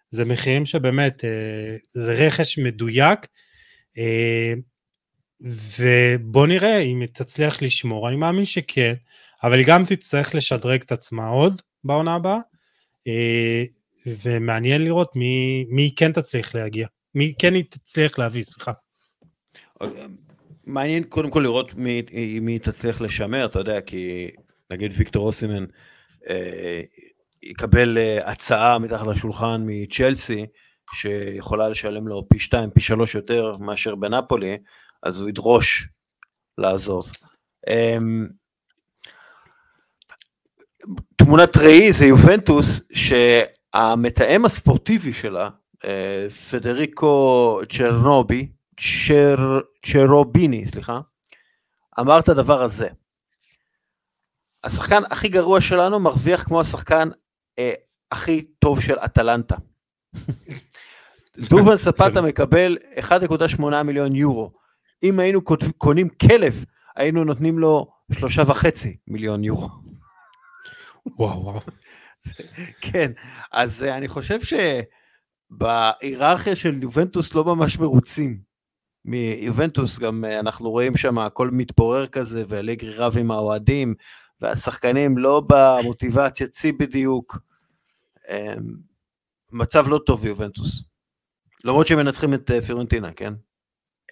זה 0.10 0.26
מחירים 0.26 0.66
שבאמת, 0.66 1.26
אה, 1.26 1.76
זה 1.94 2.14
רכש 2.14 2.58
מדויק, 2.58 3.28
אה, 3.98 4.54
ובוא 5.42 6.48
נראה 6.48 6.78
אם 6.80 7.02
היא 7.02 7.10
תצליח 7.14 7.62
לשמור, 7.62 8.10
אני 8.10 8.16
מאמין 8.16 8.46
שכן, 8.46 8.94
אבל 9.44 9.58
היא 9.58 9.68
גם 9.68 9.86
תצטרך 9.86 10.36
לשדרג 10.36 10.82
את 10.82 10.92
עצמה 10.92 11.28
עוד 11.28 11.62
בעונה 11.84 12.16
הבאה, 12.16 12.40
אה, 13.08 13.64
ומעניין 14.06 14.84
לראות 14.84 15.16
מי, 15.16 15.66
מי 15.70 15.92
כן 15.96 16.12
תצליח 16.12 16.56
להגיע, 16.56 16.88
מי 17.16 17.34
כן 17.40 17.54
היא 17.54 17.64
תצליח 17.70 18.20
להביא, 18.20 18.44
סליחה. 18.44 18.72
מעניין 20.66 21.04
קודם 21.04 21.30
כל 21.30 21.40
לראות 21.40 21.74
מי, 21.74 22.02
מי 22.42 22.60
תצליח 22.60 23.02
לשמר, 23.02 23.46
אתה 23.46 23.60
יודע, 23.60 23.82
כי 23.82 24.32
נגיד 24.72 24.92
ויקטור 24.98 25.26
אוסימן 25.26 25.66
אה, 26.30 26.82
יקבל 27.44 27.98
אה, 27.98 28.32
הצעה 28.32 28.80
מתחת 28.80 29.08
לשולחן 29.08 29.64
מצ'לסי, 29.66 30.46
שיכולה 30.94 31.70
לשלם 31.70 32.08
לו 32.08 32.30
פי 32.30 32.40
שתיים, 32.40 32.70
פי 32.70 32.82
שלוש 32.82 33.16
יותר 33.16 33.58
מאשר 33.58 33.96
בנפולי, 33.96 34.58
אז 35.04 35.20
הוא 35.20 35.30
ידרוש 35.30 35.88
לעזוב. 36.58 37.10
אה, 37.68 37.98
תמונת 41.16 41.58
ראי 41.58 41.94
זה 41.94 42.06
יובנטוס, 42.06 42.82
שהמתאם 42.94 44.46
הספורטיבי 44.46 45.14
שלה, 45.14 45.50
אה, 45.86 46.28
פדריקו 46.52 47.60
צ'רנובי, 47.70 48.48
צ'ר, 48.82 49.60
צ'רוביני, 49.86 50.68
סליחה, 50.68 51.00
אמר 52.00 52.20
את 52.20 52.30
הדבר 52.30 52.62
הזה. 52.62 52.88
השחקן 54.64 55.02
הכי 55.12 55.30
גרוע 55.30 55.62
שלנו 55.62 56.00
מרוויח 56.00 56.44
כמו 56.44 56.62
השחקן 56.62 57.10
אה, 57.60 57.74
הכי 58.12 58.42
טוב 58.60 58.82
של 58.82 59.00
אטלנטה. 59.00 59.56
דובן 61.50 61.78
ספטה 61.78 62.22
מקבל 62.22 62.78
1.8 62.98 63.84
מיליון 63.84 64.16
יורו. 64.16 64.52
אם 65.04 65.20
היינו 65.20 65.42
קונים 65.78 66.10
כלב, 66.10 66.66
היינו 66.96 67.24
נותנים 67.24 67.60
לו 67.60 67.92
שלושה 68.12 68.42
וחצי 68.48 68.98
מיליון 69.08 69.44
יורו. 69.44 69.70
וואו 71.06 71.44
וואו. 71.44 71.60
כן, 72.92 73.12
אז 73.52 73.84
אה, 73.84 73.98
אני 73.98 74.08
חושב 74.08 74.40
שבהיררכיה 75.52 76.56
של 76.56 76.84
יובנטוס 76.84 77.36
לא 77.36 77.46
ממש 77.46 77.80
מרוצים. 77.80 78.51
מיובנטוס 79.06 80.00
גם 80.00 80.26
אה, 80.26 80.40
אנחנו 80.40 80.70
רואים 80.72 80.98
שם 80.98 81.18
הכל 81.18 81.50
מתפורר 81.52 82.08
כזה 82.08 82.44
ואלגרי 82.48 82.96
רב 82.96 83.18
עם 83.18 83.32
האוהדים 83.32 83.96
והשחקנים 84.42 85.18
לא 85.18 85.42
במוטיבציה 85.48 86.48
צי 86.48 86.72
בדיוק. 86.72 87.38
אמ, 88.30 88.76
מצב 89.52 89.88
לא 89.88 90.00
טוב 90.06 90.22
ביובנטוס. 90.22 90.84
למרות 91.64 91.88
שהם 91.88 91.98
מנצחים 91.98 92.34
את 92.34 92.52
אה, 92.52 92.62
פירנטינה, 92.62 93.12
כן? 93.12 93.34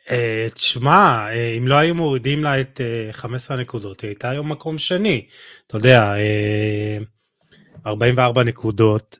Uh, 0.07 0.53
תשמע, 0.53 1.29
אם 1.57 1.67
לא 1.67 1.75
היו 1.75 1.95
מורידים 1.95 2.43
לה 2.43 2.61
את 2.61 2.81
uh, 3.11 3.13
15 3.13 3.57
הנקודות, 3.57 4.01
היא 4.01 4.09
הייתה 4.09 4.29
היום 4.29 4.51
מקום 4.51 4.77
שני. 4.77 5.27
אתה 5.67 5.77
יודע, 5.77 6.13
uh, 7.83 7.87
44 7.87 8.43
נקודות, 8.43 9.17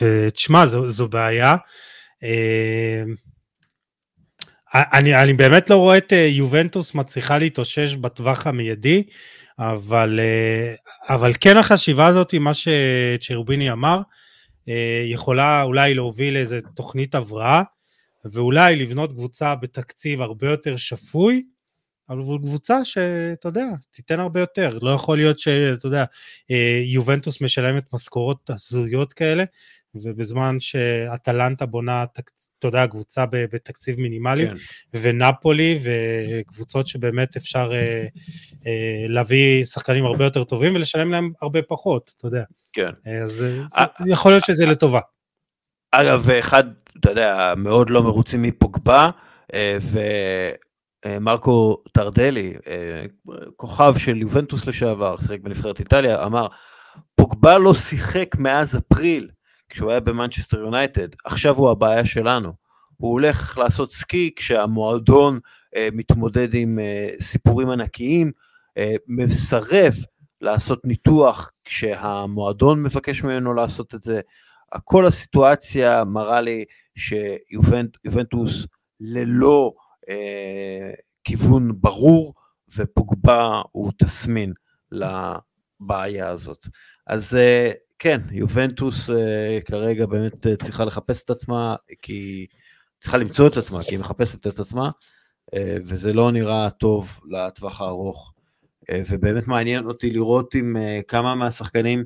ותשמע, 0.00 0.66
זו, 0.66 0.88
זו 0.88 1.08
בעיה. 1.08 1.56
אני, 4.74 5.22
אני 5.22 5.32
באמת 5.32 5.70
לא 5.70 5.76
רואה 5.76 5.98
את 5.98 6.12
uh, 6.12 6.14
יובנטוס 6.14 6.94
מצליחה 6.94 7.38
להתאושש 7.38 7.94
בטווח 7.94 8.46
המיידי, 8.46 9.02
אבל, 9.58 10.20
uh, 10.20 11.14
אבל 11.14 11.32
כן 11.40 11.56
החשיבה 11.56 12.06
הזאת, 12.06 12.34
מה 12.34 12.52
שצ'רוביני 12.54 13.72
אמר, 13.72 14.00
uh, 14.00 14.70
יכולה 15.04 15.62
אולי 15.62 15.94
להוביל 15.94 16.34
לאיזה 16.34 16.60
תוכנית 16.74 17.14
הבראה. 17.14 17.62
ואולי 18.24 18.76
לבנות 18.76 19.12
קבוצה 19.12 19.54
בתקציב 19.54 20.20
הרבה 20.20 20.50
יותר 20.50 20.76
שפוי, 20.76 21.44
אבל 22.10 22.38
קבוצה 22.38 22.84
שאתה 22.84 23.48
יודע, 23.48 23.66
תיתן 23.90 24.20
הרבה 24.20 24.40
יותר, 24.40 24.78
לא 24.82 24.90
יכול 24.90 25.18
להיות 25.18 25.38
שאתה 25.38 25.86
יודע, 25.86 26.04
אה, 26.50 26.82
יובנטוס 26.84 27.40
משלמת 27.40 27.92
משכורות 27.92 28.50
הזויות 28.50 29.12
כאלה, 29.12 29.44
ובזמן 30.02 30.56
שאטלנטה 30.60 31.66
בונה, 31.66 32.04
אתה 32.58 32.66
יודע, 32.68 32.86
קבוצה 32.86 33.24
בתקציב 33.30 34.00
מינימלי, 34.00 34.46
כן. 34.48 34.54
ונפולי 35.00 35.78
וקבוצות 35.82 36.86
שבאמת 36.86 37.36
אפשר 37.36 37.70
אה, 37.72 38.06
אה, 38.66 39.06
להביא 39.08 39.64
שחקנים 39.64 40.04
הרבה 40.04 40.24
יותר 40.24 40.44
טובים 40.44 40.74
ולשלם 40.74 41.12
להם 41.12 41.32
הרבה 41.42 41.62
פחות, 41.62 42.14
אתה 42.16 42.26
יודע. 42.26 42.42
כן. 42.72 42.90
אז 43.24 43.44
יכול 44.06 44.32
להיות 44.32 44.44
שזה 44.44 44.66
לטובה. 44.66 45.00
אגב, 45.92 46.30
אחד 46.30 46.64
אתה 47.00 47.10
יודע, 47.10 47.54
מאוד 47.56 47.90
לא 47.90 48.02
מרוצים 48.02 48.42
מפוגבה, 48.42 49.10
אה, 49.54 49.76
ומרקו 51.06 51.82
טרדלי, 51.92 52.54
אה, 52.66 53.04
כוכב 53.56 53.98
של 53.98 54.16
יובנטוס 54.16 54.66
לשעבר, 54.66 55.16
שיחק 55.20 55.40
בנבחרת 55.40 55.80
איטליה, 55.80 56.24
אמר, 56.24 56.46
פוגבה 57.14 57.58
לא 57.58 57.74
שיחק 57.74 58.36
מאז 58.38 58.76
אפריל, 58.76 59.28
כשהוא 59.68 59.90
היה 59.90 60.00
במנצ'סטר 60.00 60.58
יונייטד, 60.58 61.08
עכשיו 61.24 61.56
הוא 61.56 61.70
הבעיה 61.70 62.06
שלנו. 62.06 62.52
הוא 62.96 63.12
הולך 63.12 63.58
לעשות 63.58 63.92
סקי 63.92 64.30
כשהמועדון 64.36 65.38
אה, 65.76 65.88
מתמודד 65.92 66.54
עם 66.54 66.78
סיפורים 67.20 67.70
ענקיים, 67.70 68.32
מסרב 69.06 69.94
לעשות 70.40 70.84
ניתוח 70.84 71.50
כשהמועדון 71.64 72.82
מבקש 72.82 73.22
ממנו 73.22 73.54
לעשות 73.54 73.94
את 73.94 74.02
זה. 74.02 74.20
כל 74.84 75.06
הסיטואציה 75.06 76.04
מראה 76.04 76.40
לי 76.40 76.64
שיובנטוס 76.94 78.66
ללא 79.00 79.72
אה, 80.08 80.90
כיוון 81.24 81.72
ברור, 81.80 82.34
ופוגבה 82.76 83.62
הוא 83.72 83.92
תסמין 83.98 84.52
לבעיה 84.92 86.28
הזאת. 86.28 86.66
אז 87.06 87.36
אה, 87.36 87.70
כן, 87.98 88.20
יובנטוס 88.30 89.10
uh, 89.10 89.12
כרגע 89.64 90.06
באמת 90.06 90.46
uh, 90.46 90.64
צריכה 90.64 90.84
לחפש 90.84 91.24
את 91.24 91.30
עצמה, 91.30 91.76
כי 92.02 92.46
צריכה 93.00 93.16
למצוא 93.16 93.46
את 93.48 93.56
עצמה, 93.56 93.82
כי 93.82 93.94
היא 93.94 93.98
מחפשת 93.98 94.46
את 94.46 94.58
עצמה, 94.58 94.90
uh, 94.90 95.58
וזה 95.76 96.12
לא 96.12 96.32
נראה 96.32 96.70
טוב 96.70 97.20
לטווח 97.30 97.80
הארוך. 97.80 98.32
ובאמת 99.10 99.46
מעניין 99.48 99.86
אותי 99.86 100.10
לראות 100.10 100.54
אם 100.54 100.76
כמה 101.08 101.34
מהשחקנים 101.34 102.04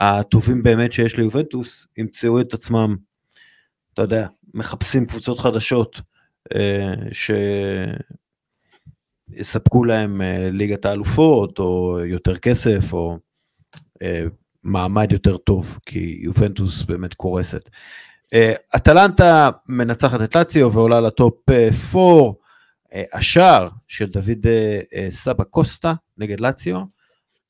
הטובים 0.00 0.62
באמת 0.62 0.92
שיש 0.92 1.16
ליובנטוס 1.16 1.86
ימצאו 1.96 2.40
את 2.40 2.54
עצמם, 2.54 2.96
אתה 3.94 4.02
יודע, 4.02 4.26
מחפשים 4.54 5.06
קבוצות 5.06 5.38
חדשות 5.38 6.00
שיספקו 9.36 9.84
להם 9.84 10.20
ליגת 10.52 10.84
האלופות, 10.84 11.58
או 11.58 11.98
יותר 12.04 12.38
כסף, 12.38 12.92
או... 12.92 13.18
מעמד 14.62 15.12
יותר 15.12 15.36
טוב, 15.36 15.78
כי 15.86 16.18
יובנטוס 16.22 16.82
באמת 16.82 17.14
קורסת. 17.14 17.70
אה, 18.34 18.52
אטלנטה 18.76 19.48
מנצחת 19.68 20.22
את 20.22 20.36
לאציו 20.36 20.72
ועולה 20.72 21.00
לטופ 21.00 21.34
4. 21.50 22.02
אה, 22.02 22.32
אה, 22.94 23.02
השער 23.12 23.68
של 23.86 24.06
דוד 24.06 24.46
סבא 25.10 25.44
קוסטה 25.44 25.94
נגד 26.18 26.40
לאציו 26.40 26.80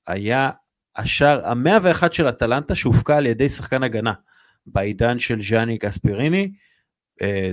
היה 0.06 0.50
השער 0.96 1.46
המאה 1.46 1.78
ואחת 1.82 2.12
של 2.12 2.28
אטלנטה 2.28 2.74
שהופקע 2.74 3.16
על 3.16 3.26
ידי 3.26 3.48
שחקן 3.48 3.82
הגנה 3.82 4.12
בעידן 4.66 5.18
של 5.18 5.40
ז'אני 5.40 5.78
גספיריני, 5.78 6.52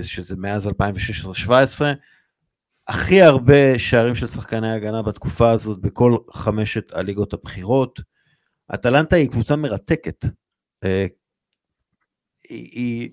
שזה 0.02 0.36
מאז 0.36 0.66
2016-2017. 0.66 0.70
הכי 2.88 3.22
הרבה 3.22 3.78
שערים 3.78 4.14
של 4.14 4.26
שחקני 4.26 4.72
הגנה 4.72 5.02
בתקופה 5.02 5.50
הזאת 5.50 5.80
בכל 5.80 6.16
חמשת 6.32 6.92
הליגות 6.92 7.32
הבכירות. 7.32 8.00
אטלנטה 8.74 9.16
היא 9.16 9.28
קבוצה 9.28 9.56
מרתקת. 9.56 10.24
אה, 10.84 11.06
היא, 12.48 13.10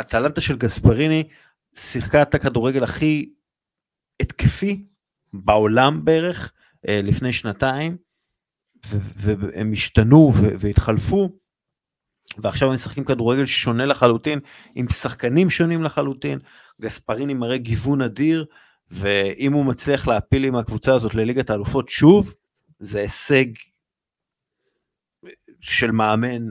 אטלנטה 0.00 0.40
של 0.40 0.56
גספריני 0.56 1.28
שיחקה 1.74 2.22
את 2.22 2.34
הכדורגל 2.34 2.84
הכי 2.84 3.32
התקפי 4.20 4.84
בעולם 5.32 6.04
בערך 6.04 6.52
אה, 6.88 7.00
לפני 7.02 7.32
שנתיים, 7.32 7.96
והם 8.84 9.72
השתנו 9.72 10.32
והתחלפו, 10.34 11.38
ועכשיו 12.38 12.68
הם 12.68 12.74
משחקים 12.74 13.04
כדורגל 13.04 13.46
שונה 13.46 13.84
לחלוטין, 13.84 14.40
עם 14.74 14.88
שחקנים 14.88 15.50
שונים 15.50 15.82
לחלוטין. 15.82 16.38
גספריני 16.80 17.34
מראה 17.34 17.56
גיוון 17.56 18.02
אדיר, 18.02 18.46
ואם 18.90 19.52
הוא 19.52 19.64
מצליח 19.64 20.08
להפיל 20.08 20.44
עם 20.44 20.56
הקבוצה 20.56 20.94
הזאת 20.94 21.14
לליגת 21.14 21.50
האלופות 21.50 21.88
שוב, 21.88 22.34
זה 22.78 23.00
הישג 23.00 23.46
של 25.60 25.90
מאמן 25.90 26.48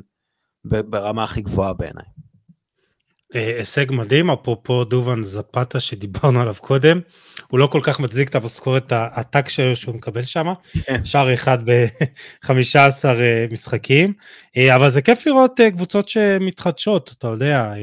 ברמה 0.65 1.23
הכי 1.23 1.41
גבוהה 1.41 1.73
בעיניי. 1.73 2.05
אה, 3.35 3.57
הישג 3.57 3.85
מדהים, 3.91 4.31
אפרופו 4.31 4.83
דובן 4.83 5.23
זפתה 5.23 5.79
שדיברנו 5.79 6.41
עליו 6.41 6.55
קודם, 6.61 6.99
הוא 7.47 7.59
לא 7.59 7.67
כל 7.67 7.79
כך 7.83 7.99
מצדיק 7.99 8.29
את 8.29 8.35
המשכורת 8.35 8.91
העתק 8.91 9.49
שלו 9.49 9.75
שהוא 9.75 9.95
מקבל 9.95 10.21
שם, 10.21 10.47
כן. 10.85 11.05
שער 11.05 11.33
אחד 11.33 11.69
ב-15 11.69 12.49
אה, 13.05 13.45
משחקים, 13.51 14.13
אה, 14.57 14.75
אבל 14.75 14.89
זה 14.89 15.01
כיף 15.01 15.27
לראות 15.27 15.59
קבוצות 15.71 16.09
שמתחדשות, 16.09 17.15
אתה 17.17 17.27
יודע, 17.27 17.73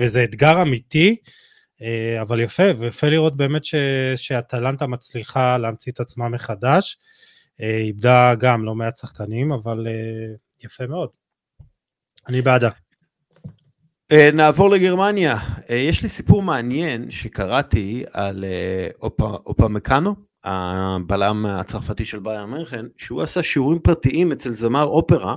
וזה 0.00 0.24
אתגר 0.24 0.62
אמיתי, 0.62 1.16
אבל 2.20 2.40
יפה, 2.40 2.62
ויפה 2.78 3.08
לראות 3.08 3.36
באמת 3.36 3.62
שאטלנטה 4.16 4.86
מצליחה 4.86 5.58
להמציא 5.58 5.92
את 5.92 6.00
עצמה 6.00 6.28
מחדש. 6.28 6.98
אה, 7.62 7.78
איבדה 7.78 8.34
גם 8.34 8.64
לא 8.64 8.74
מעט 8.74 8.98
שחקנים, 8.98 9.52
אבל 9.52 9.86
אה, 9.86 10.34
יפה 10.64 10.86
מאוד. 10.86 11.08
אני 12.28 12.42
בעדה. 12.42 12.70
אה, 14.12 14.30
נעבור 14.32 14.70
לגרמניה. 14.70 15.36
יש 15.68 16.02
לי 16.02 16.08
סיפור 16.08 16.42
מעניין 16.42 17.10
שקראתי 17.10 18.04
על 18.12 18.44
אופה, 19.02 19.68
מקאנו, 19.68 20.14
הבלם 20.44 21.46
הצרפתי 21.46 22.04
של 22.04 22.18
בייר 22.18 22.46
מרחן, 22.46 22.86
שהוא 22.96 23.22
עשה 23.22 23.42
שיעורים 23.42 23.78
פרטיים 23.78 24.32
אצל 24.32 24.52
זמר 24.52 24.84
אופרה, 24.84 25.36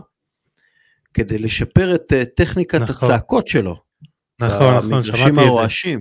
כדי 1.14 1.38
לשפר 1.38 1.96
את 1.96 2.14
טכניקת 2.36 2.82
נכון. 2.82 3.10
הצעקות 3.10 3.48
שלו. 3.48 3.76
נכון, 4.40 4.76
נכון, 4.76 5.04
שמעתי. 5.04 5.32
את 5.32 5.70
זה. 5.70 5.96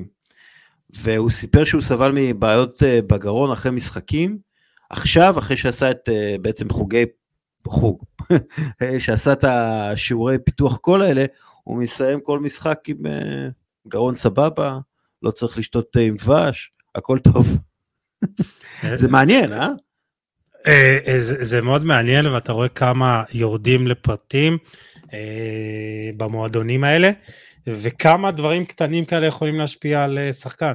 והוא 0.91 1.31
סיפר 1.31 1.64
שהוא 1.64 1.81
סבל 1.81 2.12
מבעיות 2.14 2.83
בגרון 2.83 3.53
אחרי 3.53 3.73
משחקים, 3.73 4.39
עכשיו, 4.93 5.38
אחרי 5.38 5.57
שעשה 5.57 5.90
את 5.90 6.09
אה, 6.09 6.36
בעצם 6.43 6.70
חוגי, 6.70 7.05
חוג, 7.68 8.05
שעשה 9.05 9.32
את 9.32 9.45
השיעורי 9.45 10.38
פיתוח 10.45 10.76
קול 10.76 11.03
האלה, 11.03 11.24
הוא 11.64 11.76
מסיים 11.78 12.20
כל 12.20 12.40
משחק 12.40 12.78
עם 12.86 13.07
אה, 13.07 13.49
גרון 13.88 14.14
סבבה, 14.14 14.78
לא 15.22 15.30
צריך 15.30 15.59
לשתות 15.59 15.93
תה 15.93 16.01
עם 16.01 16.16
דבש, 16.16 16.72
הכל 16.95 17.18
טוב. 17.18 17.57
זה 18.95 19.09
מעניין, 19.09 19.53
אה? 19.53 19.68
אה 20.68 20.99
זה, 21.18 21.45
זה 21.45 21.61
מאוד 21.61 21.84
מעניין 21.84 22.26
ואתה 22.26 22.53
רואה 22.53 22.68
כמה 22.68 23.24
יורדים 23.32 23.86
לפרטים 23.86 24.59
במועדונים 26.16 26.84
האלה 26.84 27.11
וכמה 27.66 28.30
דברים 28.30 28.64
קטנים 28.64 29.05
כאלה 29.05 29.26
יכולים 29.26 29.59
להשפיע 29.59 30.05
על 30.05 30.18
שחקן. 30.32 30.72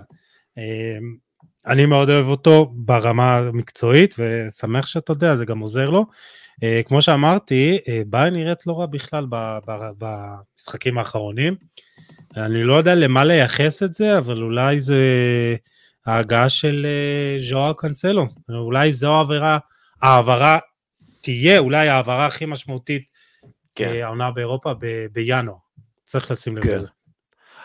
אני 1.67 1.85
מאוד 1.85 2.09
אוהב 2.09 2.27
אותו 2.27 2.71
ברמה 2.75 3.37
המקצועית, 3.37 4.15
ושמח 4.19 4.85
שאתה 4.85 5.11
יודע, 5.11 5.35
זה 5.35 5.45
גם 5.45 5.59
עוזר 5.59 5.89
לו. 5.89 6.05
Uh, 6.55 6.87
כמו 6.87 7.01
שאמרתי, 7.01 7.77
uh, 7.83 7.89
ביי 8.07 8.31
נראית 8.31 8.67
לא 8.67 8.79
רע 8.79 8.85
בכלל 8.85 9.25
במשחקים 9.97 10.97
האחרונים. 10.97 11.55
אני 12.37 12.63
לא 12.63 12.73
יודע 12.73 12.95
למה 12.95 13.23
לייחס 13.23 13.83
את 13.83 13.93
זה, 13.93 14.17
אבל 14.17 14.41
אולי 14.41 14.79
זה 14.79 15.01
ההגעה 16.05 16.49
של 16.49 16.85
uh, 16.85 17.41
ז'ואר 17.41 17.73
קאנסלו. 17.73 18.25
אולי 18.49 18.91
זו 18.91 19.13
העברה, 19.13 19.57
העברה 20.01 20.59
תהיה 21.21 21.59
אולי 21.59 21.89
העברה 21.89 22.25
הכי 22.25 22.45
משמעותית 22.45 23.03
כן. 23.75 23.93
העונה 24.03 24.31
באירופה 24.31 24.73
ב- 24.79 25.05
בינואר. 25.11 25.55
צריך 26.03 26.31
לשים 26.31 26.57
לב 26.57 26.63
כן. 26.63 26.96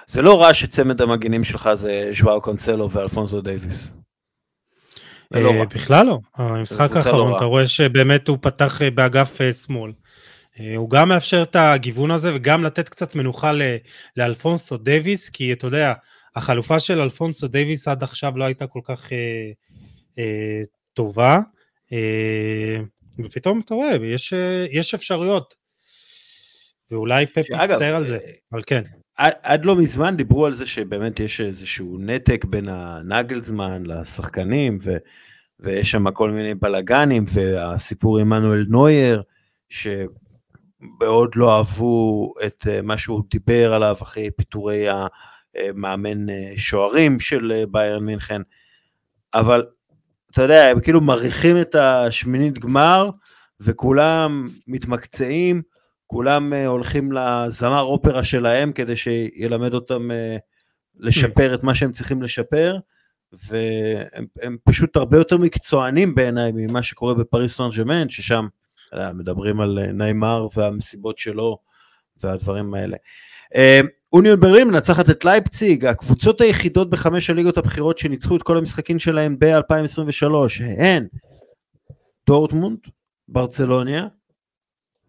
זה 0.06 0.22
לא 0.22 0.42
רע 0.42 0.54
שצמד 0.54 1.02
המגינים 1.02 1.44
שלך 1.44 1.70
זה 1.74 2.10
ז'ואאו 2.20 2.40
קנסלו 2.40 2.90
ואלפונזו 2.90 3.40
דייוויס. 3.40 3.92
לא 5.30 5.64
בכלל 5.64 6.06
לא, 6.06 6.18
המשחק 6.34 6.96
האחרון 6.96 7.30
לא 7.30 7.36
אתה 7.36 7.44
רואה 7.44 7.68
שבאמת 7.68 8.28
הוא 8.28 8.38
פתח 8.40 8.82
אה, 8.82 8.90
באגף 8.90 9.40
אה, 9.40 9.52
שמאל. 9.52 9.92
אה, 10.60 10.76
הוא 10.76 10.90
גם 10.90 11.08
מאפשר 11.08 11.42
את 11.42 11.56
הגיוון 11.56 12.10
הזה 12.10 12.34
וגם 12.34 12.64
לתת 12.64 12.88
קצת 12.88 13.14
מנוחה 13.14 13.52
לאלפונסו 14.16 14.76
דייוויס, 14.76 15.30
כי 15.30 15.52
אתה 15.52 15.66
יודע, 15.66 15.92
החלופה 16.36 16.80
של 16.80 17.00
אלפונסו 17.00 17.48
דייוויס 17.48 17.88
עד 17.88 18.02
עכשיו 18.02 18.38
לא 18.38 18.44
הייתה 18.44 18.66
כל 18.66 18.80
כך 18.84 19.12
אה, 19.12 19.50
אה, 20.18 20.60
טובה, 20.94 21.38
אה, 21.92 22.78
ופתאום 23.18 23.60
אתה 23.64 23.74
רואה, 23.74 23.96
יש, 24.02 24.34
יש 24.70 24.94
אפשרויות, 24.94 25.54
ואולי 26.90 27.26
פפ 27.26 27.50
יצטער 27.50 27.94
על 27.94 28.04
זה, 28.04 28.18
אבל 28.52 28.62
כן. 28.66 28.82
עד, 29.16 29.64
לא 29.64 29.76
מזמן 29.76 30.16
דיברו 30.16 30.46
על 30.46 30.52
זה 30.52 30.66
שבאמת 30.66 31.20
יש 31.20 31.40
איזשהו 31.40 31.98
נתק 32.00 32.44
בין 32.44 32.68
הנגלזמן 32.68 33.82
לשחקנים, 33.86 34.78
ו, 34.80 34.96
ויש 35.60 35.90
שם 35.90 36.10
כל 36.10 36.30
מיני 36.30 36.54
בלאגנים, 36.54 37.24
והסיפור 37.32 38.18
עם 38.18 38.28
מנואל 38.28 38.66
נוייר, 38.68 39.22
שמאוד 39.68 41.36
לא 41.36 41.56
אהבו 41.56 42.32
את 42.46 42.66
אה, 42.70 42.82
מה 42.82 42.98
שהוא 42.98 43.22
דיבר 43.30 43.74
עליו 43.74 43.96
אחרי 44.02 44.30
פיטורי 44.36 44.86
המאמן 44.88 46.30
אה, 46.30 46.52
שוערים 46.56 47.20
של 47.20 47.52
אה, 47.52 47.64
ביירן 47.70 48.04
מינכן, 48.04 48.42
אבל 49.34 49.66
אתה 50.30 50.42
יודע, 50.42 50.68
הם 50.70 50.80
כאילו 50.80 51.00
מריחים 51.00 51.60
את 51.60 51.74
השמינית 51.74 52.58
גמר, 52.58 53.10
וכולם 53.60 54.48
מתמקצעים, 54.66 55.62
כולם 56.12 56.52
אה, 56.52 56.66
הולכים 56.66 57.12
לזמר 57.12 57.80
אופרה 57.80 58.24
שלהם 58.24 58.72
כדי 58.72 58.96
שילמד 58.96 59.74
אותם 59.74 60.10
אה, 60.10 60.40
לשפר 60.96 61.54
את 61.54 61.62
מה 61.62 61.74
שהם 61.74 61.92
צריכים 61.92 62.22
לשפר, 62.22 62.78
והם 63.48 64.56
פשוט 64.64 64.96
הרבה 64.96 65.18
יותר 65.18 65.38
מקצוענים 65.38 66.14
בעיניי 66.14 66.52
ממה 66.54 66.82
שקורה 66.82 67.14
בפריס 67.14 67.56
סן 67.56 67.68
ג'מנט, 67.78 68.10
ששם 68.10 68.46
מדברים 69.14 69.60
על 69.60 69.78
אה, 69.78 69.92
ניימר 69.92 70.46
והמסיבות 70.56 71.18
שלו 71.18 71.58
והדברים 72.20 72.74
האלה. 72.74 72.96
אוניון 74.12 74.40
ברלין 74.40 74.68
מנצחת 74.68 75.10
את 75.10 75.24
לייפציג, 75.24 75.86
הקבוצות 75.86 76.40
היחידות 76.40 76.90
בחמש 76.90 77.30
הליגות 77.30 77.58
הבכירות 77.58 77.98
שניצחו 77.98 78.36
את 78.36 78.42
כל 78.42 78.56
המשחקים 78.56 78.98
שלהם 78.98 79.36
ב-2023 79.38 80.62
הן 80.78 81.06
דורטמונד, 82.26 82.78
ברצלוניה, 83.28 84.06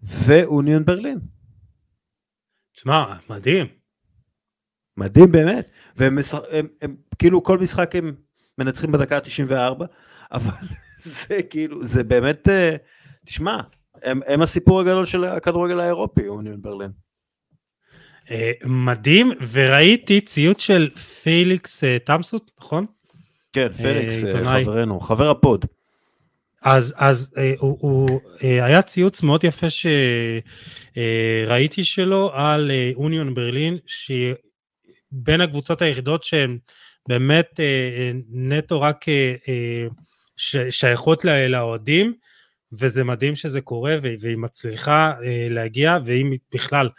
ואוניון 0.04 0.86
ברלין. 0.86 1.20
תשמע, 2.76 3.16
מדהים. 3.30 3.68
מדהים 4.98 5.32
באמת, 5.32 5.70
והם 5.96 6.18
הם, 6.50 6.68
הם, 6.82 6.96
כאילו 7.20 7.44
כל 7.44 7.58
משחק 7.58 7.96
הם 7.96 8.16
מנצחים 8.58 8.92
בדקה 8.92 9.18
ה-94, 9.18 9.84
אבל 10.32 10.52
זה 11.28 11.40
כאילו, 11.50 11.86
זה 11.86 12.04
באמת, 12.04 12.50
אה, 12.50 12.76
תשמע, 13.26 13.62
הם, 14.04 14.20
הם 14.28 14.42
הסיפור 14.42 14.82
הגדול 14.82 15.06
של 15.06 15.24
הכדורגל 15.24 15.80
האירופי, 15.80 16.28
אוניון 16.28 16.62
ברלין. 16.62 16.92
אה, 18.32 18.52
מדהים, 18.66 19.32
וראיתי 19.52 20.22
ציוץ 20.22 20.62
של 20.62 20.90
פליקס 21.24 21.84
אה, 21.84 22.00
תמסות, 22.00 22.52
נכון? 22.60 22.86
כן, 23.54 23.72
פליקס, 23.72 24.24
חברנו, 24.46 25.00
חבר 25.00 25.30
ה 25.30 25.37
pod. 25.37 25.66
אז, 26.64 26.94
אז 26.98 27.34
הוא, 27.58 27.78
הוא 27.82 28.20
היה 28.42 28.82
ציוץ 28.82 29.24
מאוד 29.24 29.44
יפה 29.44 29.68
שראיתי 31.46 31.84
שלו 31.84 32.32
על 32.34 32.72
אוניון 32.96 33.36
ברלין, 33.36 33.78
שהיא 33.86 34.34
בין 35.12 35.42
הקבוצות 35.42 35.82
היחידות 35.82 36.24
שהן 36.24 36.58
באמת 37.08 37.60
נטו 38.30 38.82
רק 38.82 39.06
שייכות 40.70 41.26
לאוהדים, 41.26 42.14
וזה 42.72 43.04
מדהים 43.04 43.36
שזה 43.36 43.62
קורה, 43.62 43.98
והיא 44.02 44.38
מצליחה 44.38 45.14
להגיע, 45.50 45.98
ואם 46.06 46.34
בכלל 46.54 46.90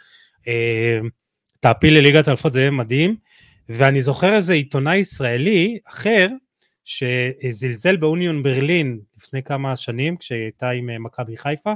תעפיל 1.59 1.97
לליגת 1.97 2.27
האלפות 2.27 2.53
זה 2.53 2.59
יהיה 2.59 2.71
מדהים. 2.71 3.15
ואני 3.69 4.01
זוכר 4.01 4.33
איזה 4.33 4.53
עיתונאי 4.53 4.97
ישראלי 4.97 5.77
אחר, 5.87 6.27
שזלזל 6.85 7.95
באוניון 7.95 8.43
ברלין 8.43 8.99
לפני 9.17 9.43
כמה 9.43 9.75
שנים, 9.75 10.17
כשהיא 10.17 10.41
הייתה 10.41 10.69
עם 10.69 11.03
מכבי 11.03 11.37
חיפה, 11.37 11.73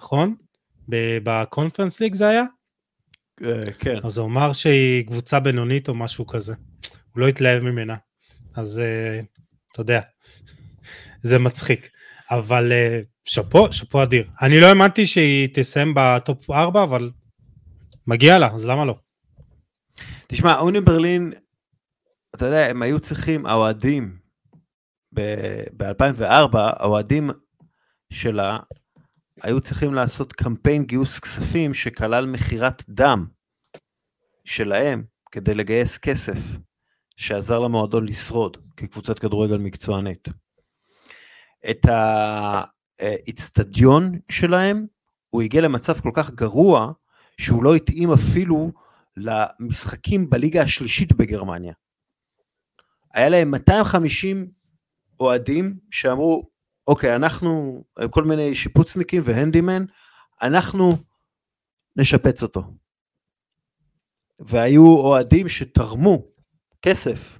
נכון? 0.00 0.34
בקונפרנס 0.88 2.00
ליג 2.00 2.14
זה 2.14 2.28
היה? 2.28 2.44
כן. 3.78 3.96
אז 4.04 4.18
הוא 4.18 4.26
אמר 4.26 4.52
שהיא 4.52 5.06
קבוצה 5.06 5.40
בינונית 5.40 5.88
או 5.88 5.94
משהו 5.94 6.26
כזה. 6.26 6.54
הוא 7.12 7.20
לא 7.20 7.28
התלהב 7.28 7.62
ממנה. 7.62 7.96
אז 8.56 8.82
אתה 9.72 9.80
יודע, 9.80 10.00
זה 11.22 11.38
מצחיק. 11.38 11.90
אבל 12.30 12.72
שאפו, 13.24 13.72
שאפו 13.72 14.02
אדיר. 14.02 14.24
אני 14.42 14.60
לא 14.60 14.66
האמנתי 14.66 15.06
שהיא 15.06 15.48
תסיים 15.54 15.92
בטופ 15.96 16.50
4, 16.50 16.82
אבל 16.82 17.10
מגיע 18.06 18.38
לה, 18.38 18.48
אז 18.54 18.66
למה 18.66 18.84
לא? 18.84 18.96
תשמע, 20.26 20.58
אוניון 20.58 20.84
ברלין, 20.84 21.32
אתה 22.34 22.44
יודע, 22.44 22.66
הם 22.70 22.82
היו 22.82 23.00
צריכים, 23.00 23.46
האוהדים, 23.46 24.16
ב-2004, 25.14 26.58
האוהדים 26.58 27.30
שלה 28.12 28.58
היו 29.42 29.60
צריכים 29.60 29.94
לעשות 29.94 30.32
קמפיין 30.32 30.84
גיוס 30.84 31.18
כספים 31.18 31.74
שכלל 31.74 32.26
מכירת 32.26 32.82
דם 32.88 33.26
שלהם 34.44 35.04
כדי 35.32 35.54
לגייס 35.54 35.98
כסף 35.98 36.38
שעזר 37.16 37.58
למועדון 37.58 38.06
לשרוד 38.06 38.56
כקבוצת 38.76 39.18
כדורגל 39.18 39.58
מקצוענית. 39.58 40.28
את 41.70 41.86
האיצטדיון 43.00 44.18
שלהם, 44.30 44.86
הוא 45.30 45.42
הגיע 45.42 45.60
למצב 45.60 46.00
כל 46.00 46.10
כך 46.14 46.30
גרוע 46.30 46.92
שהוא 47.40 47.64
לא 47.64 47.74
התאים 47.74 48.12
אפילו 48.12 48.72
למשחקים 49.16 50.30
בליגה 50.30 50.62
השלישית 50.62 51.12
בגרמניה. 51.12 51.74
היה 53.14 53.28
להם 53.28 53.50
250 53.50 54.50
אוהדים 55.20 55.78
שאמרו, 55.90 56.50
אוקיי, 56.86 57.16
אנחנו, 57.16 57.84
כל 58.10 58.24
מיני 58.24 58.54
שיפוצניקים 58.54 59.22
והנדימן, 59.24 59.84
אנחנו 60.42 60.90
נשפץ 61.96 62.42
אותו. 62.42 62.62
והיו 64.38 64.96
אוהדים 64.96 65.48
שתרמו 65.48 66.22
כסף 66.82 67.38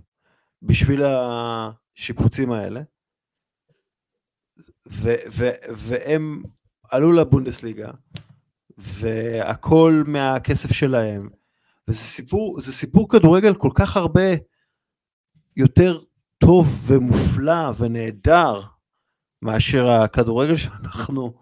בשביל 0.62 1.02
השיפוצים 1.04 2.52
האלה, 2.52 2.80
ו- 4.90 5.24
ו- 5.30 5.72
והם 5.76 6.42
עלו 6.90 7.12
לבונדסליגה, 7.12 7.90
והכל 8.78 10.02
מהכסף 10.06 10.72
שלהם. 10.72 11.28
וזה 11.88 11.98
סיפור, 11.98 12.60
זה 12.60 12.72
סיפור 12.72 13.08
כדורגל 13.08 13.54
כל 13.54 13.70
כך 13.74 13.96
הרבה 13.96 14.28
יותר 15.56 16.00
טוב 16.46 16.84
ומופלא 16.86 17.70
ונהדר 17.78 18.60
מאשר 19.42 19.90
הכדורגל 19.90 20.56
שאנחנו, 20.56 21.34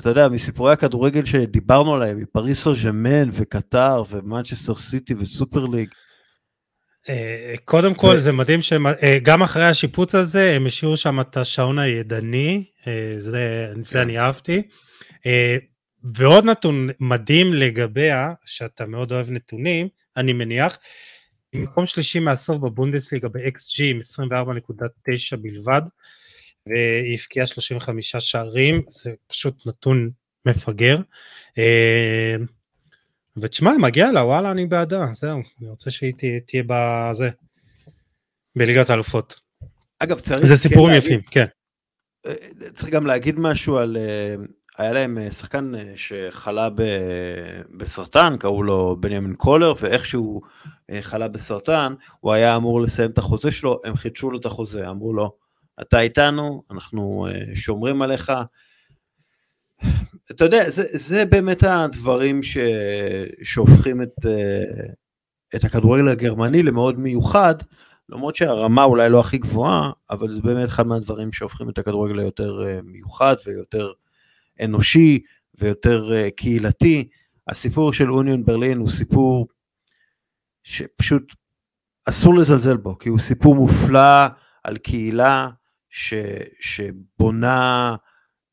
אתה 0.00 0.08
יודע, 0.08 0.28
מסיפורי 0.28 0.72
הכדורגל 0.72 1.24
שדיברנו 1.24 1.94
עליהם, 1.94 2.20
מפריס 2.20 2.64
סן 2.64 3.28
וקטר 3.32 4.02
ומנצ'סטר 4.10 4.74
סיטי 4.74 5.14
וסופר 5.14 5.64
ליג. 5.66 5.88
אה, 7.08 7.54
קודם 7.64 7.94
כל 7.94 8.16
זה 8.16 8.32
מדהים 8.32 8.60
שגם 8.62 9.40
אה, 9.40 9.44
אחרי 9.44 9.64
השיפוץ 9.64 10.14
הזה 10.14 10.52
הם 10.56 10.66
השאירו 10.66 10.96
שם 10.96 11.20
את 11.20 11.36
השעון 11.36 11.78
הידני, 11.78 12.64
אה, 12.86 13.14
זה, 13.18 13.72
זה 13.80 14.02
אני 14.02 14.18
אהבתי. 14.18 14.62
ועוד 16.14 16.44
נתון 16.44 16.88
מדהים 17.00 17.54
לגביה, 17.54 18.32
שאתה 18.44 18.86
מאוד 18.86 19.12
אוהב 19.12 19.30
נתונים, 19.30 19.88
אני 20.16 20.32
מניח, 20.32 20.78
מקום 21.54 21.86
שלישי 21.86 22.18
מהסוף 22.18 22.58
בבונדסליגה 22.58 23.28
ב-XG 23.28 23.82
עם 23.82 24.00
24.9 24.32 25.36
בלבד, 25.36 25.82
והיא 26.66 27.18
הבקיעה 27.18 27.46
35 27.46 28.16
שערים, 28.16 28.82
זה 28.88 29.12
פשוט 29.26 29.66
נתון 29.66 30.10
מפגר. 30.46 30.98
אה, 31.58 32.36
ותשמע, 33.36 33.72
מגיע 33.78 34.12
לה, 34.12 34.24
וואלה, 34.24 34.50
אני 34.50 34.66
בעדה, 34.66 35.06
זהו, 35.12 35.40
אני 35.60 35.68
רוצה 35.68 35.90
שהיא 35.90 36.12
תהיה 36.46 36.62
בזה, 36.66 37.30
בליגת 38.56 38.90
האלופות. 38.90 39.40
אגב, 39.98 40.20
צריך... 40.20 40.46
זה 40.46 40.56
סיפורים 40.56 40.92
כן 40.92 40.98
יפים, 40.98 41.20
כן. 41.30 41.46
אה, 42.26 42.34
צריך 42.72 42.90
גם 42.90 43.06
להגיד 43.06 43.34
משהו 43.38 43.78
על... 43.78 43.96
אה, 44.80 44.84
היה 44.84 44.92
להם 44.92 45.30
שחקן 45.30 45.72
שחלה 45.96 46.68
בסרטן, 47.76 48.36
קראו 48.38 48.62
לו 48.62 48.96
בנימין 49.00 49.34
קולר, 49.34 49.72
ואיכשהו 49.80 50.40
חלה 51.00 51.28
בסרטן, 51.28 51.94
הוא 52.20 52.32
היה 52.32 52.56
אמור 52.56 52.80
לסיים 52.80 53.10
את 53.10 53.18
החוזה 53.18 53.50
שלו, 53.50 53.78
הם 53.84 53.96
חידשו 53.96 54.30
לו 54.30 54.38
את 54.38 54.46
החוזה, 54.46 54.88
אמרו 54.88 55.12
לו, 55.12 55.32
אתה 55.82 56.00
איתנו, 56.00 56.62
אנחנו 56.70 57.26
אה, 57.30 57.54
שומרים 57.54 58.02
עליך. 58.02 58.32
אתה 60.30 60.44
יודע, 60.44 60.70
זה, 60.70 60.84
זה 60.92 61.24
באמת 61.24 61.62
הדברים 61.62 62.42
ש, 62.42 62.58
שהופכים 63.42 64.02
את, 64.02 64.26
אה, 64.26 64.86
את 65.56 65.64
הכדורגל 65.64 66.08
הגרמני 66.08 66.62
למאוד 66.62 66.98
מיוחד, 66.98 67.54
למרות 68.08 68.36
שהרמה 68.36 68.84
אולי 68.84 69.10
לא 69.10 69.20
הכי 69.20 69.38
גבוהה, 69.38 69.90
אבל 70.10 70.30
זה 70.30 70.42
באמת 70.42 70.68
אחד 70.68 70.86
מהדברים 70.86 71.32
שהופכים 71.32 71.68
את 71.68 71.78
הכדורגל 71.78 72.14
ליותר 72.14 72.66
אה, 72.66 72.80
מיוחד 72.84 73.34
ויותר 73.46 73.92
אנושי 74.64 75.20
ויותר 75.58 76.12
קהילתי. 76.36 77.08
הסיפור 77.48 77.92
של 77.92 78.12
אוניון 78.12 78.44
ברלין 78.44 78.78
הוא 78.78 78.88
סיפור 78.88 79.48
שפשוט 80.62 81.34
אסור 82.04 82.34
לזלזל 82.34 82.76
בו, 82.76 82.98
כי 82.98 83.08
הוא 83.08 83.18
סיפור 83.18 83.54
מופלא 83.54 84.26
על 84.64 84.78
קהילה 84.78 85.48
ש, 85.88 86.14
שבונה 86.60 87.96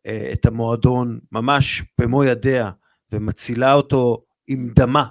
אה, 0.05 0.30
את 0.34 0.45
המועדון 0.45 1.20
ממש 1.32 1.84
במו 1.99 2.24
ידיה 2.24 2.72
ומצילה 3.12 3.74
אותו 3.74 4.24
עם 4.47 4.70
דמה, 4.76 5.05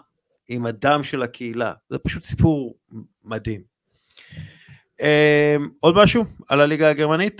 עם 0.49 0.67
הדם 0.67 1.01
של 1.03 1.23
הקהילה. 1.23 1.73
זה 1.91 1.99
פשוט 1.99 2.25
סיפור 2.25 2.77
מדהים. 3.25 3.61
אה, 5.01 5.57
עוד 5.81 5.95
משהו 5.97 6.25
על 6.49 6.61
הליגה 6.61 6.91
הגרמנית? 6.91 7.39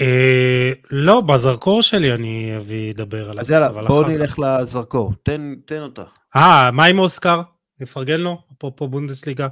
אה, 0.00 0.72
לא, 0.90 1.20
בזרקור 1.20 1.82
שלי 1.82 2.14
אני 2.14 2.56
אביא 2.56 2.90
לדבר 2.90 3.30
עליו. 3.30 3.40
אז 3.40 3.50
יאללה, 3.50 3.68
בואו 3.68 4.08
נלך 4.08 4.38
לזרקור, 4.38 5.12
תן, 5.22 5.54
תן 5.66 5.82
אותה. 5.82 6.02
אה, 6.36 6.70
מה 6.70 6.84
עם 6.84 6.98
אוסקר? 6.98 7.40
נפרגן 7.80 8.20
לו? 8.20 8.38
אפרופו 8.58 8.88
בונדסליגה. 8.88 9.48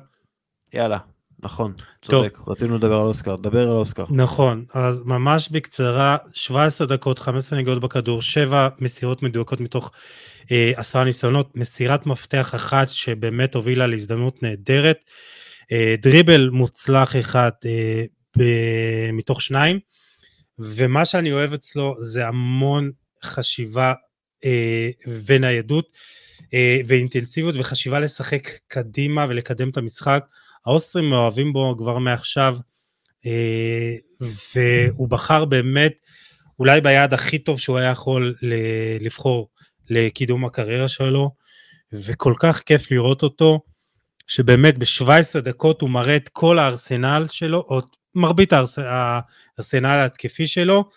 יאללה, 0.74 0.98
נכון, 1.42 1.72
צודק, 2.02 2.36
טוב. 2.36 2.48
רצינו 2.48 2.76
לדבר 2.76 2.94
על 2.94 3.06
אוסקר, 3.06 3.36
דבר 3.36 3.62
על 3.62 3.76
אוסקר. 3.76 4.04
נכון, 4.10 4.64
אז 4.74 5.02
ממש 5.04 5.48
בקצרה, 5.48 6.16
17 6.32 6.86
דקות, 6.86 7.18
15 7.18 7.58
נגיעות 7.58 7.80
בכדור, 7.80 8.22
7 8.22 8.68
מסירות 8.78 9.22
מדויקות 9.22 9.60
מתוך 9.60 9.90
אה, 10.52 10.72
10 10.76 11.04
ניסיונות, 11.04 11.56
מסירת 11.56 12.06
מפתח 12.06 12.54
אחת 12.54 12.88
שבאמת 12.88 13.54
הובילה 13.54 13.86
להזדמנות 13.86 14.42
נהדרת, 14.42 14.96
אה, 15.72 15.94
דריבל 16.02 16.48
מוצלח 16.52 17.16
אחד 17.16 17.50
אה, 17.66 18.04
ב- 18.38 19.10
מתוך 19.12 19.42
שניים, 19.42 19.78
ומה 20.58 21.04
שאני 21.04 21.32
אוהב 21.32 21.52
אצלו 21.52 21.94
זה 21.98 22.26
המון 22.26 22.90
חשיבה 23.24 23.92
אה, 24.44 24.90
וניידות. 25.26 25.92
אה, 26.54 26.80
ואינטנסיביות 26.86 27.54
וחשיבה 27.58 28.00
לשחק 28.00 28.50
קדימה 28.68 29.26
ולקדם 29.28 29.68
את 29.68 29.76
המשחק. 29.76 30.24
האוסטרים 30.66 31.10
מאוהבים 31.10 31.52
בו 31.52 31.74
כבר 31.78 31.98
מעכשיו, 31.98 32.56
אה, 33.26 33.94
והוא 34.54 35.08
בחר 35.08 35.44
באמת, 35.44 35.92
אולי 36.58 36.80
ביעד 36.80 37.14
הכי 37.14 37.38
טוב 37.38 37.58
שהוא 37.58 37.78
היה 37.78 37.90
יכול 37.90 38.34
לבחור 39.00 39.48
לקידום 39.90 40.44
הקריירה 40.44 40.88
שלו, 40.88 41.30
וכל 41.92 42.34
כך 42.40 42.60
כיף 42.60 42.90
לראות 42.90 43.22
אותו, 43.22 43.60
שבאמת 44.26 44.78
ב-17 44.78 45.40
דקות 45.40 45.80
הוא 45.80 45.90
מראה 45.90 46.16
את 46.16 46.28
כל 46.28 46.58
הארסנל 46.58 47.26
שלו, 47.30 47.58
או 47.58 47.80
מרבית 48.14 48.52
הארסנל 48.52 49.86
ההתקפי 49.86 50.46
שלו, 50.46 50.90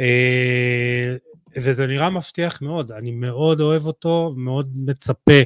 אה, 0.00 1.16
וזה 1.56 1.86
נראה 1.86 2.10
מבטיח 2.10 2.62
מאוד, 2.62 2.92
אני 2.92 3.10
מאוד 3.10 3.60
אוהב 3.60 3.86
אותו, 3.86 4.32
מאוד 4.36 4.72
מצפה 4.76 5.40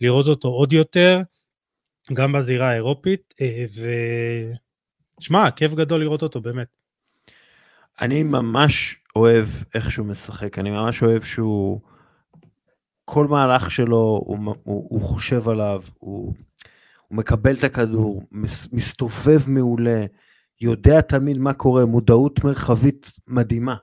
לראות 0.00 0.26
אותו 0.26 0.48
עוד 0.48 0.72
יותר, 0.72 1.20
גם 2.12 2.32
בזירה 2.32 2.70
האירופית, 2.70 3.34
אה, 3.40 3.64
ושמע, 5.20 5.50
כיף 5.50 5.74
גדול 5.74 6.00
לראות 6.00 6.22
אותו 6.22 6.40
באמת. 6.40 6.68
אני 8.00 8.22
ממש 8.22 8.96
אוהב 9.16 9.46
איך 9.74 9.90
שהוא 9.90 10.06
משחק, 10.06 10.58
אני 10.58 10.70
ממש 10.70 11.02
אוהב 11.02 11.22
שהוא, 11.22 11.80
כל 13.04 13.26
מהלך 13.26 13.70
שלו, 13.70 14.22
הוא, 14.26 14.38
הוא, 14.62 14.86
הוא 14.90 15.00
חושב 15.00 15.48
עליו, 15.48 15.82
הוא, 15.98 16.34
הוא 17.08 17.18
מקבל 17.18 17.54
את 17.54 17.64
הכדור, 17.64 18.22
מס, 18.32 18.72
מסתובב 18.72 19.40
מעולה, 19.46 20.04
יודע 20.64 21.00
תמיד 21.00 21.38
מה 21.38 21.52
קורה, 21.52 21.84
מודעות 21.84 22.44
מרחבית 22.44 23.12
מדהימה. 23.26 23.74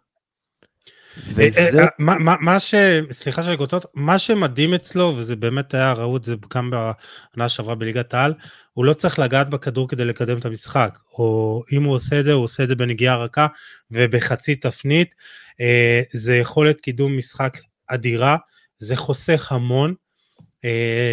וזה... 1.17 1.59
אה, 1.59 1.84
אה, 1.84 1.88
מה, 1.99 2.36
מה 2.41 2.59
ש... 2.59 2.75
סליחה 3.11 3.43
שאני 3.43 3.57
קוטעת, 3.57 3.86
מה 3.93 4.19
שמדהים 4.19 4.73
אצלו, 4.73 5.13
וזה 5.17 5.36
באמת 5.36 5.73
היה 5.73 5.93
ראו 5.93 6.17
זה 6.23 6.36
גם 6.53 6.71
בעונה 6.71 7.49
שעברה 7.49 7.75
בליגת 7.75 8.13
העל, 8.13 8.34
הוא 8.73 8.86
לא 8.86 8.93
צריך 8.93 9.19
לגעת 9.19 9.49
בכדור 9.49 9.89
כדי 9.89 10.05
לקדם 10.05 10.38
את 10.38 10.45
המשחק, 10.45 10.99
או 11.13 11.63
אם 11.71 11.84
הוא 11.84 11.93
עושה 11.93 12.19
את 12.19 12.23
זה, 12.23 12.34
הוא 12.34 12.43
עושה 12.43 12.63
את 12.63 12.67
זה 12.67 12.75
בנגיעה 12.75 13.17
רכה 13.17 13.47
ובחצי 13.91 14.55
תפנית. 14.55 15.15
אה, 15.61 16.01
זה 16.11 16.36
יכולת 16.36 16.82
קידום 16.82 17.17
משחק 17.17 17.57
אדירה, 17.88 18.38
זה 18.79 18.95
חוסך 18.95 19.51
המון, 19.51 19.93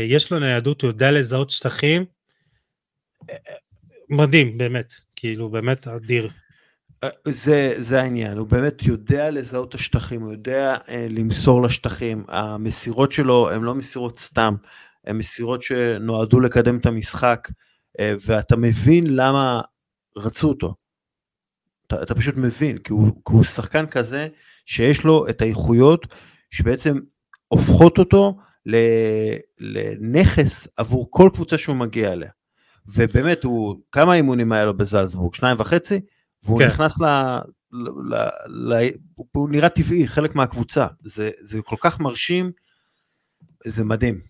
יש 0.09 0.33
לו 0.33 0.39
ניידות, 0.39 0.83
הוא 0.83 0.89
יודע 0.89 1.11
לזהות 1.11 1.51
שטחים, 1.51 2.05
מדהים, 4.09 4.59
באמת, 4.59 4.95
כאילו, 5.19 5.51
באמת 5.51 5.89
אדיר. 5.89 6.31
זה, 7.29 7.75
זה 7.79 8.01
העניין, 8.01 8.39
הוא 8.39 8.47
באמת 8.47 8.83
יודע 8.83 9.31
לזהות 9.31 9.69
את 9.69 9.75
השטחים, 9.75 10.23
הוא 10.23 10.33
יודע 10.33 10.77
אה, 10.89 11.07
למסור 11.11 11.63
לשטחים, 11.63 12.25
המסירות 12.29 13.13
שלו 13.13 13.51
הן 13.51 13.63
לא 13.63 13.75
מסירות 13.75 14.19
סתם, 14.19 14.55
הן 15.05 15.17
מסירות 15.17 15.63
שנועדו 15.63 16.41
לקדם 16.41 16.79
את 16.79 16.87
המשחק, 16.87 17.49
אה, 18.01 18.15
ואתה 18.27 18.57
מבין 18.57 19.17
למה 19.17 19.61
רצו 20.17 20.49
אותו. 20.49 20.75
אתה, 21.87 22.03
אתה 22.03 22.15
פשוט 22.15 22.37
מבין, 22.37 22.79
כי 22.79 22.93
הוא, 22.93 23.13
כי 23.13 23.33
הוא 23.33 23.45
שחקן 23.45 23.87
כזה 23.87 24.29
שיש 24.67 25.05
לו 25.05 25.29
את 25.29 25.43
האיכויות 25.43 26.07
שבעצם 26.51 26.99
הופכות 27.49 27.99
אותו 27.99 28.39
לנכס 29.61 30.69
עבור 30.77 31.07
כל 31.11 31.31
קבוצה 31.35 31.59
שהוא 31.59 31.77
מגיע 31.77 32.13
אליה. 32.13 32.31
ובאמת, 32.95 33.45
הוא, 33.45 33.77
כמה 33.93 34.15
אימונים 34.15 34.53
היה 34.53 34.65
לו 34.65 34.77
בזלצבורג? 34.77 35.35
שניים 35.35 35.57
וחצי? 35.61 36.01
והוא 36.45 36.59
כן. 36.59 36.67
נכנס 36.67 37.01
ל... 37.01 37.05
ל, 37.73 38.15
ל, 38.15 38.75
ל... 38.75 38.89
הוא 39.33 39.51
נראה 39.51 39.69
טבעי, 39.69 40.09
חלק 40.09 40.35
מהקבוצה. 40.35 40.87
זה, 41.05 41.31
זה 41.43 41.59
כל 41.63 41.77
כך 41.81 42.01
מרשים, 42.01 42.53
זה 43.67 43.85
מדהים. 43.85 44.21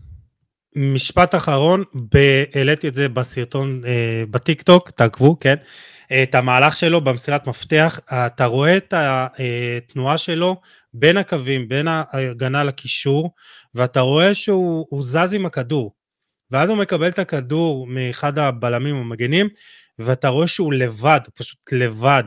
משפט 0.77 1.35
אחרון, 1.35 1.85
העליתי 2.55 2.89
את 2.89 2.95
זה 2.95 3.09
בסרטון 3.09 3.81
אה, 3.87 4.25
בטיק 4.31 4.63
טוק, 4.63 4.91
תעקבו, 4.91 5.39
כן? 5.41 5.55
את 6.23 6.35
המהלך 6.35 6.77
שלו 6.77 7.01
במסירת 7.01 7.47
מפתח, 7.47 8.01
אתה 8.13 8.45
רואה 8.45 8.77
את 8.77 8.95
התנועה 8.97 10.13
אה, 10.13 10.19
שלו 10.19 10.61
בין 10.95 11.17
הקווים, 11.17 11.69
בין 11.69 11.89
ההגנה 11.89 12.65
לקישור, 12.65 13.31
ואתה 13.75 14.01
רואה 14.01 14.35
שהוא 14.35 15.03
זז 15.03 15.35
עם 15.35 15.47
הכדור. 15.47 15.98
ואז 16.51 16.69
הוא 16.69 16.79
מקבל 16.79 17.09
את 17.09 17.19
הכדור 17.19 17.87
מאחד 17.87 18.39
הבלמים 18.39 18.97
המגנים, 18.97 19.49
ואתה 19.99 20.29
רואה 20.29 20.47
שהוא 20.47 20.73
לבד, 20.73 21.21
פשוט 21.35 21.73
לבד, 21.73 22.23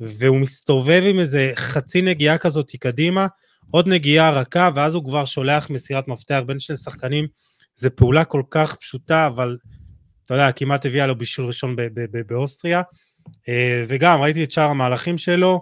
והוא 0.00 0.40
מסתובב 0.40 1.02
עם 1.06 1.18
איזה 1.18 1.52
חצי 1.54 2.02
נגיעה 2.02 2.38
כזאת 2.38 2.72
קדימה, 2.80 3.26
עוד 3.70 3.88
נגיעה 3.88 4.30
רכה, 4.30 4.70
ואז 4.74 4.94
הוא 4.94 5.04
כבר 5.04 5.24
שולח 5.24 5.70
מסירת 5.70 6.08
מפתח 6.08 6.40
בין 6.46 6.58
שני 6.58 6.76
שחקנים. 6.76 7.26
זו 7.76 7.88
פעולה 7.96 8.24
כל 8.24 8.42
כך 8.50 8.74
פשוטה, 8.74 9.26
אבל 9.26 9.56
אתה 10.24 10.34
יודע, 10.34 10.52
כמעט 10.52 10.86
הביאה 10.86 11.06
לו 11.06 11.18
בישול 11.18 11.46
ראשון 11.46 11.76
באוסטריה. 12.26 12.82
אה, 13.48 13.84
וגם 13.88 14.20
ראיתי 14.20 14.44
את 14.44 14.50
שאר 14.50 14.68
המהלכים 14.68 15.18
שלו, 15.18 15.60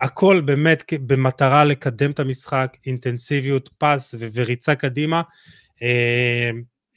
הכל 0.00 0.40
באמת 0.40 0.82
במטרה 1.06 1.64
לקדם 1.64 2.10
את 2.10 2.20
המשחק, 2.20 2.76
אינטנסיביות, 2.86 3.70
פס 3.78 4.14
וריצה 4.32 4.74
קדימה. 4.74 5.22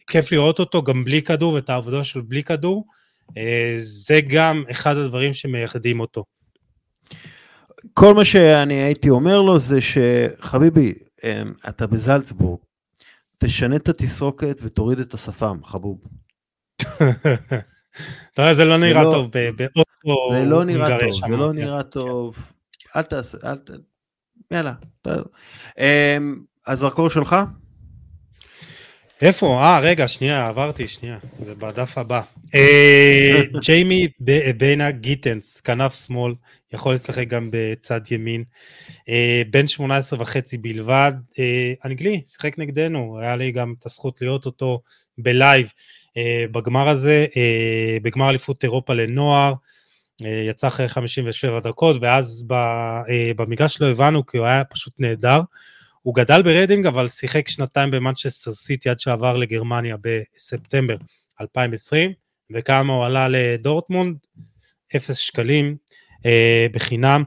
כיף 0.07 0.31
לראות 0.31 0.59
אותו 0.59 0.83
גם 0.83 1.03
בלי 1.03 1.21
כדור 1.21 1.53
ואת 1.53 1.69
העבודה 1.69 2.03
שלו 2.03 2.23
בלי 2.23 2.43
כדור. 2.43 2.85
אה, 3.37 3.73
זה 3.77 4.19
גם 4.27 4.63
אחד 4.71 4.97
הדברים 4.97 5.33
שמייחדים 5.33 5.99
אותו. 5.99 6.23
כל 7.93 8.13
מה 8.13 8.25
שאני 8.25 8.73
הייתי 8.83 9.09
אומר 9.09 9.41
לו 9.41 9.59
זה 9.59 9.77
שחביבי, 9.81 10.93
אה, 11.23 11.41
אתה 11.69 11.87
בזלצבורג, 11.87 12.59
תשנה 13.37 13.75
את 13.75 13.89
התסרוקת 13.89 14.59
ותוריד 14.63 14.99
את 14.99 15.13
השפם, 15.13 15.59
חבוב. 15.63 16.01
אתה 18.33 18.41
יודע, 18.41 18.53
זה 18.53 18.65
לא 18.65 18.77
נראה 18.77 19.03
טוב 19.03 19.31
באוטו. 19.57 20.33
זה 20.33 20.45
לא 20.45 20.63
נראה 20.63 20.99
טוב, 20.99 21.29
זה 21.29 21.37
לא 21.37 21.53
נראה 21.53 21.83
טוב. 21.83 22.51
אל 22.95 23.01
תעשה, 23.01 23.37
אל 23.43 23.55
ת... 23.55 23.69
יאללה. 24.51 24.73
אה, 25.79 26.17
הזרקור 26.67 27.09
שלך? 27.09 27.35
איפה? 29.21 29.63
אה, 29.63 29.79
רגע, 29.79 30.07
שנייה, 30.07 30.47
עברתי, 30.47 30.87
שנייה, 30.87 31.17
זה 31.39 31.55
בדף 31.55 31.97
הבא. 31.97 32.21
אה, 32.55 33.41
ג'יימי 33.65 34.07
ביינה 34.57 34.91
גיטנס, 34.91 35.61
כנף 35.61 36.05
שמאל, 36.05 36.33
יכול 36.73 36.93
לשחק 36.93 37.27
גם 37.27 37.49
בצד 37.51 38.01
ימין. 38.11 38.43
אה, 39.09 39.41
בן 39.49 39.67
18 39.67 40.21
וחצי 40.21 40.57
בלבד, 40.57 41.11
אה, 41.39 41.73
אנגלי, 41.85 42.21
שיחק 42.25 42.59
נגדנו, 42.59 43.19
היה 43.19 43.35
לי 43.35 43.51
גם 43.51 43.73
את 43.79 43.85
הזכות 43.85 44.21
לראות 44.21 44.45
אותו 44.45 44.81
ב 45.17 45.28
live 45.28 45.71
בגמר 46.51 46.89
הזה, 46.89 47.25
בגמר 48.01 48.29
אליפות 48.29 48.63
אירופה 48.63 48.93
לנוער. 48.93 49.53
יצא 50.49 50.67
אחרי 50.67 50.87
57 50.87 51.59
דקות, 51.59 51.97
ואז 52.01 52.45
במגרש 53.35 53.81
לא 53.81 53.87
הבנו 53.87 54.25
כי 54.25 54.37
הוא 54.37 54.45
היה 54.45 54.63
פשוט 54.63 54.93
נהדר. 54.99 55.41
הוא 56.07 56.15
גדל 56.15 56.41
ברדינג 56.41 56.85
אבל 56.85 57.07
שיחק 57.07 57.47
שנתיים 57.47 57.91
במנצ'סטר 57.91 58.51
סיטי 58.51 58.89
עד 58.89 58.99
שעבר 58.99 59.37
לגרמניה 59.37 59.95
בספטמבר 60.01 60.95
2020 61.41 62.11
וכמה 62.53 62.93
הוא 62.93 63.05
עלה 63.05 63.27
לדורטמונד? 63.29 64.17
אפס 64.95 65.17
שקלים 65.17 65.75
אה, 66.25 66.67
בחינם. 66.71 67.23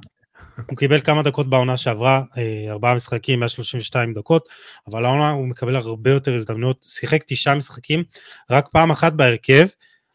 הוא 0.70 0.76
קיבל 0.76 1.00
כמה 1.00 1.22
דקות 1.22 1.50
בעונה 1.50 1.76
שעברה, 1.76 2.22
אה, 2.38 2.70
ארבעה 2.70 2.94
משחקים, 2.94 3.40
132 3.40 4.14
דקות, 4.14 4.48
אבל 4.88 5.04
העונה 5.04 5.30
הוא 5.30 5.46
מקבל 5.46 5.76
הרבה 5.76 6.10
יותר 6.10 6.34
הזדמנויות, 6.34 6.86
שיחק 6.88 7.24
תשעה 7.26 7.54
משחקים, 7.54 8.04
רק 8.50 8.68
פעם 8.72 8.90
אחת 8.90 9.12
בהרכב, 9.12 9.66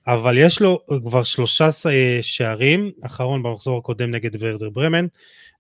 אבל 0.07 0.37
יש 0.37 0.61
לו 0.61 0.79
כבר 1.05 1.23
שלושה 1.23 1.69
אה, 1.89 2.19
שערים, 2.21 2.91
אחרון 3.05 3.43
במחזור 3.43 3.77
הקודם 3.77 4.11
נגד 4.11 4.31
ורדר 4.39 4.69
ברמן, 4.69 5.05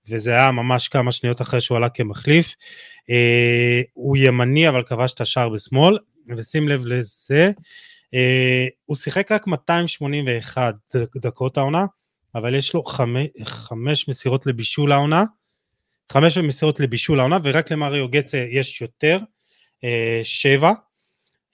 וזה 0.09 0.31
היה 0.31 0.51
ממש 0.51 0.87
כמה 0.87 1.11
שניות 1.11 1.41
אחרי 1.41 1.61
שהוא 1.61 1.77
עלה 1.77 1.89
כמחליף. 1.89 2.55
אה, 3.09 3.81
הוא 3.93 4.17
ימני 4.17 4.69
אבל 4.69 4.83
כבש 4.83 5.13
את 5.13 5.21
השער 5.21 5.49
בשמאל, 5.49 5.97
ושים 6.37 6.69
לב 6.69 6.85
לזה, 6.85 7.51
אה, 8.13 8.67
הוא 8.85 8.97
שיחק 8.97 9.31
רק 9.31 9.47
281 9.47 10.75
דקות 11.21 11.57
העונה, 11.57 11.85
אבל 12.35 12.55
יש 12.55 12.73
לו 12.73 12.83
חמש, 12.83 13.27
חמש 13.43 14.07
מסירות 14.07 14.45
לבישול 14.45 14.91
העונה, 14.91 15.23
חמש 16.11 16.37
מסירות 16.37 16.79
לבישול 16.79 17.19
העונה, 17.19 17.37
ורק 17.43 17.71
למריו 17.71 18.09
גצה 18.09 18.45
יש 18.51 18.81
יותר, 18.81 19.19
אה, 19.83 20.21
שבע, 20.23 20.71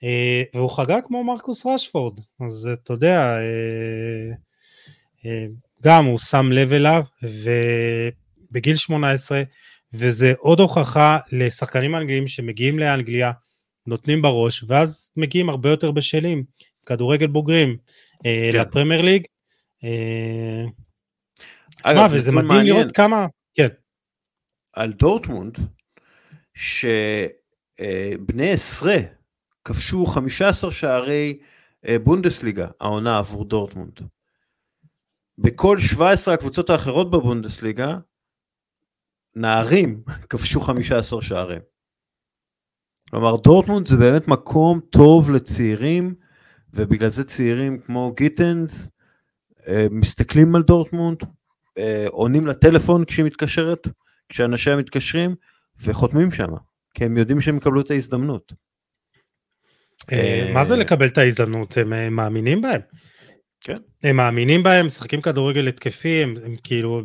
אה, 0.04 0.42
והוא 0.54 0.70
חגג 0.70 1.00
כמו 1.04 1.24
מרקוס 1.24 1.66
רשפורד, 1.66 2.20
אז 2.44 2.70
אתה 2.72 2.92
יודע, 2.92 3.36
אה, 3.36 4.30
אה, 5.26 5.46
גם 5.82 6.04
הוא 6.04 6.18
שם 6.18 6.52
לב 6.52 6.72
אליו, 6.72 7.02
ובגיל 8.52 8.76
18, 8.76 9.42
וזה 9.92 10.32
עוד 10.38 10.60
הוכחה 10.60 11.18
לשחקנים 11.32 11.94
אנגליים 11.94 12.26
שמגיעים 12.26 12.78
לאנגליה, 12.78 13.32
נותנים 13.86 14.22
בראש, 14.22 14.64
ואז 14.68 15.12
מגיעים 15.16 15.48
הרבה 15.48 15.70
יותר 15.70 15.90
בשלים, 15.90 16.44
כדורגל 16.86 17.26
בוגרים, 17.26 17.76
אה, 18.26 18.48
כן. 18.52 18.58
לפרמייר 18.58 19.02
ליג. 19.02 19.26
אה, 19.84 20.64
תשמע, 21.76 22.06
וזה 22.12 22.32
מדהים 22.32 22.48
מעניין. 22.48 22.66
לראות 22.66 22.92
כמה, 22.92 23.26
כן. 23.54 23.68
על 24.72 24.92
דורטמונד, 24.92 25.58
שבני 26.54 28.50
עשרה 28.52 28.96
כבשו 29.64 30.06
15 30.06 30.72
שערי 30.72 31.38
אה, 31.88 31.98
בונדסליגה, 31.98 32.68
העונה 32.80 33.18
עבור 33.18 33.44
דורטמונד. 33.44 34.00
בכל 35.38 35.78
17 35.78 36.34
הקבוצות 36.34 36.70
האחרות 36.70 37.10
בבונדסליגה, 37.10 37.96
נערים 39.36 40.02
כבשו 40.30 40.60
15 40.60 41.22
שערים. 41.22 41.60
כלומר 43.10 43.36
דורטמונד 43.36 43.86
זה 43.86 43.96
באמת 43.96 44.28
מקום 44.28 44.80
טוב 44.90 45.30
לצעירים 45.30 46.14
ובגלל 46.74 47.08
זה 47.08 47.24
צעירים 47.24 47.80
כמו 47.86 48.12
גיטנס 48.16 48.88
אה, 49.68 49.86
מסתכלים 49.90 50.54
על 50.54 50.62
דורטמונד, 50.62 51.18
אה, 51.78 52.06
עונים 52.08 52.46
לטלפון 52.46 53.04
כשהיא 53.04 53.24
מתקשרת, 53.24 53.88
כשאנשיה 54.28 54.76
מתקשרים 54.76 55.34
וחותמים 55.82 56.32
שם, 56.32 56.48
כי 56.94 57.04
הם 57.04 57.16
יודעים 57.16 57.40
שהם 57.40 57.56
יקבלו 57.56 57.80
את 57.80 57.90
ההזדמנות. 57.90 58.52
אה, 60.12 60.50
מה 60.54 60.64
זה 60.64 60.76
לקבל 60.76 61.06
את 61.06 61.18
ההזדמנות? 61.18 61.76
הם 61.76 62.16
מאמינים 62.16 62.62
בהם. 62.62 62.80
כן. 63.60 63.76
הם 64.02 64.16
מאמינים 64.16 64.62
בהם, 64.62 64.86
משחקים 64.86 65.20
כדורגל 65.20 65.68
התקפי, 65.68 66.22
הם, 66.22 66.34
הם 66.44 66.56
כאילו 66.62 67.02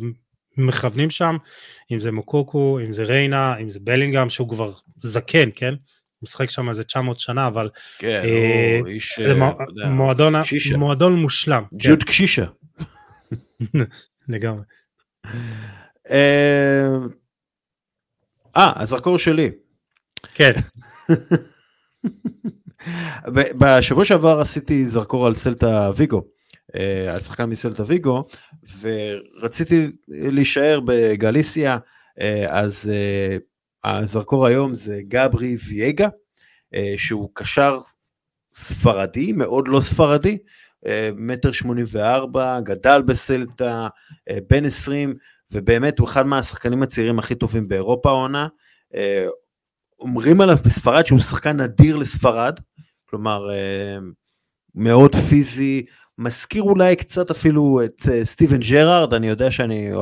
מכוונים 0.58 1.10
שם, 1.10 1.36
אם 1.92 1.98
זה 1.98 2.12
מוקוקו, 2.12 2.78
אם 2.84 2.92
זה 2.92 3.04
ריינה, 3.04 3.56
אם 3.56 3.70
זה 3.70 3.78
בלינגהם, 3.82 4.30
שהוא 4.30 4.48
כבר 4.48 4.72
זקן, 4.96 5.48
כן? 5.54 5.70
הוא 6.18 6.26
משחק 6.26 6.50
שם 6.50 6.68
איזה 6.68 6.84
900 6.84 7.20
שנה, 7.20 7.46
אבל... 7.46 7.70
כן, 7.98 8.20
אה, 8.24 8.78
הוא 8.80 8.88
איש... 8.88 9.20
זה 9.20 9.32
אה, 9.84 9.90
מועדון, 9.90 10.42
קשישה. 10.42 10.76
מועדון 10.76 11.16
מושלם. 11.16 11.62
ג'וד 11.72 12.02
קשישה. 12.02 12.44
כן, 13.72 13.78
לגמרי. 14.28 14.62
אה, 16.10 16.88
אה, 18.56 18.72
הזרקור 18.82 19.18
שלי. 19.18 19.50
כן, 20.34 20.52
בשבוע 23.58 24.04
שעבר 24.04 24.40
עשיתי 24.40 24.86
זרקור 24.86 25.26
על 25.26 25.34
סלטה 25.34 25.90
ויגו, 25.96 26.24
על 27.10 27.20
שחקן 27.20 27.44
מסלטה 27.44 27.82
ויגו, 27.86 28.28
ורציתי 28.80 29.90
להישאר 30.08 30.80
בגליסיה, 30.84 31.78
אה, 32.20 32.46
אז 32.60 32.90
אה, 32.94 33.36
הזרקור 33.84 34.46
היום 34.46 34.74
זה 34.74 35.00
גברי 35.08 35.56
אה, 36.74 36.94
שהוא 36.96 37.30
קשר 37.34 37.78
ספרדי, 38.54 39.32
מאוד 39.32 39.68
לא 39.68 39.80
ספרדי, 39.80 40.38
אה, 40.86 41.10
מטר 41.16 41.52
שמונים 41.52 41.84
וארבע, 41.88 42.60
גדל 42.60 43.02
בסלטה, 43.02 43.88
אה, 44.30 44.38
בן 44.50 44.64
20, 44.64 45.14
ובאמת 45.52 45.98
הוא 45.98 46.08
אחד 46.08 46.26
מהשחקנים 46.26 46.82
הצעירים 46.82 47.18
הכי 47.18 47.34
טובים 47.34 47.68
באירופה 47.68 48.08
העונה. 48.10 48.48
אה, 48.94 49.26
אומרים 50.00 50.40
עליו 50.40 50.56
בספרד 50.64 51.06
שהוא 51.06 51.18
שחקן 51.18 51.60
נדיר 51.60 51.96
לספרד, 51.96 52.60
כלומר 53.04 53.50
אה, 53.50 53.98
מאוד 54.74 55.16
פיזי, 55.16 55.86
מזכיר 56.18 56.62
אולי 56.62 56.96
קצת 56.96 57.30
אפילו 57.30 57.80
את 57.84 58.02
אה, 58.12 58.24
סטיבן 58.24 58.58
ג'רארד, 58.58 59.14
אני 59.14 59.28
יודע 59.28 59.50
שאני, 59.50 59.92
אה, 59.92 60.00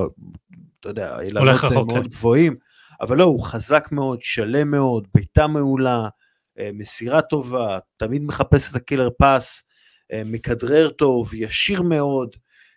אתה 0.80 0.88
יודע, 0.88 1.20
אילנות 1.20 1.64
אה, 1.64 1.70
מאוד 1.70 1.92
כן. 1.92 2.02
גבוהים, 2.02 2.56
אבל 3.00 3.16
לא, 3.16 3.24
הוא 3.24 3.44
חזק 3.44 3.88
מאוד, 3.92 4.22
שלם 4.22 4.70
מאוד, 4.70 5.08
בעיטה 5.14 5.46
מעולה, 5.46 6.08
מסירה 6.74 7.22
טובה, 7.22 7.78
תמיד 7.96 8.22
מחפש 8.22 8.70
את 8.70 8.76
הקילר 8.76 9.08
פס, 9.18 9.62
אה, 10.12 10.22
מכדרר 10.24 10.90
טוב, 10.90 11.34
ישיר 11.34 11.82
מאוד, 11.82 12.36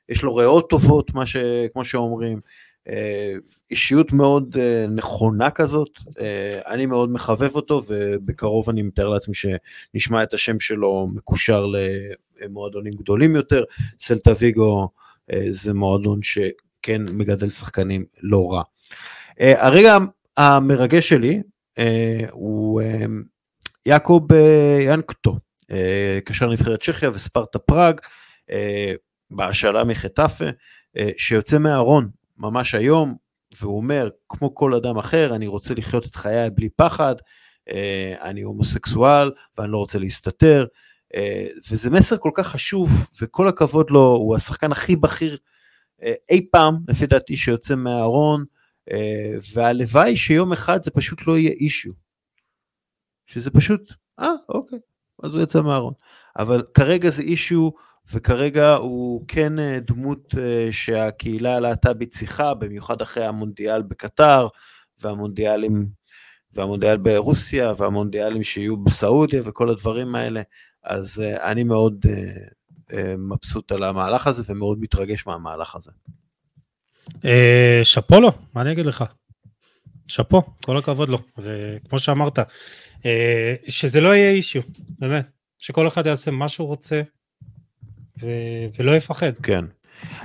יש 0.10 0.24
לו 0.24 0.36
ריאות 0.36 0.70
טובות, 0.70 1.14
מה 1.14 1.26
ש... 1.26 1.38
כמו 1.74 1.86
שאומרים. 1.86 2.40
אה, 2.88 3.34
אישיות 3.72 4.14
מאוד 4.14 4.58
אה, 4.60 4.88
נכונה 4.88 5.52
כזאת, 5.52 5.90
אה, 6.20 6.74
אני 6.74 6.86
מאוד 6.86 7.12
מחבב 7.12 7.56
אותו 7.56 7.82
ובקרוב 7.88 8.70
אני 8.70 8.82
מתאר 8.82 9.10
לעצמי 9.10 9.34
שנשמע 9.36 10.24
את 10.24 10.34
השם 10.34 10.60
שלו 10.60 11.08
מקושר 11.14 11.66
למועדונים 12.42 12.94
גדולים 12.94 13.36
יותר. 13.36 13.64
סלטה 14.00 14.32
ויגו 14.40 14.90
זה 15.50 15.74
מועדון 15.74 16.20
שכן 16.22 17.02
מגדל 17.12 17.50
שחקנים 17.50 18.06
לא 18.22 18.52
רע. 18.52 18.64
הרגע 19.40 19.98
המרגש 20.38 21.10
שלי 21.10 21.42
הוא 22.32 22.82
יעקב 23.86 24.28
ינקטו, 24.80 25.38
קשר 26.26 26.50
נבחרת 26.50 26.84
צ'כיה 26.84 27.10
וספרטה 27.14 27.60
פראג, 27.60 28.02
בהשאלה 29.32 29.84
מחטאפה, 29.84 30.46
שיוצא 31.18 31.58
מהארון 31.58 32.10
ממש 32.40 32.76
היום, 32.76 33.16
והוא 33.60 33.78
אומר, 33.78 34.10
כמו 34.30 34.56
כל 34.56 34.74
אדם 34.74 34.98
אחר, 34.98 35.36
אני 35.36 35.48
רוצה 35.48 35.74
לחיות 35.74 36.06
את 36.06 36.16
חיי 36.16 36.50
בלי 36.50 36.70
פחד, 36.70 37.16
אה, 37.70 38.16
אני 38.22 38.42
הומוסקסואל 38.42 39.32
ואני 39.58 39.72
לא 39.72 39.78
רוצה 39.78 40.00
להסתתר, 40.00 40.66
אה, 41.16 41.48
וזה 41.72 41.90
מסר 41.90 42.18
כל 42.18 42.32
כך 42.34 42.48
חשוב, 42.48 42.90
וכל 43.22 43.48
הכבוד 43.48 43.90
לו, 43.90 44.16
הוא 44.16 44.36
השחקן 44.36 44.72
הכי 44.72 44.96
בכיר 44.96 45.38
אה, 46.04 46.14
אי 46.30 46.48
פעם, 46.52 46.78
לפי 46.88 47.08
דעתי, 47.08 47.38
שיוצא 47.38 47.76
מהארון, 47.76 48.46
והלוואי 49.54 50.18
שיום 50.18 50.54
אחד 50.54 50.82
זה 50.82 50.92
פשוט 50.92 51.28
לא 51.28 51.38
יהיה 51.38 51.52
אישיו. 51.52 51.92
שזה 53.30 53.52
פשוט, 53.52 53.94
אה, 54.20 54.28
אוקיי, 54.50 54.80
אז 55.24 55.34
הוא 55.36 55.44
יצא 55.44 55.62
מהארון. 55.62 55.94
אבל 56.40 56.64
כרגע 56.74 57.10
זה 57.10 57.22
אישיו, 57.22 57.70
וכרגע 58.14 58.74
הוא 58.74 59.26
כן 59.28 59.60
אה, 59.60 59.80
דמות 59.88 60.36
אה, 60.38 60.68
שהקהילה 60.72 61.56
הלהט"בית 61.56 62.12
צריכה, 62.12 62.54
במיוחד 62.54 63.02
אחרי 63.02 63.26
המונדיאל 63.26 63.82
בקטר, 63.82 64.48
והמונדיאלים, 65.02 65.88
והמונדיאל 66.54 66.98
ברוסיה, 66.98 67.74
והמונדיאלים 67.78 68.44
שיהיו 68.44 68.78
בסעודיה, 68.78 69.42
וכל 69.46 69.70
הדברים 69.70 70.16
האלה. 70.16 70.42
אז 70.84 71.22
אה, 71.26 71.52
אני 71.52 71.64
מאוד 71.64 72.06
מבסוט 73.18 73.72
על 73.72 73.84
המהלך 73.84 74.28
הזה, 74.28 74.44
ומאוד 74.46 74.80
מתרגש 74.82 75.28
מהמהלך 75.28 75.76
הזה. 75.76 75.92
שאפו 77.84 78.20
לו, 78.20 78.32
מה 78.54 78.62
אני 78.62 78.72
אגיד 78.72 78.86
לך? 78.86 79.04
שאפו, 80.08 80.42
כל 80.66 80.78
הכבוד 80.78 81.10
לו. 81.10 81.20
וכמו 81.38 82.00
שאמרת, 82.00 82.40
שזה 83.68 84.02
לא 84.02 84.16
יהיה 84.16 84.32
אישיו, 84.32 84.62
באמת. 85.00 85.26
שכל 85.58 85.88
אחד 85.88 86.06
יעשה 86.06 86.32
מה 86.32 86.48
שהוא 86.48 86.68
רוצה, 86.68 87.02
ו- 88.22 88.80
ולא 88.80 88.96
יפחד. 88.96 89.32
כן. 89.44 89.66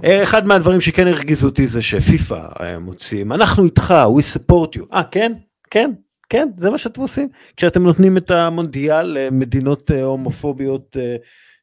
אה, 0.05 0.23
אחד 0.23 0.47
מהדברים 0.47 0.81
שכן 0.81 1.07
הרגיזו 1.07 1.49
אותי 1.49 1.67
זה 1.67 1.83
שפיפ"א 1.83 2.49
אה, 2.61 2.79
מוציאים, 2.79 3.33
אנחנו 3.33 3.65
איתך, 3.65 3.95
we 4.19 4.39
support 4.39 4.79
you. 4.79 4.87
אה, 4.93 5.03
כן? 5.11 5.33
כן? 5.71 5.91
כן? 6.29 6.49
זה 6.57 6.71
מה 6.71 6.79
שאתם 6.79 7.01
עושים? 7.01 7.29
כשאתם 7.57 7.83
נותנים 7.83 8.17
את 8.17 8.31
המונדיאל 8.31 9.07
למדינות 9.07 9.91
אה, 9.91 10.03
הומופוביות 10.03 10.97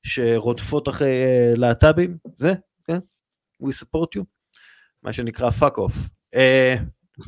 שרודפות 0.03 0.89
אחרי 0.89 1.11
להט"בים? 1.55 2.17
זה? 2.39 2.53
כן? 2.87 2.97
we 3.63 3.67
support 3.83 4.19
you? 4.19 4.23
מה 5.03 5.13
שנקרא 5.13 5.49
fuck 5.49 5.75
off. 5.75 6.09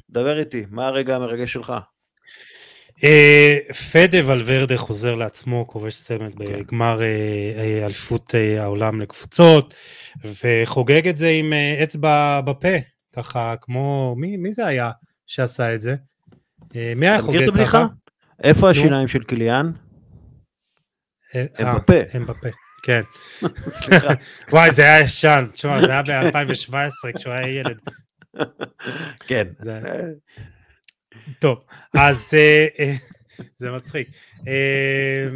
דבר 0.10 0.40
איתי, 0.40 0.66
מה 0.70 0.88
הרגע 0.88 1.16
המרגש 1.16 1.54
שלך? 1.54 1.74
אה, 3.04 3.58
פדה 3.92 4.18
ולוורדה 4.32 4.78
חוזר 4.78 5.16
לעצמו, 5.16 5.68
כובש 5.68 6.04
צמד 6.04 6.36
כן. 6.36 6.60
בגמר 6.60 7.02
אה, 7.02 7.08
אה, 7.58 7.86
אליפות 7.86 8.34
העולם 8.60 9.02
לקבוצות, 9.02 9.74
וחוגג 10.44 11.08
את 11.08 11.18
זה 11.18 11.30
עם 11.30 11.54
אצבע 11.84 12.42
בפה, 12.42 12.78
ככה 13.16 13.56
כמו, 13.62 14.16
מי, 14.18 14.38
מי 14.38 14.52
זה 14.52 14.66
היה 14.66 14.92
שעשה 15.28 15.76
את 15.76 15.82
זה? 15.82 15.96
מי 16.96 17.08
היה 17.08 17.16
אתה 17.16 17.24
מכיר 17.24 17.40
חוגג 17.40 17.42
את 17.44 17.48
הבדיחה? 17.48 17.72
ככה? 17.72 17.86
איפה 18.44 18.70
השיניים 18.70 19.08
של 19.08 19.24
קיליאן? 19.24 19.72
הם 21.34 21.76
בפה. 21.76 21.94
הם 22.14 22.26
בפה, 22.26 22.48
כן. 22.84 23.02
סליחה. 23.80 24.14
וואי, 24.52 24.72
זה 24.72 24.82
היה 24.82 25.00
ישן, 25.00 25.46
תשמע, 25.52 25.82
זה 25.82 25.92
היה 25.92 26.04
ב-2017 26.04 27.18
כשהוא 27.18 27.34
היה 27.34 27.60
ילד. 27.60 27.78
כן. 29.28 29.48
טוב, 31.40 31.64
אז 31.94 32.34
אה, 32.34 32.68
אה, 32.80 32.96
זה 33.58 33.72
מצחיק. 33.72 34.08
אה, 34.48 35.28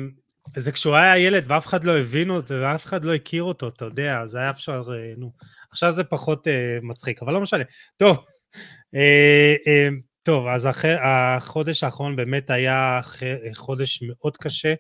זה 0.56 0.72
כשהוא 0.72 0.96
היה 0.96 1.18
ילד 1.18 1.44
ואף 1.48 1.68
אחד 1.68 1.84
לא 1.84 1.98
הבין 1.98 2.30
אותו 2.30 2.54
ואף 2.62 2.86
אחד 2.86 3.06
לא 3.06 3.14
הכיר 3.14 3.44
אותו, 3.44 3.68
אתה 3.68 3.86
יודע, 3.86 4.26
זה 4.26 4.38
היה 4.40 4.50
אפשר, 4.50 4.84
נו. 5.18 5.32
עכשיו 5.72 5.92
זה 5.92 6.04
פחות 6.04 6.48
מצחיק, 6.82 7.24
אבל 7.24 7.34
לא 7.34 7.42
משנה. 7.42 7.64
טוב, 7.98 8.18
טוב, 10.24 10.48
אז 10.48 10.68
אחרי, 10.68 10.96
החודש 11.00 11.84
האחרון 11.84 12.16
באמת 12.16 12.50
היה 12.50 13.02
חודש 13.54 14.02
מאוד 14.02 14.38
קשה, 14.38 14.74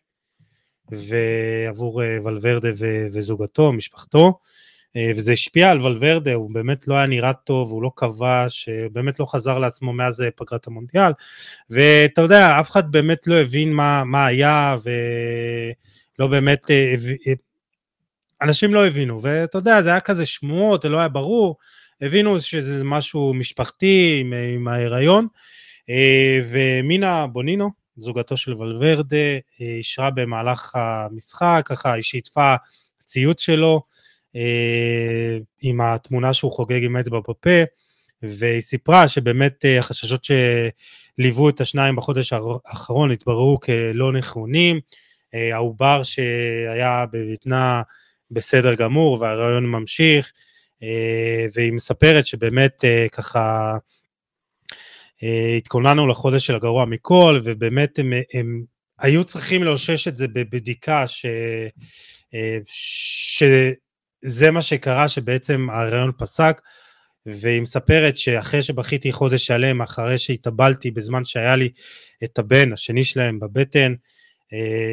ועבור 0.91 2.01
ולוורדה 2.25 2.69
וזוגתו, 3.11 3.73
משפחתו. 3.73 4.39
אה, 4.97 5.11
וזה 5.15 5.31
השפיע 5.31 5.71
על 5.71 5.81
ולוורדה, 5.81 6.33
הוא 6.33 6.51
באמת 6.51 6.87
לא 6.87 6.95
היה 6.95 7.07
נראה 7.07 7.33
טוב, 7.33 7.71
הוא 7.71 7.83
לא 7.83 7.91
כבש, 7.95 8.69
אה, 8.69 8.87
באמת 8.91 9.19
לא 9.19 9.25
חזר 9.25 9.59
לעצמו 9.59 9.93
מאז 9.93 10.21
אה, 10.21 10.31
פגרת 10.35 10.67
המונדיאל, 10.67 11.11
ואתה 11.69 12.21
יודע, 12.21 12.59
אף 12.59 12.71
אחד 12.71 12.91
באמת 12.91 13.27
לא 13.27 13.35
הבין 13.35 13.73
מה, 13.73 14.03
מה 14.03 14.25
היה, 14.25 14.77
ולא 16.17 16.27
באמת, 16.27 16.71
אה, 16.71 16.95
אה, 17.27 17.33
אנשים 18.41 18.73
לא 18.73 18.87
הבינו, 18.87 19.21
ואתה 19.21 19.57
יודע, 19.57 19.81
זה 19.81 19.89
היה 19.89 19.99
כזה 19.99 20.25
שמועות, 20.25 20.81
זה 20.81 20.89
לא 20.89 20.99
היה 20.99 21.09
ברור, 21.09 21.55
הבינו 22.01 22.39
שזה 22.39 22.83
משהו 22.83 23.33
משפחתי 23.33 24.17
עם, 24.21 24.33
אה, 24.33 24.49
עם 24.53 24.67
ההיריון, 24.67 25.27
אה, 25.89 26.39
ומינה 26.49 27.27
בונינו, 27.27 27.71
זוגתו 27.97 28.37
של 28.37 28.53
ולוורדה, 28.53 29.17
אה, 29.17 29.75
אישרה 29.77 30.09
במהלך 30.09 30.75
המשחק, 30.75 31.63
ככה 31.65 31.93
היא 31.93 32.03
שיתפה 32.03 32.55
ציוץ 32.99 33.41
שלו, 33.41 33.73
אה, 33.75 33.96
עם 35.61 35.81
התמונה 35.81 36.33
שהוא 36.33 36.51
חוגג 36.51 36.83
עם 36.83 36.97
אצבע 36.97 37.19
בפה, 37.19 37.63
והיא 38.21 38.61
סיפרה 38.61 39.07
שבאמת 39.07 39.65
אה, 39.65 39.79
החששות 39.79 40.23
שליוו 40.23 41.49
את 41.49 41.61
השניים 41.61 41.95
בחודש 41.95 42.33
האחרון 42.33 43.11
התבררו 43.11 43.59
כלא 43.59 44.13
נכונים, 44.13 44.79
אה, 45.33 45.55
העובר 45.55 46.03
שהיה 46.03 47.05
בבטנה 47.11 47.81
בסדר 48.31 48.73
גמור 48.73 49.21
והרעיון 49.21 49.65
ממשיך, 49.65 50.31
אה, 50.83 51.45
והיא 51.53 51.73
מספרת 51.73 52.27
שבאמת 52.27 52.85
אה, 52.85 53.07
ככה 53.11 53.77
התכוננו 55.57 56.07
לחודש 56.07 56.45
של 56.47 56.55
הגרוע 56.55 56.85
מכל, 56.85 57.41
ובאמת 57.43 57.99
הם, 57.99 58.13
הם 58.33 58.63
היו 58.99 59.23
צריכים 59.23 59.63
לאושש 59.63 60.07
את 60.07 60.15
זה 60.15 60.27
בבדיקה 60.27 61.07
ש, 61.07 61.25
שזה 64.25 64.51
מה 64.51 64.61
שקרה, 64.61 65.07
שבעצם 65.07 65.67
ההריון 65.69 66.11
פסק, 66.17 66.61
והיא 67.25 67.61
מספרת 67.61 68.17
שאחרי 68.17 68.61
שבכיתי 68.61 69.11
חודש 69.11 69.47
שלם, 69.47 69.81
אחרי 69.81 70.17
שהתאבלתי 70.17 70.91
בזמן 70.91 71.25
שהיה 71.25 71.55
לי 71.55 71.69
את 72.23 72.39
הבן 72.39 72.73
השני 72.73 73.03
שלהם 73.03 73.39
בבטן, 73.39 73.93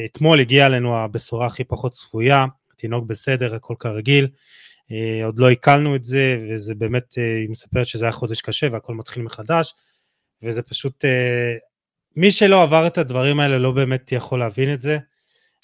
אתמול 0.05 0.41
הגיעה 0.41 0.67
אלינו 0.67 0.97
הבשורה 0.97 1.47
הכי 1.47 1.65
פחות 1.65 1.93
צפויה, 1.93 2.47
תינוק 2.77 3.07
בסדר, 3.07 3.55
הכל 3.55 3.75
כרגיל, 3.79 4.29
עוד 5.25 5.39
לא 5.39 5.49
עיכלנו 5.49 5.97
את 5.97 6.05
זה, 6.05 6.39
וזה 6.51 6.75
באמת, 6.75 7.15
היא 7.15 7.49
מספרת 7.51 7.87
שזה 7.87 8.05
היה 8.05 8.13
חודש 8.13 8.41
קשה 8.41 8.69
והכל 8.73 8.95
מתחיל 8.95 9.23
מחדש, 9.23 9.75
וזה 10.43 10.63
פשוט, 10.63 11.05
מי 12.17 12.31
שלא 12.31 12.63
עבר 12.63 12.87
את 12.87 12.99
הדברים 12.99 13.41
האלה 13.41 13.59
לא 13.59 13.73
באמת 13.73 14.13
יכול 14.13 14.39
להבין 14.39 14.75
את 14.75 14.83
זה. 14.83 14.99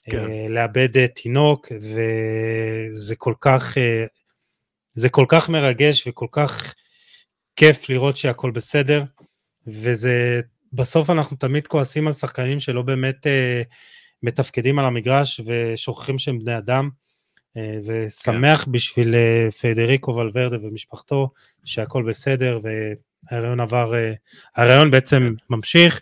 כן. 0.05 0.27
לאבד 0.49 1.07
תינוק, 1.07 1.73
וזה 1.81 3.17
כל 3.17 3.35
כך, 3.41 3.77
זה 4.95 5.09
כל 5.09 5.25
כך 5.29 5.49
מרגש 5.49 6.07
וכל 6.07 6.27
כך 6.33 6.75
כיף 7.57 7.89
לראות 7.89 8.17
שהכל 8.17 8.51
בסדר, 8.51 9.05
וזה, 9.67 10.41
בסוף 10.73 11.11
אנחנו 11.11 11.37
תמיד 11.37 11.67
כועסים 11.67 12.07
על 12.07 12.13
שחקנים 12.13 12.61
שלא 12.61 12.83
באמת 12.83 13.27
מתפקדים 14.23 14.79
על 14.79 14.85
המגרש 14.85 15.41
ושוכחים 15.47 16.19
שהם 16.19 16.39
בני 16.39 16.59
אדם, 16.59 16.91
ושמח 17.87 18.65
כן. 18.65 18.73
בשביל 18.73 19.15
פדריקו 19.61 20.17
ולוורדה 20.17 20.57
ומשפחתו 20.63 21.31
שהכל 21.65 22.03
בסדר, 22.03 22.59
והרעיון 22.63 23.61
עבר, 23.61 23.93
הרעיון 24.57 24.91
בעצם 24.91 25.35
ממשיך. 25.51 26.01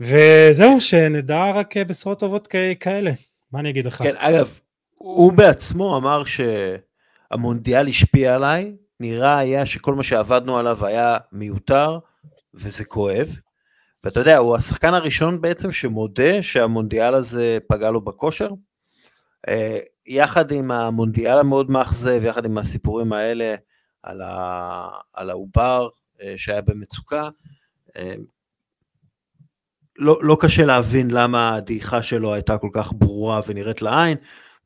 וזהו, 0.00 0.80
שנדע 0.80 1.50
רק 1.50 1.76
בשורות 1.76 2.20
טובות 2.20 2.48
כאלה, 2.80 3.10
מה 3.52 3.60
אני 3.60 3.70
אגיד 3.70 3.84
לך? 3.84 4.02
כן, 4.02 4.14
אגב, 4.16 4.58
הוא 4.94 5.32
בעצמו 5.32 5.96
אמר 5.96 6.22
שהמונדיאל 6.24 7.88
השפיע 7.88 8.34
עליי, 8.34 8.76
נראה 9.00 9.38
היה 9.38 9.66
שכל 9.66 9.94
מה 9.94 10.02
שעבדנו 10.02 10.58
עליו 10.58 10.86
היה 10.86 11.16
מיותר, 11.32 11.98
וזה 12.54 12.84
כואב. 12.84 13.38
ואתה 14.04 14.20
יודע, 14.20 14.38
הוא 14.38 14.56
השחקן 14.56 14.94
הראשון 14.94 15.40
בעצם 15.40 15.72
שמודה 15.72 16.42
שהמונדיאל 16.42 17.14
הזה 17.14 17.58
פגע 17.68 17.90
לו 17.90 18.00
בכושר. 18.00 18.48
אה, 19.48 19.78
יחד 20.06 20.52
עם 20.52 20.70
המונדיאל 20.70 21.38
המאוד 21.38 21.70
מאכזב, 21.70 22.24
יחד 22.24 22.44
עם 22.44 22.58
הסיפורים 22.58 23.12
האלה 23.12 23.54
על 25.12 25.30
העובר 25.30 25.88
אה, 26.22 26.34
שהיה 26.36 26.60
במצוקה, 26.60 27.28
אה, 27.96 28.14
לא, 29.98 30.18
לא 30.22 30.36
קשה 30.40 30.64
להבין 30.64 31.10
למה 31.10 31.54
הדעיכה 31.54 32.02
שלו 32.02 32.34
הייתה 32.34 32.58
כל 32.58 32.68
כך 32.72 32.92
ברורה 32.92 33.40
ונראית 33.46 33.82
לעין, 33.82 34.16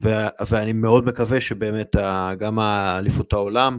ו- 0.04 0.44
ואני 0.48 0.72
מאוד 0.72 1.04
מקווה 1.04 1.40
שבאמת 1.40 1.96
גם 2.38 2.58
האליפות 2.58 3.32
העולם 3.32 3.78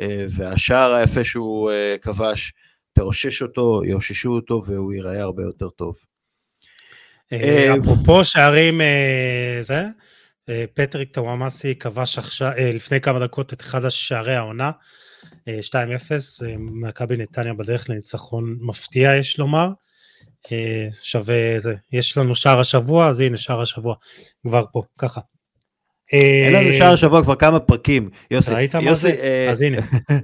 אה, 0.00 0.24
והשער 0.30 0.94
היפה 0.94 1.24
שהוא 1.24 1.70
אה, 1.70 1.96
כבש, 2.02 2.52
תאושש 2.92 3.42
אותו, 3.42 3.82
יאוששו 3.84 4.30
אותו 4.30 4.62
והוא 4.66 4.92
ייראה 4.92 5.20
הרבה 5.22 5.42
יותר 5.42 5.68
טוב. 5.68 5.96
אה, 7.32 7.74
אפרופו 7.80 8.24
שערים, 8.24 8.80
זה, 9.60 9.84
פטריק 10.74 11.12
טוואמאסי 11.12 11.74
כבש 11.74 12.18
עכשיו, 12.18 12.50
לפני 12.58 13.00
כמה 13.00 13.18
דקות 13.18 13.52
את 13.52 13.60
אחד 13.60 13.84
השערי 13.84 14.34
העונה, 14.34 14.70
2-0, 15.42 15.50
מכבי 16.58 17.16
נתניה 17.16 17.54
בדרך 17.54 17.90
לניצחון 17.90 18.56
מפתיע 18.60 19.16
יש 19.16 19.38
לומר. 19.38 19.68
אה, 20.52 20.88
שווה 21.02 21.60
זה, 21.60 21.74
יש 21.92 22.18
לנו 22.18 22.34
שער 22.34 22.60
השבוע, 22.60 23.08
אז 23.08 23.20
הנה 23.20 23.36
שער 23.36 23.60
השבוע, 23.60 23.94
כבר 24.42 24.64
פה, 24.72 24.82
ככה. 24.98 25.20
אין 26.12 26.52
לנו 26.52 26.72
שער 26.72 26.92
השבוע 26.92 27.22
כבר 27.22 27.34
כמה 27.34 27.60
פרקים, 27.60 28.10
יוסי. 28.30 28.54
ראית 28.54 28.74
מה 28.74 28.94
זה? 28.94 29.08
אה, 29.08 29.50
אז 29.50 29.62
הנה, 29.62 29.78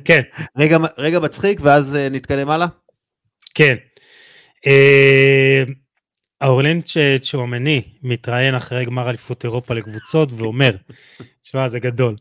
כן. 0.04 0.20
רגע, 0.58 0.78
רגע 0.98 1.18
מצחיק 1.18 1.60
ואז 1.62 1.96
אה, 1.96 2.08
נתקדם 2.08 2.50
הלאה? 2.50 2.66
כן. 3.54 3.74
האורלין 6.40 6.80
צ'ואמני 7.22 7.82
מתראיין 8.02 8.54
אחרי 8.54 8.84
גמר 8.84 9.08
אליפות 9.08 9.44
אירופה 9.44 9.74
לקבוצות 9.74 10.28
ואומר, 10.32 10.76
תשמע 11.42 11.68
זה 11.68 11.80
גדול, 11.80 12.16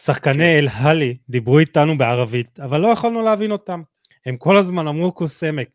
שחקני 0.00 0.58
אל 0.58 0.68
הלי 0.72 1.16
דיברו 1.28 1.58
איתנו 1.58 1.98
בערבית, 1.98 2.60
אבל 2.60 2.80
לא 2.80 2.88
יכולנו 2.88 3.22
להבין 3.22 3.50
אותם. 3.50 3.82
הם 4.26 4.36
כל 4.36 4.56
הזמן 4.56 4.88
אמרו 4.88 5.12
קוסמק. 5.12 5.68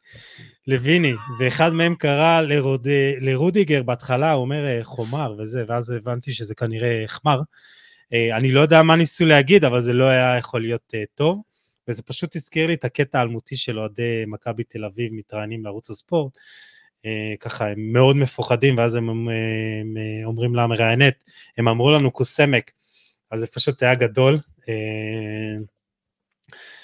לויני, 0.67 1.13
ואחד 1.39 1.73
מהם 1.73 1.95
קרא 1.95 2.41
לרוד, 2.41 2.87
לרודיגר 3.21 3.83
בהתחלה, 3.83 4.31
הוא 4.31 4.41
אומר 4.41 4.65
אה, 4.65 4.83
חומר 4.83 5.35
וזה, 5.37 5.63
ואז 5.67 5.89
הבנתי 5.89 6.33
שזה 6.33 6.55
כנראה 6.55 7.03
חמר. 7.07 7.41
אה, 8.13 8.37
אני 8.37 8.51
לא 8.51 8.61
יודע 8.61 8.83
מה 8.83 8.95
ניסו 8.95 9.25
להגיד, 9.25 9.65
אבל 9.65 9.81
זה 9.81 9.93
לא 9.93 10.05
היה 10.05 10.37
יכול 10.37 10.61
להיות 10.61 10.93
אה, 10.95 11.03
טוב, 11.15 11.41
וזה 11.87 12.03
פשוט 12.03 12.35
הזכיר 12.35 12.67
לי 12.67 12.73
את 12.73 12.85
הקטע 12.85 13.19
האלמותי 13.19 13.55
של 13.55 13.79
אוהדי 13.79 14.23
מכבי 14.27 14.63
תל 14.63 14.85
אביב 14.85 15.13
מתראיינים 15.13 15.63
לערוץ 15.63 15.89
הספורט. 15.89 16.37
ככה 17.39 17.69
הם 17.69 17.93
מאוד 17.93 18.15
מפוחדים, 18.15 18.77
ואז 18.77 18.95
הם, 18.95 19.09
הם, 19.09 19.27
הם 19.29 19.97
אומרים 20.25 20.55
למראיינת, 20.55 21.13
הם 21.57 21.67
אמרו 21.67 21.91
לנו 21.91 22.11
קוסמק, 22.11 22.71
אז 23.31 23.39
זה 23.39 23.47
פשוט 23.47 23.83
היה 23.83 23.95
גדול. 23.95 24.37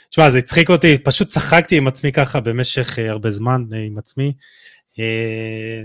תשמע, 0.10 0.30
זה 0.30 0.38
הצחיק 0.38 0.70
אותי, 0.70 0.98
פשוט 1.04 1.28
צחקתי 1.28 1.78
עם 1.78 1.88
עצמי 1.88 2.12
ככה 2.12 2.40
במשך 2.40 3.00
אה, 3.00 3.10
הרבה 3.10 3.32
זמן 3.32 3.64
אה, 3.74 3.78
עם 3.78 3.98
עצמי, 3.98 4.34
אה, 5.00 5.84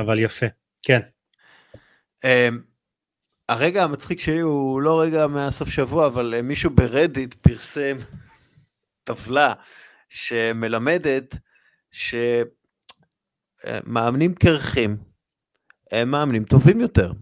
אבל 0.00 0.18
יפה, 0.18 0.46
כן. 0.82 1.00
אמ, 2.24 2.60
הרגע 3.48 3.84
המצחיק 3.84 4.20
שלי 4.20 4.40
הוא 4.40 4.82
לא 4.82 5.00
רגע 5.00 5.26
מהסוף 5.26 5.68
שבוע, 5.68 6.06
אבל 6.06 6.40
מישהו 6.42 6.70
ברדיט 6.70 7.34
פרסם 7.34 7.96
טבלה 9.04 9.52
שמלמדת 10.08 11.36
שמאמנים 13.66 14.34
קרחים 14.34 14.96
הם 15.92 16.10
מאמנים 16.10 16.44
טובים 16.44 16.80
יותר, 16.80 17.12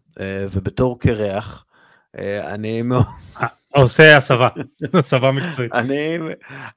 ובתור 0.50 1.00
קרח, 1.00 1.64
אני 2.44 2.82
מאוד... 2.82 3.06
עושה 3.74 4.16
הסבה, 4.16 4.48
הסבה 4.94 5.32
מקצועית. 5.32 5.72
אני, 5.72 6.18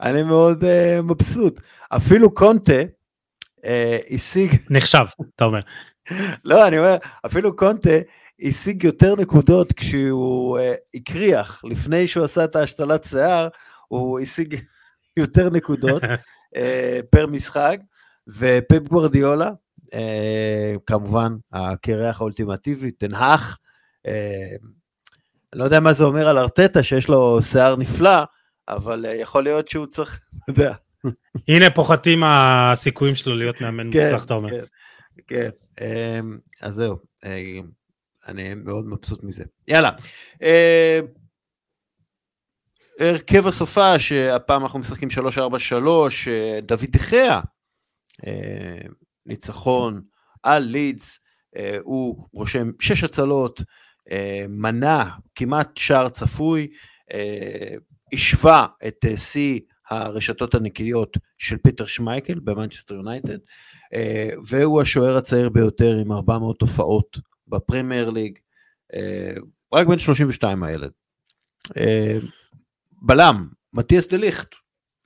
אני 0.02 0.24
מאוד 0.24 0.64
uh, 0.64 1.02
מבסוט. 1.02 1.62
אפילו 1.90 2.34
קונטה 2.34 2.82
uh, 3.58 4.14
השיג... 4.16 4.56
נחשב, 4.70 5.06
אתה 5.36 5.46
אומר. 5.46 5.60
לא, 6.46 6.68
אני 6.68 6.78
אומר, 6.80 6.98
אפילו 7.26 7.56
קונטה 7.56 7.90
השיג 8.42 8.84
יותר 8.84 9.16
נקודות 9.16 9.74
כשהוא 9.74 10.60
uh, 10.60 10.62
הקריח, 10.94 11.62
לפני 11.64 12.08
שהוא 12.08 12.26
עשה 12.26 12.44
את 12.44 12.56
ההשתלת 12.56 13.04
שיער, 13.04 13.48
הוא 13.88 14.20
השיג 14.20 14.60
יותר 15.18 15.50
נקודות 15.50 16.04
uh, 16.04 16.58
פר 17.10 17.28
משחק, 17.28 17.78
ופפ 18.28 18.88
גוורדיולה, 18.88 19.52
uh, 19.86 20.80
כמובן, 20.86 21.36
הקרח 21.54 22.22
האולטימטיבי, 22.22 22.92
תנהך, 22.92 23.58
uh, 24.08 24.68
אני 25.54 25.60
לא 25.60 25.64
יודע 25.64 25.80
מה 25.80 25.94
זה 25.94 26.04
אומר 26.04 26.28
על 26.28 26.38
ארטטה 26.38 26.84
שיש 26.84 27.08
לו 27.08 27.42
שיער 27.42 27.76
נפלא, 27.76 28.24
אבל 28.68 29.06
אה, 29.06 29.16
יכול 29.16 29.44
להיות 29.44 29.68
שהוא 29.68 29.86
צריך, 29.86 30.20
אתה 30.50 30.62
יודע. 30.62 30.74
הנה 31.48 31.70
פוחתים 31.70 32.24
הסיכויים 32.24 33.16
שלו 33.16 33.36
להיות 33.36 33.62
מאמן 33.62 33.92
כן, 33.94 34.04
מוצלח, 34.04 34.26
אתה 34.26 34.34
אומר. 34.34 34.50
כן, 34.50 34.66
כן, 35.28 35.50
אמ, 35.82 36.38
אז 36.62 36.74
זהו, 36.74 36.98
אה, 37.26 37.60
אני 38.28 38.54
מאוד 38.54 38.86
מבסוט 38.86 39.24
מזה. 39.24 39.44
יאללה. 39.68 39.92
אה, 40.44 41.00
הרכב 43.00 43.48
הסופה, 43.48 44.00
שהפעם 44.00 44.64
אנחנו 44.64 44.80
משחקים 44.80 45.10
3-4-3, 45.10 45.14
דוד 46.62 46.90
דה 46.90 47.07
חאה, 47.07 47.42
ניצחון 49.26 50.02
על 50.44 50.64
לידס, 50.64 51.20
הוא 51.82 52.28
רושם 52.34 52.72
6 52.80 53.04
הצלות, 53.04 53.62
אה, 54.12 54.46
מנע 54.50 55.10
כמעט 55.36 55.78
שער 55.78 56.10
צפוי, 56.10 56.68
אה, 57.14 57.76
השווה 58.14 58.68
את 58.88 59.06
אה, 59.06 59.18
שיא 59.18 59.60
הרשתות 59.90 60.56
הנקיות 60.56 61.18
של 61.38 61.58
פיטר 61.58 61.86
שמייקל 61.86 62.40
במנצ'סטר 62.40 62.96
יונייטד, 62.96 63.38
והוא 64.48 64.82
השוער 64.82 65.18
הצעיר 65.18 65.50
ביותר 65.50 65.98
עם 65.98 66.12
400 66.12 66.62
הופעות 66.62 67.20
בפרמייר 67.48 68.10
ליג, 68.10 68.40
רק 69.74 69.88
בן 69.88 70.00
32 70.00 70.64
הילד. 70.64 70.92
בלם, 73.02 73.48
מתיאס 73.74 74.08
דה 74.08 74.18
ליכט 74.18 74.56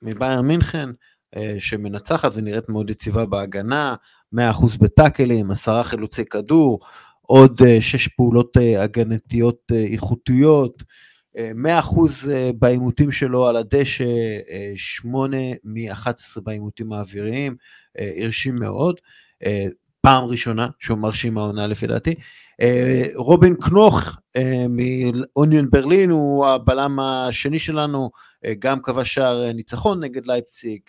מבייר 0.02 0.42
מינכן, 0.42 0.88
שמנצחת 1.58 2.30
ונראית 2.34 2.68
מאוד 2.68 2.90
יציבה 2.90 3.26
בהגנה, 3.26 3.94
100% 4.34 4.38
בטאקלים, 4.80 5.50
עשרה 5.50 5.84
חילוצי 5.84 6.24
כדור, 6.24 6.80
עוד 7.30 7.62
אה, 7.66 7.80
שש 7.80 8.08
פעולות 8.08 8.56
אה, 8.56 8.82
הגנתיות 8.82 9.72
אה, 9.72 9.84
איכותיות, 9.84 10.82
100% 11.36 11.40
בעימותים 12.58 13.10
שלו 13.12 13.46
על 13.46 13.56
הדשא, 13.56 14.04
8 14.76 15.36
מ-11 15.64 16.40
בעימותים 16.42 16.92
האוויריים, 16.92 17.56
הרשים 17.98 18.54
מאוד. 18.54 19.00
פעם 20.00 20.24
ראשונה 20.24 20.68
שהוא 20.78 20.98
מרשים 20.98 21.38
העונה 21.38 21.66
לפי 21.66 21.86
דעתי. 21.86 22.14
רובין 23.14 23.54
קנוך 23.54 24.16
מאוניון 24.68 25.70
ברלין 25.70 26.10
הוא 26.10 26.46
הבלם 26.46 27.00
השני 27.00 27.58
שלנו, 27.58 28.10
גם 28.58 28.82
כבש 28.82 29.14
שער 29.14 29.52
ניצחון 29.52 30.04
נגד 30.04 30.26
לייפציג, 30.26 30.80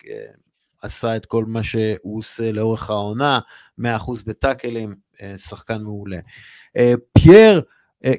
עשה 0.82 1.16
את 1.16 1.26
כל 1.26 1.44
מה 1.44 1.62
שהוא 1.62 2.18
עושה 2.18 2.52
לאורך 2.52 2.90
העונה, 2.90 3.40
100% 3.80 3.82
בטאקלים, 4.26 4.94
שחקן 5.36 5.82
מעולה. 5.82 6.18
פייר 7.18 7.62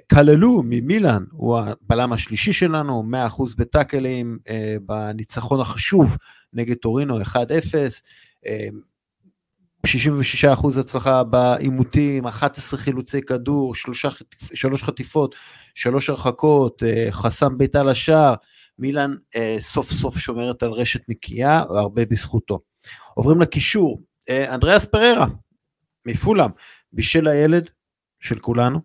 קללו 0.07 0.61
ממילאן, 0.65 1.23
הוא 1.31 1.59
הבלם 1.59 2.13
השלישי 2.13 2.53
שלנו, 2.53 3.03
100% 3.29 3.41
בטאקלים 3.57 4.37
בניצחון 4.81 5.59
החשוב 5.59 6.17
נגד 6.53 6.75
טורינו 6.75 7.21
1-0, 7.21 7.25
66% 9.87 10.79
הצלחה 10.79 11.23
בעימותים, 11.23 12.27
11 12.27 12.79
חילוצי 12.79 13.21
כדור, 13.21 13.75
3, 13.75 14.05
3 14.53 14.83
חטיפות, 14.83 15.35
3 15.75 16.09
הרחקות, 16.09 16.83
חסם 17.11 17.57
ביתה 17.57 17.83
לשער, 17.83 18.33
מילאן 18.79 19.15
סוף 19.59 19.91
סוף 19.91 20.17
שומרת 20.17 20.63
על 20.63 20.71
רשת 20.71 21.09
נקייה, 21.09 21.63
והרבה 21.69 22.05
בזכותו. 22.05 22.59
עוברים 23.13 23.41
לקישור, 23.41 24.01
אנדריאס 24.29 24.85
פררה 24.85 25.25
מפולאם, 26.05 26.49
בישל 26.93 27.27
הילד 27.27 27.69
של 28.19 28.39
כולנו, 28.39 28.79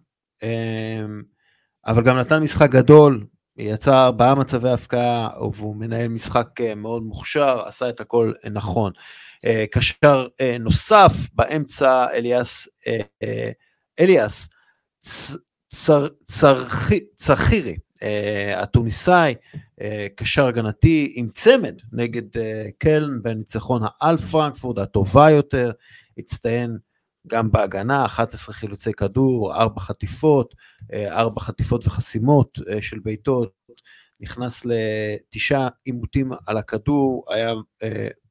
אבל 1.86 2.02
גם 2.04 2.18
נתן 2.18 2.38
משחק 2.42 2.70
גדול, 2.70 3.26
יצא 3.56 4.04
ארבעה 4.04 4.34
מצבי 4.34 4.70
הפקעה, 4.70 5.28
והוא 5.52 5.76
מנהל 5.76 6.08
משחק 6.08 6.48
מאוד 6.76 7.02
מוכשר, 7.02 7.62
עשה 7.66 7.88
את 7.88 8.00
הכל 8.00 8.32
נכון. 8.52 8.92
קשר 9.70 10.26
נוסף 10.60 11.12
באמצע 11.32 12.06
אליאס, 12.10 12.68
אליאס 14.00 14.48
צרחירי, 17.14 17.76
התוניסאי, 18.56 19.35
קשר 20.16 20.47
הגנתי 20.47 21.12
עם 21.16 21.28
צמד 21.35 21.81
נגד 21.93 22.43
קלן 22.78 23.23
בניצחון 23.23 23.82
האל 23.85 24.16
פרנקפורד 24.16 24.78
הטובה 24.78 25.31
יותר, 25.31 25.70
הצטיין 26.18 26.78
גם 27.27 27.52
בהגנה, 27.52 28.05
11 28.05 28.55
חילוצי 28.55 28.93
כדור, 28.93 29.55
4 29.55 29.81
חטיפות, 29.81 30.55
4 31.09 31.40
חטיפות 31.40 31.86
וחסימות 31.86 32.59
של 32.81 32.98
בעיטות, 32.98 33.52
נכנס 34.20 34.66
לתשעה 34.66 35.68
עימותים 35.85 36.32
על 36.47 36.56
הכדור, 36.56 37.24
היה 37.28 37.52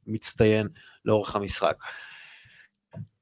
מצטיין 0.08 0.68
לאורך 1.06 1.36
המשחק. 1.36 1.76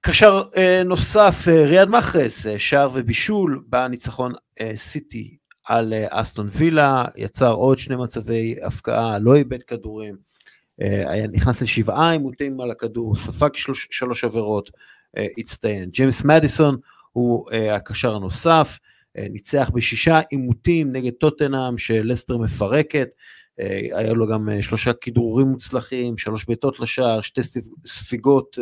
קשר 0.02 0.44
נוסף, 0.86 1.48
ריאד 1.48 1.90
מחרס, 1.90 2.46
שער 2.58 2.90
ובישול 2.94 3.64
בניצחון 3.68 4.34
סיטי 4.76 5.38
על 5.68 5.94
אסטון 6.10 6.48
וילה, 6.52 7.06
יצר 7.16 7.52
עוד 7.52 7.78
שני 7.78 7.96
מצבי 7.96 8.56
הפקעה, 8.64 9.20
לא 9.20 9.36
איבד 9.36 9.64
כדורים, 9.64 10.16
היה 10.80 11.28
נכנס 11.28 11.62
לשבעה 11.62 12.12
עימותים 12.12 12.62
על 12.62 12.72
הכדור, 12.72 13.16
ספג 13.16 13.56
שלוש, 13.56 13.88
שלוש 13.92 14.24
עבירות, 14.24 14.72
הצטיין. 15.38 15.90
ג'יימס 15.90 16.26
מדיסון 16.26 16.78
הוא 17.12 17.50
הקשר 17.72 18.16
הנוסף, 18.16 18.80
ניצח 19.16 19.70
בשישה 19.74 20.20
עימותים 20.30 20.92
נגד 20.92 21.12
טוטנאם 21.12 21.78
שלסטר 21.78 22.38
מפרקת, 22.38 23.08
היה 23.96 24.14
לו 24.14 24.28
גם 24.28 24.50
שלושה 24.62 24.94
כידורים 24.94 25.48
מוצלחים, 25.48 26.18
שלוש 26.18 26.46
בעיטות 26.46 26.80
לשער, 26.80 27.22
שתי 27.22 27.42
ספיגות 27.86 28.58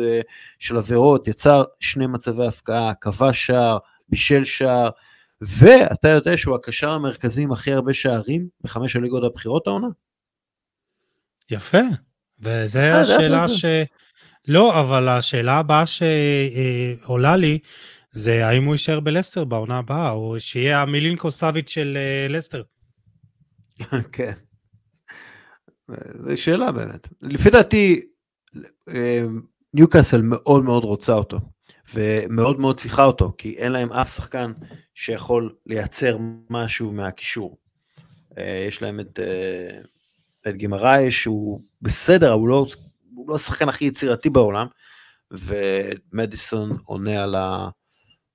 של 0.58 0.76
עבירות, 0.76 1.28
יצר 1.28 1.64
שני 1.80 2.06
מצבי 2.06 2.46
הפקעה, 2.46 2.92
כבש 3.00 3.46
שער, 3.46 3.78
בישל 4.08 4.44
שער, 4.44 4.90
ואתה 5.46 6.08
יודע 6.08 6.36
שהוא 6.36 6.54
הקשר 6.54 6.90
המרכזי 6.90 7.42
עם 7.42 7.52
הכי 7.52 7.72
הרבה 7.72 7.94
שערים 7.94 8.48
בחמש 8.60 8.96
הליגות 8.96 9.24
הבכירות 9.24 9.66
העונה? 9.66 9.88
יפה, 11.50 11.78
וזו 12.40 12.80
השאלה 12.80 13.48
ש... 13.48 13.64
לא, 14.48 14.80
אבל 14.80 15.08
השאלה 15.08 15.58
הבאה 15.58 15.84
שעולה 15.86 17.36
לי, 17.36 17.58
זה 18.10 18.46
האם 18.46 18.64
הוא 18.64 18.74
יישאר 18.74 19.00
בלסטר 19.00 19.44
בעונה 19.44 19.78
הבאה, 19.78 20.10
או 20.10 20.40
שיהיה 20.40 20.82
המילינקו 20.82 21.30
סאביץ' 21.30 21.70
של 21.70 21.98
לסטר. 22.28 22.62
כן. 24.12 24.32
זו 26.18 26.36
שאלה 26.36 26.72
באמת. 26.72 27.08
לפי 27.22 27.50
דעתי, 27.50 28.00
ניוקאסל 29.74 30.22
מאוד 30.22 30.64
מאוד 30.64 30.84
רוצה 30.84 31.12
אותו, 31.12 31.40
ומאוד 31.94 32.60
מאוד 32.60 32.80
צריכה 32.80 33.04
אותו, 33.04 33.32
כי 33.38 33.54
אין 33.58 33.72
להם 33.72 33.92
אף 33.92 34.14
שחקן 34.14 34.52
שיכול 34.94 35.54
לייצר 35.66 36.16
משהו 36.50 36.92
מהקישור. 36.92 37.58
יש 38.68 38.82
להם 38.82 39.00
את, 39.00 39.18
את 40.48 40.56
גימראי 40.56 41.10
שהוא 41.10 41.60
בסדר, 41.82 42.32
הוא 42.32 42.48
לא, 42.48 42.66
הוא 43.14 43.30
לא 43.30 43.34
השחקן 43.34 43.68
הכי 43.68 43.84
יצירתי 43.84 44.30
בעולם, 44.30 44.66
ומדיסון 45.30 46.76
עונה 46.84 47.22
על, 47.22 47.34
ה, 47.34 47.68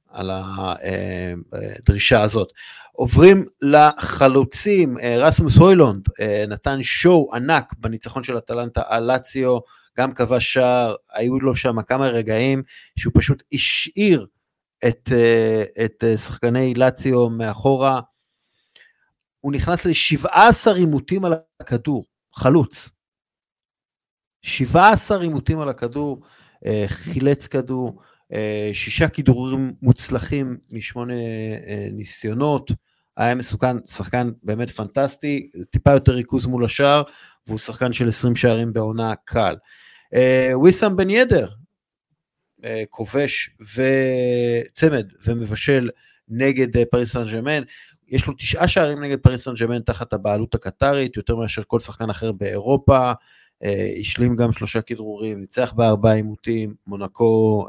על 0.09 0.31
הדרישה 0.31 2.21
הזאת. 2.21 2.47
עוברים 2.91 3.45
לחלוצים, 3.61 4.97
רסמוס 5.19 5.55
הוילונד 5.57 6.05
נתן 6.47 6.83
שואו 6.83 7.35
ענק 7.35 7.73
בניצחון 7.77 8.23
של 8.23 8.37
אטלנטה 8.37 8.81
על 8.87 9.03
לאציו, 9.03 9.57
גם 9.99 10.13
כבש 10.13 10.53
שער, 10.53 10.95
היו 11.13 11.39
לו 11.39 11.55
שם 11.55 11.81
כמה 11.81 12.07
רגעים 12.07 12.63
שהוא 12.99 13.13
פשוט 13.15 13.43
השאיר 13.53 14.27
את, 14.87 15.09
את 15.85 16.03
שחקני 16.17 16.73
לאציו 16.73 17.29
מאחורה. 17.29 18.01
הוא 19.39 19.51
נכנס 19.51 19.85
ל-17 19.85 20.71
עימותים 20.75 21.25
על 21.25 21.33
הכדור, 21.59 22.05
חלוץ. 22.35 22.89
17 24.41 25.21
עימותים 25.21 25.59
על 25.59 25.69
הכדור, 25.69 26.21
חילץ 26.87 27.47
כדור, 27.47 28.01
שישה 28.73 29.09
כידורים 29.09 29.73
מוצלחים 29.81 30.57
משמונה 30.69 31.13
ניסיונות, 31.91 32.71
היה 33.17 33.35
מסוכן, 33.35 33.77
שחקן 33.87 34.31
באמת 34.43 34.69
פנטסטי, 34.69 35.49
טיפה 35.71 35.91
יותר 35.91 36.11
ריכוז 36.11 36.45
מול 36.45 36.65
השער, 36.65 37.03
והוא 37.47 37.57
שחקן 37.57 37.93
של 37.93 38.09
20 38.09 38.35
שערים 38.35 38.73
בעונה 38.73 39.13
קל. 39.25 39.55
וויסאם 40.53 40.95
בן 40.95 41.09
ידר, 41.09 41.47
כובש 42.89 43.49
וצמד 43.59 45.11
ומבשל 45.25 45.89
נגד 46.29 46.83
פריס 46.91 47.11
סן 47.11 47.23
ז'רמן, 47.33 47.63
יש 48.07 48.27
לו 48.27 48.33
תשעה 48.33 48.67
שערים 48.67 49.03
נגד 49.03 49.19
פריס 49.19 49.43
סן 49.43 49.53
ז'רמן 49.53 49.81
תחת 49.81 50.13
הבעלות 50.13 50.55
הקטרית, 50.55 51.17
יותר 51.17 51.35
מאשר 51.35 51.61
כל 51.67 51.79
שחקן 51.79 52.09
אחר 52.09 52.31
באירופה, 52.31 53.11
השלים 53.99 54.35
גם 54.35 54.51
שלושה 54.51 54.81
כדרורים, 54.81 55.39
ניצח 55.39 55.73
בארבעה 55.75 56.13
עימותים, 56.13 56.73
מונקו 56.87 57.67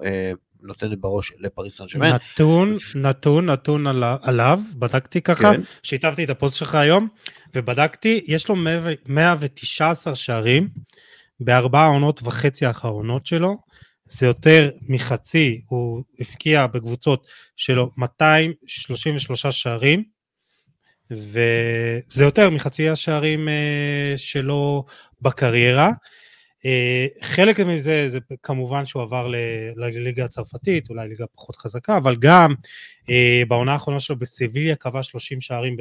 נותנת 0.63 0.99
בראש 0.99 1.33
לפריס 1.39 1.77
סן 1.77 1.85
ז'רמן. 1.87 2.11
נתון, 2.13 2.75
נתון, 2.95 3.51
נתון 3.51 3.87
על, 3.87 4.05
עליו, 4.23 4.61
בדקתי 4.75 5.21
ככה, 5.21 5.53
כן. 5.53 5.61
שיתפתי 5.83 6.25
את 6.25 6.31
הפוסט 6.31 6.57
שלך 6.57 6.75
היום, 6.75 7.09
ובדקתי, 7.55 8.25
יש 8.27 8.49
לו 8.49 8.57
119 9.09 10.15
שערים 10.15 10.67
בארבעה 11.41 11.87
עונות 11.87 12.21
וחצי 12.23 12.67
האחרונות 12.67 13.27
שלו, 13.27 13.57
זה 14.05 14.27
יותר 14.27 14.71
מחצי, 14.89 15.61
הוא 15.67 16.03
הפקיע 16.21 16.67
בקבוצות 16.67 17.27
שלו 17.57 17.91
233 17.97 19.47
שערים, 19.47 20.05
וזה 21.11 22.25
יותר 22.25 22.51
מחצי 22.51 22.89
השערים 22.89 23.49
שלו 24.17 24.85
בקריירה. 25.21 25.91
Uh, 26.59 27.25
חלק 27.25 27.61
מזה 27.61 28.09
זה 28.09 28.19
כמובן 28.43 28.87
שהוא 28.87 29.03
עבר 29.03 29.27
לליגה 29.77 30.25
הצרפתית, 30.25 30.91
אולי 30.91 31.09
ליגה 31.09 31.25
פחות 31.37 31.57
חזקה, 31.57 31.97
אבל 31.97 32.17
גם 32.17 32.55
uh, 33.03 33.09
בעונה 33.49 33.73
האחרונה 33.73 34.01
שלו 34.01 34.19
בסיביליה 34.19 34.77
קבע 34.77 35.03
30 35.03 35.41
שערים 35.41 35.77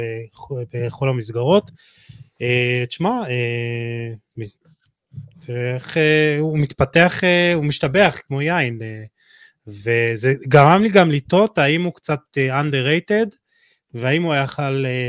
בכל 0.74 1.10
המסגרות. 1.10 1.72
תשמע, 2.88 3.12
uh, 5.44 5.52
איך 5.76 5.98
uh, 5.98 6.00
הוא 6.40 6.60
מתפתח, 6.60 7.14
uh, 7.22 7.56
הוא 7.56 7.66
משתבח 7.66 8.18
כמו 8.28 8.42
יין, 8.42 8.78
uh, 8.80 9.08
וזה 9.68 10.34
גרם 10.48 10.82
לי 10.84 10.90
גם 10.90 11.12
לטעות 11.12 11.58
האם 11.58 11.84
הוא 11.84 11.94
קצת 11.94 12.20
underrated, 12.62 13.36
והאם 13.94 14.24
הוא 14.24 14.36
uh, 14.36 14.62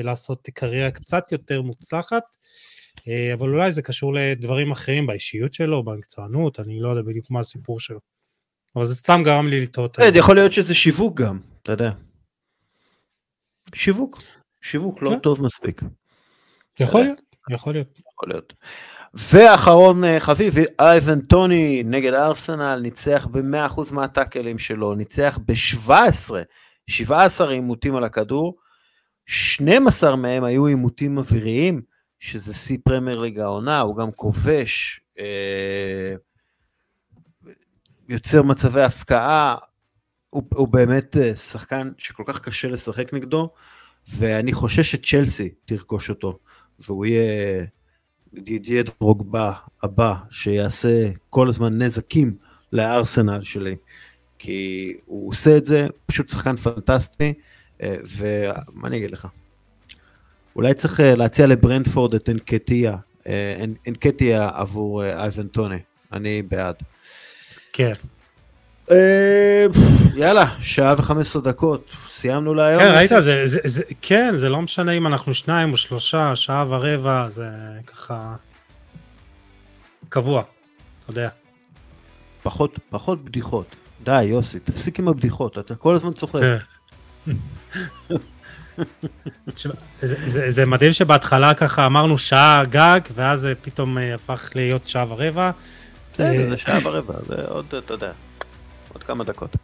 לעשות 0.02 0.48
קריירה 0.54 0.90
קצת 0.90 1.32
יותר 1.32 1.62
מוצלחת. 1.62 2.22
אה, 3.08 3.34
אבל 3.34 3.48
אולי 3.48 3.72
זה 3.72 3.82
קשור 3.82 4.14
לדברים 4.14 4.70
אחרים 4.70 5.06
באישיות 5.06 5.54
שלו, 5.54 5.82
במקצוענות, 5.82 6.60
אני 6.60 6.80
לא 6.80 6.88
יודע 6.88 7.02
בדיוק 7.02 7.30
מה 7.30 7.40
הסיפור 7.40 7.80
שלו. 7.80 8.00
אבל 8.76 8.84
זה 8.84 8.94
סתם 8.94 9.20
גרם 9.24 9.48
לי 9.48 9.60
לטעות. 9.60 9.98
יכול 10.14 10.34
להיות 10.34 10.52
שזה 10.52 10.74
שיווק 10.74 11.20
גם, 11.20 11.40
אתה 11.62 11.72
יודע. 11.72 11.90
שיווק, 13.74 14.22
שיווק 14.62 15.02
לא 15.02 15.10
כן. 15.10 15.18
טוב 15.18 15.42
מספיק. 15.42 15.82
יכול 16.80 17.00
להיות, 17.00 17.20
יכול 17.50 17.72
להיות. 17.72 17.98
יכול 17.98 18.28
להיות. 18.28 18.52
ואחרון 19.14 20.04
אה, 20.04 20.20
חביב, 20.20 20.54
אייבן 20.80 21.20
טוני 21.20 21.82
נגד 21.86 22.14
ארסנל, 22.14 22.80
ניצח 22.82 23.26
ב-100% 23.30 23.92
מהטאקלים 23.92 24.58
שלו, 24.58 24.94
ניצח 24.94 25.38
ב-17, 25.46 25.90
17 26.86 27.50
עימותים 27.50 27.96
על 27.96 28.04
הכדור, 28.04 28.56
12 29.26 30.16
מהם 30.16 30.44
היו 30.44 30.66
עימותים 30.66 31.18
אוויריים, 31.18 31.82
שזה 32.18 32.54
שיא 32.54 32.78
פרמייר 32.84 33.18
ליג 33.20 33.38
העונה, 33.38 33.80
הוא 33.80 33.96
גם 33.96 34.12
כובש, 34.12 35.00
אה, 35.18 36.14
יוצר 38.08 38.42
מצבי 38.42 38.82
הפקעה, 38.82 39.56
הוא, 40.30 40.42
הוא 40.54 40.68
באמת 40.68 41.16
אה, 41.16 41.36
שחקן 41.36 41.90
שכל 41.98 42.22
כך 42.26 42.40
קשה 42.40 42.68
לשחק 42.68 43.14
נגדו, 43.14 43.50
ואני 44.08 44.52
חושש 44.52 44.90
שצ'לסי 44.90 45.48
תרכוש 45.64 46.10
אותו, 46.10 46.38
והוא 46.78 47.06
יהיה 47.06 47.64
דידיה 48.34 48.82
דרוגבה 48.82 49.52
הבא, 49.82 50.14
שיעשה 50.30 51.10
כל 51.30 51.48
הזמן 51.48 51.82
נזקים 51.82 52.36
לארסנל 52.72 53.42
שלי, 53.42 53.76
כי 54.38 54.92
הוא 55.06 55.28
עושה 55.30 55.56
את 55.56 55.64
זה, 55.64 55.86
פשוט 56.06 56.28
שחקן 56.28 56.56
פנטסטי, 56.56 57.34
אה, 57.82 57.96
ומה 58.16 58.88
אני 58.88 58.96
אגיד 58.96 59.10
לך? 59.10 59.28
אולי 60.56 60.74
צריך 60.74 61.00
אה, 61.00 61.14
להציע 61.14 61.46
לברנדפורד 61.46 62.14
את 62.14 62.28
אנקטיה, 62.28 62.96
אנקטיה 63.88 64.50
עבור 64.54 65.04
אייבן 65.04 65.48
טוני, 65.48 65.78
אני 66.12 66.42
בעד. 66.42 66.74
כן. 67.72 67.92
אה, 68.90 69.66
יאללה, 70.14 70.56
שעה 70.60 70.94
וחמש 70.98 71.26
עשרה 71.26 71.42
דקות, 71.42 71.96
סיימנו 72.20 72.54
להיום. 72.54 72.82
כן, 72.82 72.90
ראית, 72.90 73.10
זה, 73.18 73.46
זה, 73.46 73.58
זה, 73.64 73.82
כן, 74.02 74.32
זה 74.36 74.48
לא 74.48 74.62
משנה 74.62 74.92
אם 74.92 75.06
אנחנו 75.06 75.34
שניים 75.34 75.72
או 75.72 75.76
שלושה, 75.76 76.36
שעה 76.36 76.64
ורבע, 76.68 77.28
זה 77.28 77.48
ככה 77.86 78.34
קבוע, 80.08 80.42
אתה 81.00 81.10
יודע. 81.10 81.28
פחות, 82.42 82.78
פחות 82.90 83.24
בדיחות. 83.24 83.76
די, 84.04 84.22
יוסי, 84.22 84.60
תפסיק 84.60 84.98
עם 84.98 85.08
הבדיחות, 85.08 85.58
אתה 85.58 85.74
כל 85.74 85.94
הזמן 85.94 86.12
צוחק. 86.12 86.40
כן. 86.40 86.56
זה, 90.00 90.16
זה, 90.26 90.50
זה 90.50 90.66
מדהים 90.66 90.92
שבהתחלה 90.92 91.54
ככה 91.54 91.86
אמרנו 91.86 92.18
שעה 92.18 92.64
גג, 92.70 93.00
ואז 93.14 93.40
זה 93.40 93.54
פתאום 93.62 93.98
אה, 93.98 94.14
הפך 94.14 94.50
להיות 94.54 94.88
שעה 94.88 95.12
ורבע. 95.12 95.50
בסדר, 96.14 96.48
זה 96.48 96.56
שעה 96.56 96.78
ורבע, 96.84 97.14
זה 97.26 97.34
עוד, 97.48 97.74
אתה 97.78 97.94
יודע. 97.94 98.12
עוד 98.92 99.02
כמה 99.02 99.24
דקות. 99.24 99.56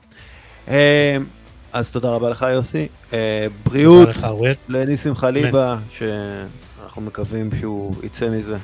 אז 1.75 1.91
תודה 1.93 2.09
רבה 2.09 2.31
לך 2.31 2.47
יוסי. 2.53 2.89
אה, 3.13 3.47
בריאות 3.65 4.09
לניסים 4.69 5.15
חליבה, 5.15 5.77
שאנחנו 5.99 7.03
מקווים 7.03 7.51
שהוא 7.61 7.95
יצא 8.03 8.29
מזה. 8.29 8.57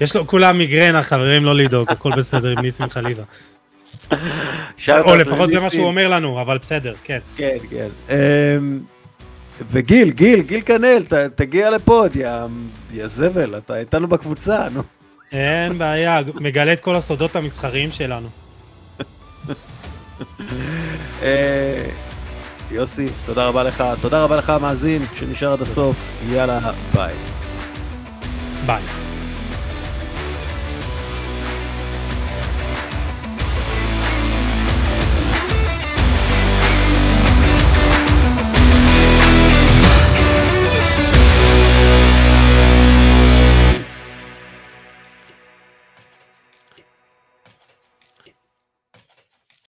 יש 0.00 0.16
לו 0.16 0.26
כולם 0.26 0.58
מיגרנה, 0.58 1.02
חברים, 1.02 1.44
לא 1.44 1.54
לדאוג, 1.54 1.90
הכל 1.90 2.10
בסדר 2.16 2.48
עם 2.48 2.58
ניסים 2.58 2.90
חליבה. 2.90 3.22
או 4.88 5.16
לפחות 5.16 5.50
זה 5.50 5.60
מה 5.60 5.70
שהוא 5.70 5.86
אומר 5.86 6.08
לנו, 6.08 6.40
אבל 6.40 6.58
בסדר, 6.58 6.94
כן. 7.04 7.18
כן, 7.36 7.56
כן. 7.70 7.88
אמ, 8.10 8.80
וגיל, 9.70 10.10
גיל, 10.10 10.40
גיל 10.40 10.60
כנל, 10.60 11.02
תגיע 11.34 11.70
לפה, 11.70 12.04
יא 12.92 13.06
זבל, 13.06 13.58
אתה 13.58 13.76
איתנו 13.76 14.08
בקבוצה, 14.08 14.68
נו. 14.72 14.82
אין 15.32 15.78
בעיה, 15.78 16.20
מגלה 16.34 16.72
את 16.72 16.80
כל 16.80 16.96
הסודות 16.96 17.36
המסחריים 17.36 17.90
שלנו. 17.90 18.28
אה, 21.22 21.90
יוסי, 22.70 23.06
תודה 23.26 23.46
רבה 23.48 23.62
לך. 23.62 23.84
תודה 24.00 24.24
רבה 24.24 24.36
לך, 24.36 24.50
המאזין, 24.50 25.02
שנשאר 25.14 25.52
עד 25.52 25.62
הסוף. 25.62 25.96
יאללה, 26.30 26.58
ביי. 26.94 27.14
ביי. 28.66 29.07